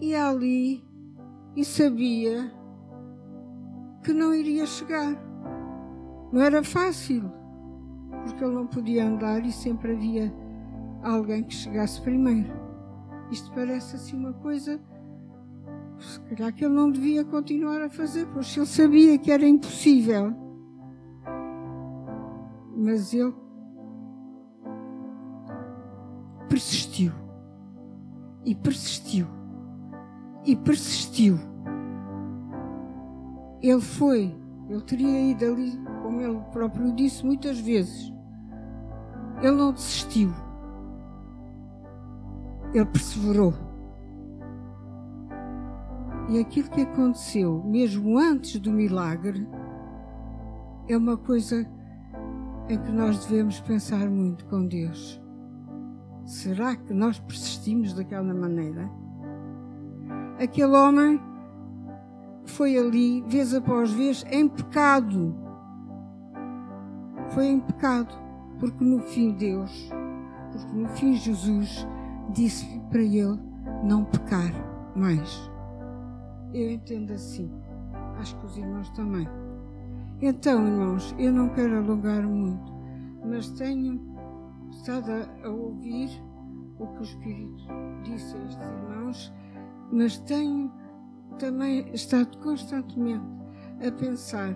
Ia 0.01 0.27
ali 0.29 0.83
e 1.55 1.63
sabia 1.63 2.51
que 4.03 4.13
não 4.13 4.33
iria 4.33 4.65
chegar. 4.65 5.15
Não 6.31 6.41
era 6.41 6.63
fácil, 6.63 7.31
porque 8.23 8.43
ele 8.43 8.53
não 8.53 8.67
podia 8.67 9.05
andar 9.07 9.45
e 9.45 9.51
sempre 9.51 9.93
havia 9.93 10.33
alguém 11.01 11.43
que 11.43 11.53
chegasse 11.53 12.01
primeiro. 12.01 12.51
Isto 13.31 13.51
parece 13.53 13.95
assim 13.95 14.17
uma 14.17 14.33
coisa, 14.33 14.79
se 15.99 16.19
calhar 16.21 16.53
que 16.53 16.65
ele 16.65 16.73
não 16.73 16.91
devia 16.91 17.23
continuar 17.23 17.81
a 17.81 17.89
fazer, 17.89 18.27
pois 18.33 18.55
ele 18.57 18.65
sabia 18.65 19.17
que 19.17 19.31
era 19.31 19.47
impossível. 19.47 20.33
Mas 22.75 23.13
ele 23.13 23.33
persistiu 26.49 27.13
e 28.43 28.53
persistiu 28.53 29.27
e 30.45 30.55
persistiu. 30.55 31.52
Ele 33.63 33.81
foi, 33.81 34.35
ele 34.69 34.81
teria 34.81 35.31
ido 35.31 35.45
ali, 35.45 35.81
como 36.03 36.21
ele 36.21 36.39
próprio 36.51 36.93
disse 36.93 37.25
muitas 37.25 37.57
vezes. 37.59 38.13
Ele 39.41 39.55
não 39.55 39.71
desistiu 39.71 40.31
ele 42.73 42.85
perseverou. 42.85 43.53
E 46.29 46.39
aquilo 46.39 46.69
que 46.69 46.81
aconteceu, 46.81 47.63
mesmo 47.63 48.17
antes 48.17 48.59
do 48.59 48.71
milagre, 48.71 49.47
é 50.87 50.97
uma 50.97 51.17
coisa 51.17 51.67
em 52.69 52.77
que 52.77 52.91
nós 52.91 53.25
devemos 53.25 53.59
pensar 53.59 54.09
muito 54.09 54.45
com 54.45 54.65
Deus. 54.65 55.21
Será 56.25 56.75
que 56.75 56.93
nós 56.93 57.19
persistimos 57.19 57.93
daquela 57.93 58.33
maneira? 58.33 58.89
Aquele 60.39 60.75
homem 60.75 61.21
foi 62.45 62.77
ali, 62.77 63.21
vez 63.27 63.53
após 63.53 63.91
vez, 63.91 64.25
em 64.31 64.47
pecado. 64.47 65.35
Foi 67.29 67.45
em 67.45 67.59
pecado, 67.59 68.13
porque 68.59 68.83
no 68.83 68.99
fim 68.99 69.31
Deus, 69.31 69.89
porque 70.51 70.75
no 70.75 70.87
fim 70.89 71.13
Jesus 71.13 71.87
disse-lhe 72.31 72.79
para 72.89 73.01
ele 73.01 73.39
não 73.83 74.05
pecar 74.05 74.51
mais. 74.95 75.49
Eu 76.53 76.71
entendo 76.71 77.11
assim. 77.13 77.51
Acho 78.19 78.37
que 78.37 78.45
os 78.45 78.57
irmãos 78.57 78.89
também. 78.91 79.27
Então, 80.21 80.65
irmãos, 80.65 81.13
eu 81.17 81.33
não 81.33 81.49
quero 81.49 81.77
alongar 81.77 82.23
muito, 82.23 82.71
mas 83.25 83.49
tenho 83.51 83.99
estado 84.69 85.11
a, 85.11 85.47
a 85.47 85.49
ouvir 85.49 86.09
o 86.79 86.87
que 86.87 86.99
o 86.99 87.03
Espírito 87.03 87.63
disse 88.03 88.35
a 88.37 88.39
estes 88.45 88.67
irmãos, 88.67 89.33
mas 89.91 90.17
tenho 90.19 90.71
também 91.33 91.89
estado 91.93 92.37
constantemente 92.39 93.25
a 93.85 93.91
pensar 93.91 94.55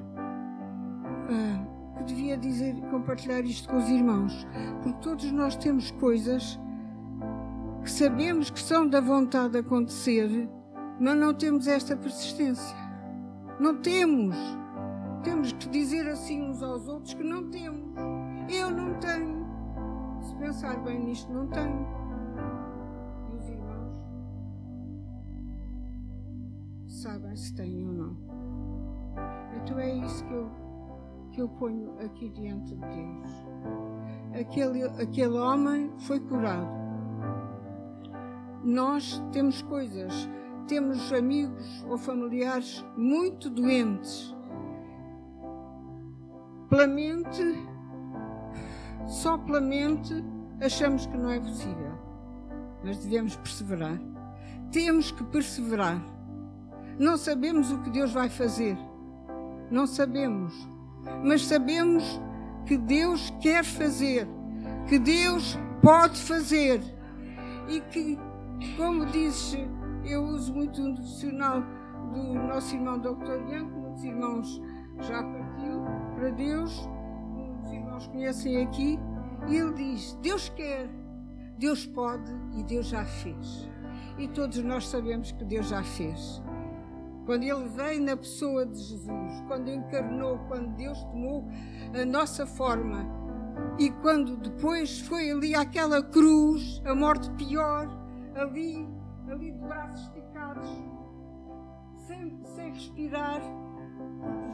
ah, 1.30 1.98
que 1.98 2.04
devia 2.06 2.38
dizer, 2.38 2.76
compartilhar 2.90 3.42
isto 3.42 3.68
com 3.70 3.78
os 3.78 3.90
irmãos, 3.90 4.48
porque 4.82 5.00
todos 5.02 5.32
nós 5.32 5.56
temos 5.56 5.92
coisas 5.92 6.60
que 7.84 7.92
sabemos 7.92 8.50
que 8.50 8.60
são 8.60 8.88
da 8.88 9.00
vontade 9.00 9.54
de 9.54 9.60
acontecer, 9.60 10.50
mas 11.00 11.18
não 11.18 11.34
temos 11.34 11.68
esta 11.68 11.96
persistência. 11.96 12.76
Não 13.60 13.78
temos. 13.82 14.36
Temos 15.24 15.52
que 15.54 15.68
dizer 15.70 16.08
assim 16.08 16.42
uns 16.50 16.62
aos 16.62 16.88
outros 16.88 17.14
que 17.14 17.24
não 17.24 17.50
temos. 17.50 17.96
Eu 18.50 18.70
não 18.70 18.94
tenho. 19.00 19.48
Se 20.22 20.36
pensar 20.36 20.78
bem 20.84 21.00
nisto, 21.00 21.32
não 21.32 21.48
tenho. 21.48 21.97
Sabem 26.98 27.36
se 27.36 27.54
têm 27.54 27.86
ou 27.86 27.94
não. 27.94 28.18
Então 29.56 29.80
é 29.80 29.94
isso 29.94 30.26
que 30.26 30.34
eu, 30.34 30.52
que 31.32 31.42
eu 31.42 31.50
ponho 31.50 31.94
aqui 32.00 32.30
diante 32.30 32.76
de 32.76 32.82
Deus. 32.82 33.28
Aquele, 34.40 34.84
aquele 34.84 35.38
homem 35.38 35.92
foi 36.00 36.20
curado. 36.20 36.76
Nós 38.64 39.24
temos 39.32 39.62
coisas, 39.62 40.28
temos 40.68 41.14
amigos 41.14 41.86
ou 41.88 41.98
familiares 41.98 42.84
muito 42.98 43.50
doentes. 43.50 44.36
Pela 46.70 46.88
mente, 46.88 47.44
só 49.06 49.38
pela 49.38 49.62
mente, 49.62 50.14
achamos 50.62 51.06
que 51.06 51.18
não 51.18 51.30
é 51.30 51.40
possível. 51.40 51.98
Mas 52.84 52.98
devemos 52.98 53.36
perseverar. 53.38 54.00
Temos 54.72 55.12
que 55.12 55.24
perseverar. 55.24 56.17
Não 57.00 57.18
sabemos 57.18 57.72
o 57.72 57.82
que 57.82 57.90
Deus 57.90 58.12
vai 58.12 58.30
fazer. 58.30 58.78
Não 59.70 59.86
sabemos. 59.86 60.54
Mas 61.24 61.46
sabemos 61.46 62.20
que 62.66 62.78
Deus 62.78 63.34
quer 63.42 63.64
fazer. 63.64 64.28
Que 64.88 64.98
Deus 64.98 65.58
pode 65.82 66.20
fazer. 66.22 66.82
E 67.68 67.82
que, 67.82 68.18
como 68.76 69.06
disse, 69.06 69.58
eu 70.06 70.24
uso 70.24 70.54
muito 70.54 70.82
um 70.82 70.94
devocional 70.94 71.62
do 72.14 72.34
nosso 72.34 72.76
irmão 72.76 72.98
Dr. 72.98 73.50
Ian, 73.50 73.68
que 73.68 73.76
muitos 73.76 74.04
irmãos 74.04 74.62
já 75.00 75.22
partiu 75.22 75.84
para 76.16 76.30
Deus 76.30 76.88
irmãos 77.98 78.08
conhecem 78.08 78.64
aqui, 78.64 79.00
e 79.48 79.56
ele 79.56 79.74
diz: 79.74 80.18
Deus 80.22 80.50
quer, 80.50 80.90
Deus 81.58 81.86
pode 81.86 82.32
e 82.56 82.64
Deus 82.64 82.88
já 82.88 83.04
fez. 83.04 83.70
E 84.18 84.28
todos 84.28 84.58
nós 84.64 84.88
sabemos 84.88 85.32
que 85.32 85.44
Deus 85.44 85.70
já 85.70 85.84
fez. 85.84 86.42
Quando 87.28 87.44
ele 87.44 87.68
veio 87.68 88.02
na 88.04 88.16
pessoa 88.16 88.66
de 88.66 88.80
Jesus, 88.80 89.44
quando 89.50 89.70
encarnou, 89.70 90.40
quando 90.48 90.74
Deus 90.78 90.98
tomou 91.04 91.46
a 91.94 92.06
nossa 92.06 92.48
forma, 92.48 93.06
e 93.78 93.92
quando 94.02 94.38
depois 94.38 95.02
foi 95.02 95.30
ali 95.30 95.54
aquela 95.54 96.02
cruz, 96.02 96.82
a 96.86 96.96
morte 96.96 97.30
pior, 97.32 97.86
ali, 98.34 98.88
ali 99.30 99.52
de 99.52 99.60
braços 99.60 100.08
esticados, 100.08 100.70
sem, 102.08 102.40
sem 102.46 102.72
respirar, 102.72 103.42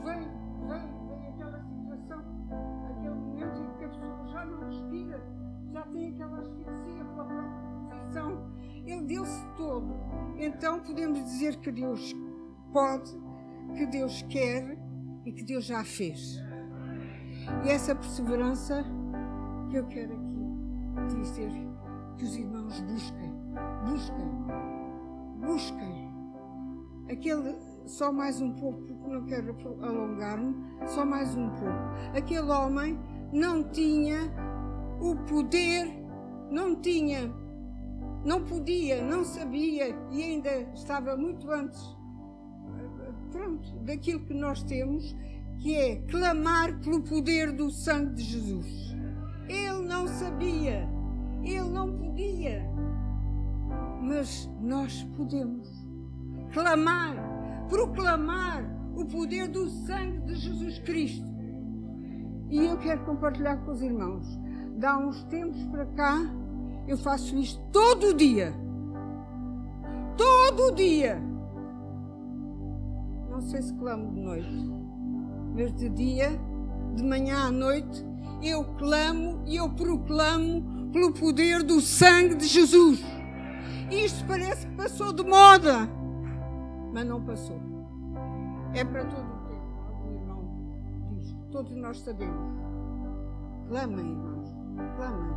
porque 0.01 0.07
veio, 0.07 0.31
veio 0.67 1.33
já 4.31 4.45
não 4.47 4.67
respira, 4.67 5.21
já 5.71 5.81
tem 5.83 6.09
aquela 6.09 6.39
asfixia 6.39 7.05
pela 7.05 7.25
própria 7.25 7.51
posição. 7.91 8.51
Ele 8.83 9.01
deu-se 9.03 9.45
todo. 9.57 9.93
Então 10.37 10.79
podemos 10.79 11.23
dizer 11.23 11.57
que 11.57 11.71
Deus 11.71 12.13
pode, 12.73 13.15
que 13.77 13.85
Deus 13.85 14.23
quer 14.23 14.77
e 15.25 15.31
que 15.31 15.43
Deus 15.43 15.63
já 15.63 15.83
fez. 15.85 16.41
E 17.63 17.69
essa 17.69 17.95
perseverança 17.95 18.83
que 19.69 19.77
eu 19.77 19.85
quero 19.87 20.13
aqui 20.97 21.15
dizer 21.15 21.51
que 22.17 22.23
os 22.23 22.35
irmãos 22.35 22.81
busquem, 22.81 23.33
busquem, 23.85 24.31
busquem. 25.45 26.13
Aquele, 27.09 27.55
só 27.85 28.11
mais 28.11 28.41
um 28.41 28.53
pouco, 28.53 28.81
porque 28.81 29.09
não 29.09 29.25
quero 29.25 29.55
alongar-me, 29.81 30.55
só 30.87 31.05
mais 31.05 31.35
um 31.35 31.49
pouco. 31.49 32.17
Aquele 32.17 32.49
homem 32.49 32.99
não 33.31 33.63
tinha 33.69 34.19
o 35.01 35.15
poder, 35.27 35.87
não 36.49 36.75
tinha, 36.79 37.33
não 38.23 38.43
podia, 38.43 39.03
não 39.03 39.23
sabia 39.23 39.89
e 40.11 40.23
ainda 40.23 40.49
estava 40.73 41.17
muito 41.17 41.51
antes, 41.51 41.95
pronto, 43.33 43.67
daquilo 43.79 44.21
que 44.21 44.33
nós 44.33 44.63
temos, 44.63 45.15
que 45.57 45.75
é 45.75 45.95
clamar 46.07 46.79
pelo 46.79 47.01
poder 47.01 47.51
do 47.51 47.71
sangue 47.71 48.13
de 48.13 48.23
Jesus. 48.23 48.95
Ele 49.49 49.81
não 49.87 50.07
sabia, 50.07 50.87
ele 51.43 51.69
não 51.69 51.91
podia, 51.91 52.63
mas 54.01 54.49
nós 54.61 55.03
podemos 55.17 55.67
clamar, 56.53 57.15
proclamar 57.67 58.63
o 58.95 59.03
poder 59.05 59.47
do 59.47 59.67
sangue 59.67 60.19
de 60.21 60.35
Jesus 60.35 60.79
Cristo. 60.79 61.33
E 62.49 62.65
eu 62.65 62.77
quero 62.77 63.03
compartilhar 63.03 63.57
com 63.65 63.71
os 63.71 63.81
irmãos. 63.81 64.27
Dá 64.77 64.97
uns 64.97 65.23
tempos 65.23 65.61
para 65.65 65.87
cá, 65.87 66.19
eu 66.87 66.97
faço 66.97 67.35
isto 67.37 67.59
todo 67.71 68.13
dia. 68.13 68.53
Todo 70.15 70.75
dia. 70.75 71.32
Se 73.45 73.73
clamo 73.75 74.11
de 74.11 74.19
noite, 74.19 74.73
mas 75.55 75.73
de 75.73 75.89
dia, 75.89 76.29
de 76.95 77.03
manhã 77.03 77.47
à 77.47 77.51
noite, 77.51 78.03
eu 78.41 78.63
clamo 78.75 79.43
e 79.45 79.57
eu 79.57 79.69
proclamo 79.69 80.89
pelo 80.91 81.13
poder 81.13 81.61
do 81.63 81.79
sangue 81.79 82.35
de 82.35 82.47
Jesus. 82.47 83.03
Isto 83.91 84.25
parece 84.27 84.67
que 84.67 84.75
passou 84.75 85.13
de 85.13 85.23
moda, 85.23 85.87
mas 86.93 87.05
não 87.05 87.23
passou. 87.23 87.59
É 88.73 88.83
para 88.83 89.05
todo 89.05 89.33
Todos 91.53 91.75
nós 91.75 91.99
sabemos. 91.99 92.51
Clamem, 93.67 94.09
irmãos. 94.09 94.49
Clamem. 94.95 95.35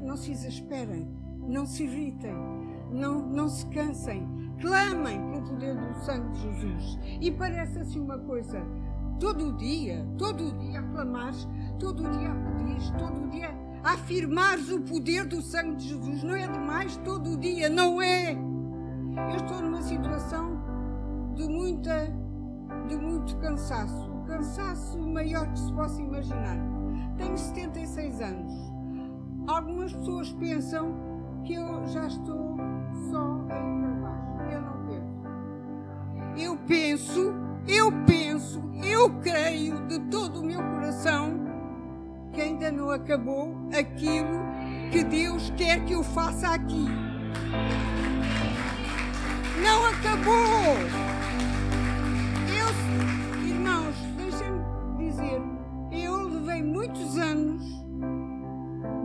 Não 0.00 0.16
se 0.16 0.30
exasperem. 0.30 1.10
Não 1.48 1.66
se 1.66 1.82
irritem. 1.82 2.32
Não, 2.92 3.26
não 3.26 3.48
se 3.48 3.66
cansem. 3.66 4.24
Clamem 4.60 5.31
poder 5.42 5.74
do 5.74 5.94
sangue 6.04 6.30
de 6.32 6.40
Jesus. 6.40 6.98
E 7.20 7.30
parece 7.30 7.78
assim 7.78 8.00
uma 8.00 8.18
coisa. 8.18 8.60
Todo 9.20 9.48
o 9.48 9.56
dia, 9.56 10.06
todo 10.18 10.48
o 10.48 10.58
dia 10.58 10.80
a 10.80 10.82
clamares, 10.82 11.48
todo 11.78 12.04
o 12.04 12.10
dia 12.18 12.30
a 12.30 12.34
pedires, 12.34 12.90
todo 12.98 13.24
o 13.24 13.28
dia 13.30 13.54
a 13.84 13.92
afirmares 13.92 14.68
o 14.70 14.80
poder 14.80 15.26
do 15.26 15.40
sangue 15.40 15.76
de 15.76 15.88
Jesus. 15.88 16.22
Não 16.22 16.34
é 16.34 16.46
demais 16.46 16.96
todo 16.98 17.30
o 17.30 17.36
dia, 17.36 17.68
não 17.68 18.00
é? 18.00 18.32
Eu 18.32 19.36
estou 19.36 19.60
numa 19.60 19.82
situação 19.82 20.60
de 21.34 21.46
muita, 21.46 22.06
de 22.88 22.96
muito 22.96 23.36
cansaço 23.36 24.12
cansaço 24.26 24.98
maior 24.98 25.46
que 25.52 25.58
se 25.58 25.72
possa 25.72 26.00
imaginar. 26.00 26.56
Tenho 27.16 27.36
76 27.36 28.20
anos. 28.20 28.72
Algumas 29.46 29.92
pessoas 29.92 30.32
pensam 30.32 30.94
que 31.44 31.54
eu 31.54 31.86
já 31.88 32.06
estou 32.06 32.56
só 33.10 33.46
a 33.50 33.71
Eu 36.36 36.56
penso, 36.66 37.34
eu 37.66 37.92
penso, 38.06 38.62
eu 38.84 39.10
creio 39.20 39.86
de 39.86 39.98
todo 40.10 40.40
o 40.40 40.44
meu 40.44 40.60
coração 40.60 41.40
que 42.32 42.40
ainda 42.40 42.72
não 42.72 42.90
acabou 42.90 43.54
aquilo 43.76 44.40
que 44.90 45.04
Deus 45.04 45.52
quer 45.56 45.84
que 45.84 45.92
eu 45.92 46.02
faça 46.02 46.48
aqui. 46.48 46.86
Não 49.62 49.86
acabou! 49.86 51.12
muitos 56.92 57.16
anos, 57.16 57.62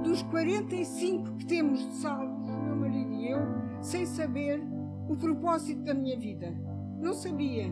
dos 0.04 0.22
45 0.24 1.36
que 1.36 1.46
temos 1.46 1.80
de 1.80 1.94
salvos, 1.96 2.50
meu 2.64 2.76
marido 2.76 3.14
e 3.14 3.32
eu, 3.32 3.40
sem 3.82 4.06
saber 4.06 4.62
o 5.08 5.16
propósito 5.16 5.84
da 5.84 5.94
minha 5.94 6.18
vida. 6.18 6.54
Não 7.00 7.14
sabia, 7.14 7.72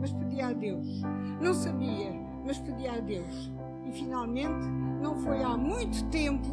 mas 0.00 0.12
pedia 0.12 0.48
a 0.48 0.52
Deus. 0.52 1.02
Não 1.40 1.54
sabia, 1.54 2.12
mas 2.44 2.58
pedia 2.58 2.94
a 2.94 3.00
Deus. 3.00 3.52
E 3.84 3.92
finalmente, 3.92 4.66
não 5.00 5.16
foi 5.16 5.42
há 5.42 5.56
muito 5.56 6.04
tempo, 6.10 6.48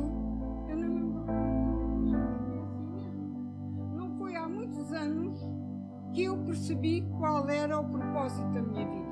eu 0.68 0.78
não, 0.78 0.90
não 3.96 4.18
foi 4.18 4.36
há 4.36 4.48
muitos 4.48 4.92
anos 4.92 5.40
que 6.14 6.24
eu 6.24 6.38
percebi 6.40 7.08
qual 7.18 7.48
era 7.50 7.80
o 7.80 7.90
propósito 7.90 8.50
da 8.52 8.62
minha 8.62 8.86
vida. 8.86 9.10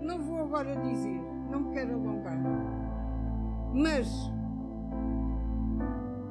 Não 0.00 0.18
vou 0.20 0.40
agora 0.40 0.74
dizer, 0.76 1.20
não 1.50 1.60
me 1.60 1.72
quero 1.72 1.94
alongar. 1.94 2.38
Mas, 3.72 4.08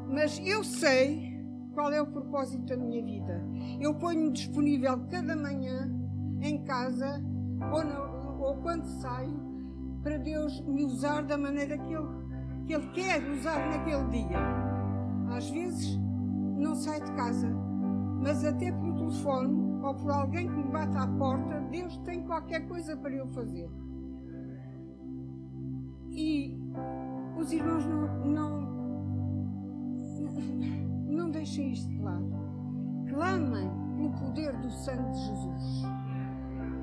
mas 0.07 0.39
eu 0.45 0.63
sei 0.63 1.31
qual 1.73 1.91
é 1.91 2.01
o 2.01 2.07
propósito 2.07 2.65
da 2.65 2.77
minha 2.77 3.03
vida. 3.03 3.41
Eu 3.79 3.95
ponho-me 3.95 4.31
disponível 4.31 4.99
cada 5.09 5.35
manhã 5.35 6.00
em 6.41 6.63
casa 6.63 7.23
ou, 7.71 7.83
no, 7.83 8.43
ou 8.43 8.55
quando 8.57 8.85
saio 8.85 9.39
para 10.01 10.17
Deus 10.17 10.59
me 10.61 10.83
usar 10.83 11.21
da 11.21 11.37
maneira 11.37 11.77
que 11.77 11.93
Ele, 11.93 12.07
que 12.65 12.73
Ele 12.73 12.87
quer 12.89 13.23
usar 13.29 13.59
naquele 13.69 14.07
dia. 14.09 14.39
Às 15.29 15.49
vezes 15.49 15.99
não 16.57 16.75
sai 16.75 17.01
de 17.01 17.11
casa, 17.13 17.47
mas 18.21 18.43
até 18.43 18.71
pelo 18.71 18.95
telefone 18.95 19.71
ou 19.83 19.95
por 19.95 20.11
alguém 20.11 20.47
que 20.47 20.55
me 20.55 20.71
bate 20.71 20.97
à 20.97 21.07
porta, 21.07 21.59
Deus 21.71 21.97
tem 21.99 22.23
qualquer 22.23 22.67
coisa 22.67 22.95
para 22.97 23.11
eu 23.11 23.27
fazer. 23.29 23.69
E 26.11 26.59
os 27.37 27.51
irmãos 27.51 27.85
não, 27.85 28.25
não, 28.25 28.61
não 31.07 31.31
deixem 31.31 31.71
isto 31.71 31.89
de 31.89 31.99
lado. 31.99 32.29
Clamem 33.07 33.69
pelo 33.95 34.11
poder 34.11 34.55
do 34.57 34.69
sangue 34.69 35.11
de 35.11 35.19
Jesus. 35.19 36.00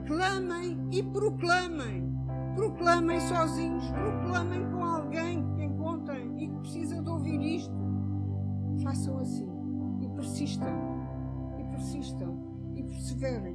Clamem 0.08 0.88
e 0.90 1.02
proclamem. 1.02 2.16
Proclamem 2.54 3.20
sozinhos, 3.20 3.84
proclamem 3.90 4.64
com 4.70 4.82
alguém 4.82 5.46
que 5.54 5.64
encontrem 5.64 6.42
e 6.42 6.48
que 6.48 6.56
precisa 6.60 7.02
de 7.02 7.10
ouvir 7.10 7.38
isto. 7.42 7.76
Façam 8.82 9.18
assim 9.18 9.46
e 10.00 10.08
persistam, 10.08 11.06
e 11.58 11.64
persistam, 11.64 12.38
e 12.74 12.82
perseverem. 12.84 13.54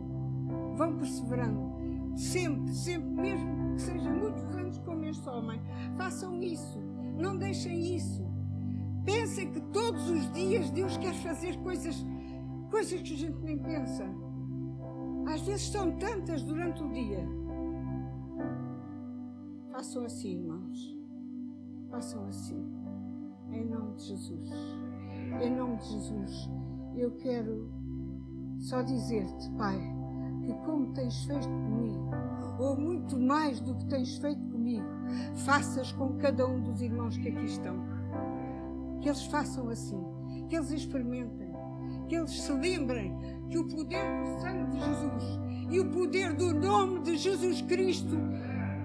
Vão 0.75 0.95
perseverando. 0.95 1.73
Sempre, 2.15 2.71
sempre, 2.71 3.09
mesmo 3.09 3.73
que 3.73 3.81
seja 3.81 4.11
muitos 4.11 4.43
anos 4.55 4.77
como 4.77 5.05
este 5.05 5.27
homem, 5.27 5.59
façam 5.97 6.39
isso. 6.39 6.79
Não 7.17 7.35
deixem 7.35 7.95
isso. 7.95 8.23
Pensem 9.03 9.51
que 9.51 9.59
todos 9.59 10.07
os 10.07 10.31
dias 10.31 10.69
Deus 10.69 10.97
quer 10.97 11.15
fazer 11.15 11.57
coisas, 11.63 12.05
coisas 12.69 13.01
que 13.01 13.13
a 13.15 13.17
gente 13.17 13.39
nem 13.39 13.57
pensa. 13.57 14.07
Às 15.25 15.41
vezes 15.41 15.69
são 15.69 15.91
tantas 15.97 16.43
durante 16.43 16.83
o 16.83 16.89
dia. 16.91 17.27
Façam 19.71 20.05
assim, 20.05 20.39
irmãos. 20.39 20.97
Façam 21.89 22.25
assim. 22.27 22.63
Em 23.51 23.65
nome 23.65 23.95
de 23.95 24.03
Jesus. 24.03 24.49
Em 25.41 25.55
nome 25.55 25.77
de 25.77 25.85
Jesus. 25.85 26.49
Eu 26.95 27.11
quero 27.17 27.71
só 28.59 28.81
dizer-te, 28.81 29.49
Pai, 29.57 29.77
que 30.43 30.53
como 30.65 30.93
tens 30.93 31.23
feito 31.25 31.47
comigo, 31.47 32.11
ou 32.59 32.77
muito 32.77 33.19
mais 33.19 33.59
do 33.59 33.75
que 33.75 33.85
tens 33.87 34.17
feito 34.17 34.45
comigo, 34.47 34.85
faças 35.45 35.91
com 35.91 36.17
cada 36.17 36.47
um 36.47 36.61
dos 36.61 36.81
irmãos 36.81 37.17
que 37.17 37.29
aqui 37.29 37.45
estão. 37.45 37.75
Que 39.01 39.09
eles 39.09 39.25
façam 39.25 39.69
assim, 39.69 40.01
que 40.47 40.55
eles 40.55 40.71
experimentem, 40.71 41.51
que 42.07 42.15
eles 42.15 42.31
se 42.31 42.51
lembrem 42.51 43.13
que 43.49 43.57
o 43.57 43.67
poder 43.67 44.03
do 44.19 44.41
sangue 44.41 44.71
de 44.71 44.79
Jesus 44.79 45.39
e 45.69 45.79
o 45.79 45.85
poder 45.89 46.33
do 46.33 46.53
nome 46.53 47.01
de 47.01 47.17
Jesus 47.17 47.61
Cristo, 47.61 48.17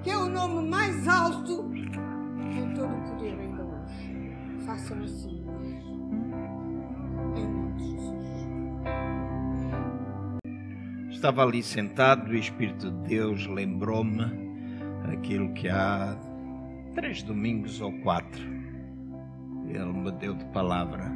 que 0.03 0.11
é 0.11 0.17
o 0.17 0.29
nome 0.29 0.69
mais 0.69 1.07
alto, 1.09 1.69
tem 2.53 2.75
todo 2.75 2.93
o 2.93 3.11
poder 3.11 3.39
ainda 3.39 3.63
hoje. 3.63 4.37
Façam 4.65 5.03
assim. 5.03 5.45
Em 7.37 7.47
nome 7.47 7.73
de 7.75 7.91
Jesus. 7.91 8.37
Estava 11.11 11.43
ali 11.43 11.63
sentado 11.63 12.33
e 12.33 12.37
o 12.37 12.39
Espírito 12.39 12.91
de 12.91 13.09
Deus 13.09 13.47
lembrou-me 13.47 14.25
aquilo 15.13 15.53
que 15.55 15.69
há 15.69 16.17
três 16.95 17.23
domingos 17.23 17.81
ou 17.81 17.93
quatro 18.01 18.59
ele 19.71 19.93
me 19.93 20.11
deu 20.13 20.35
de 20.35 20.45
palavra. 20.47 21.13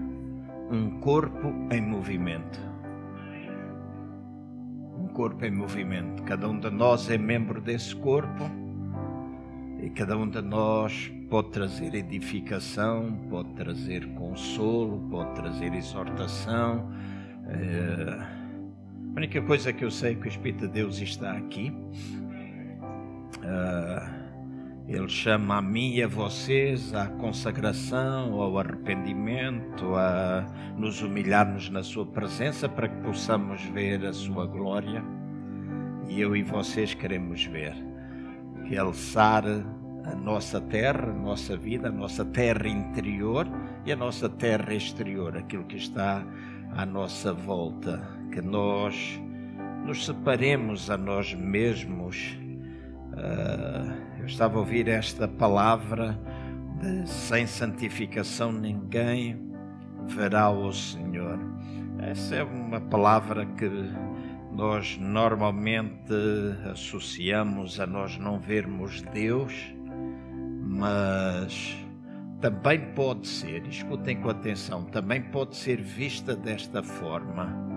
Um 0.71 1.01
corpo 1.01 1.49
em 1.71 1.81
movimento. 1.81 2.72
Corpo 5.13 5.45
em 5.45 5.51
movimento. 5.51 6.23
Cada 6.23 6.49
um 6.49 6.59
de 6.59 6.71
nós 6.71 7.11
é 7.11 7.19
membro 7.19 7.61
desse 7.61 7.95
corpo 7.95 8.51
e 9.83 9.91
cada 9.91 10.17
um 10.17 10.29
de 10.29 10.41
nós 10.41 11.13
pode 11.29 11.51
trazer 11.51 11.95
edificação, 11.95 13.13
pode 13.29 13.51
trazer 13.51 14.07
consolo, 14.15 15.01
pode 15.11 15.35
trazer 15.35 15.75
exortação. 15.75 16.91
É... 17.49 18.43
A 19.15 19.19
única 19.19 19.43
coisa 19.43 19.73
que 19.73 19.85
eu 19.85 19.91
sei 19.91 20.13
é 20.13 20.15
que 20.15 20.27
o 20.27 20.29
Espírito 20.29 20.67
de 20.67 20.73
Deus 20.73 20.99
está 20.99 21.33
aqui. 21.33 21.71
Uh, 23.39 24.22
ele 24.89 25.09
chama 25.09 25.59
a 25.59 25.63
mim 25.63 25.95
e 25.95 26.03
a 26.03 26.09
vocês 26.09 26.93
à 26.93 27.07
consagração, 27.07 28.41
ao 28.41 28.59
arrependimento, 28.59 29.95
a 29.95 30.45
nos 30.77 31.01
humilharmos 31.03 31.71
na 31.71 31.83
Sua 31.83 32.05
presença 32.05 32.69
para 32.69 32.89
que 32.89 33.03
possamos 33.03 33.63
ver 33.67 34.05
a 34.05 34.13
Sua 34.13 34.47
glória. 34.47 35.03
E 36.09 36.21
eu 36.21 36.35
e 36.35 36.43
vocês 36.43 36.95
queremos 36.95 37.45
ver. 37.45 37.75
Que 38.67 38.75
Ele 38.75 38.93
sare 38.93 39.65
a 40.05 40.15
nossa 40.17 40.61
terra, 40.61 41.11
a 41.11 41.15
nossa 41.15 41.57
vida, 41.57 41.89
a 41.89 41.93
nossa 41.93 42.25
terra 42.25 42.69
interior 42.69 43.47
e 43.87 43.93
a 43.93 43.97
nossa 43.97 44.29
terra 44.29 44.75
exterior, 44.75 45.37
aquilo 45.37 45.65
que 45.65 45.77
está 45.77 46.25
à 46.77 46.85
nossa 46.85 47.33
volta 47.33 48.03
que 48.33 48.41
nós 48.41 49.21
nos 49.87 50.05
separemos 50.05 50.91
a 50.91 50.97
nós 50.97 51.35
mesmos. 51.35 52.37
Uh, 53.13 54.12
eu 54.23 54.27
estava 54.27 54.55
a 54.55 54.61
ouvir 54.61 54.87
esta 54.87 55.27
palavra 55.27 56.17
de 56.81 57.09
sem 57.09 57.45
santificação 57.45 58.53
ninguém 58.53 59.51
verá 60.07 60.49
o 60.49 60.73
Senhor. 60.73 61.41
Essa 61.99 62.37
é 62.37 62.45
uma 62.45 62.81
palavra 62.81 63.45
que 63.45 63.69
nós 64.53 64.97
normalmente 65.01 66.15
associamos 66.71 67.81
a 67.81 67.87
nós 67.87 68.17
não 68.17 68.39
vermos 68.39 69.03
Deus, 69.13 69.53
mas 70.69 71.77
também 72.41 72.79
pode 72.95 73.27
ser, 73.27 73.67
escutem 73.67 74.21
com 74.21 74.31
atenção, 74.31 74.85
também 74.85 75.21
pode 75.21 75.57
ser 75.57 75.83
vista 75.83 76.37
desta 76.37 76.81
forma 76.81 77.73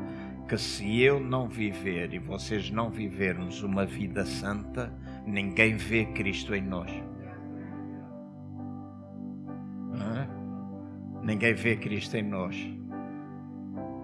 que 0.48 0.60
se 0.60 1.02
eu 1.02 1.20
não 1.20 1.50
viver 1.50 2.14
e 2.14 2.20
vocês 2.20 2.70
não 2.70 2.92
vivermos 2.92 3.64
uma 3.64 3.84
vida 3.84 4.24
santa, 4.26 4.94
ninguém 5.26 5.76
vê 5.76 6.06
Cristo 6.06 6.54
em 6.56 6.62
nós. 6.62 6.92
Ninguém 11.26 11.56
vê 11.56 11.76
Cristo 11.76 12.18
em 12.18 12.22
nós. 12.22 12.56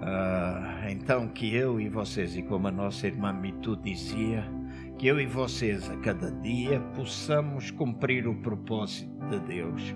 Ah, 0.01 0.87
então 0.89 1.27
que 1.27 1.53
eu 1.53 1.79
e 1.79 1.87
vocês, 1.87 2.35
e 2.35 2.41
como 2.41 2.67
a 2.67 2.71
nossa 2.71 3.05
irmã 3.05 3.31
Mitu 3.31 3.75
dizia, 3.75 4.43
que 4.97 5.05
eu 5.05 5.19
e 5.19 5.27
vocês 5.27 5.87
a 5.87 5.97
cada 5.97 6.31
dia 6.31 6.79
possamos 6.95 7.69
cumprir 7.69 8.27
o 8.27 8.33
propósito 8.41 9.11
de 9.29 9.39
Deus, 9.41 9.95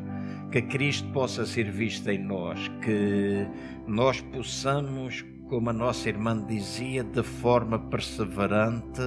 que 0.52 0.62
Cristo 0.62 1.12
possa 1.12 1.48
ser 1.48 1.72
visto 1.72 2.08
em 2.12 2.20
nós, 2.20 2.68
que 2.84 3.48
nós 3.88 4.22
possamos 4.22 5.26
como 5.50 5.72
a 5.72 5.74
nossa 5.74 6.08
irmã 6.08 6.46
dizia, 6.46 7.04
de 7.04 7.24
forma 7.24 7.80
perseverante, 7.80 9.02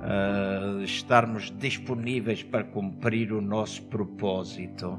uh, 0.00 0.82
estarmos 0.82 1.50
disponíveis 1.50 2.42
para 2.42 2.64
cumprir 2.64 3.32
o 3.32 3.40
nosso 3.40 3.82
propósito 3.84 4.98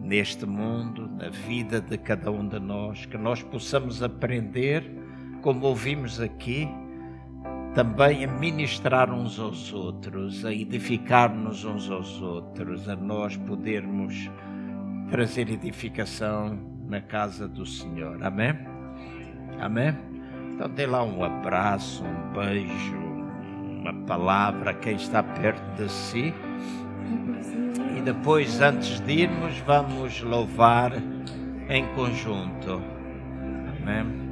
neste 0.00 0.46
mundo, 0.46 1.08
na 1.08 1.28
vida 1.28 1.80
de 1.80 1.98
cada 1.98 2.30
um 2.30 2.46
de 2.46 2.60
nós, 2.60 3.06
que 3.06 3.18
nós 3.18 3.42
possamos 3.42 4.02
aprender, 4.02 4.88
como 5.42 5.66
ouvimos 5.66 6.20
aqui, 6.20 6.68
também 7.74 8.24
a 8.24 8.28
ministrar 8.28 9.12
uns 9.12 9.38
aos 9.38 9.72
outros, 9.72 10.44
a 10.44 10.52
edificar-nos 10.52 11.64
uns 11.64 11.90
aos 11.90 12.22
outros, 12.22 12.88
a 12.88 12.96
nós 12.96 13.36
podermos 13.36 14.30
trazer 15.10 15.50
edificação 15.50 16.58
na 16.88 17.00
casa 17.00 17.46
do 17.46 17.66
Senhor. 17.66 18.22
Amém? 18.22 18.56
Amém? 19.60 19.94
Então 20.54 20.70
dê 20.70 20.86
lá 20.86 21.02
um 21.04 21.22
abraço, 21.22 22.02
um 22.02 22.32
beijo, 22.32 23.05
uma 23.90 24.06
palavra 24.06 24.70
a 24.70 24.74
quem 24.74 24.96
está 24.96 25.22
perto 25.22 25.62
de 25.76 25.90
si. 25.90 26.34
E 27.96 28.00
depois, 28.00 28.60
antes 28.60 29.00
de 29.00 29.12
irmos, 29.12 29.58
vamos 29.60 30.20
louvar 30.22 30.92
em 31.68 31.86
conjunto. 31.94 32.82
Amém? 33.80 34.25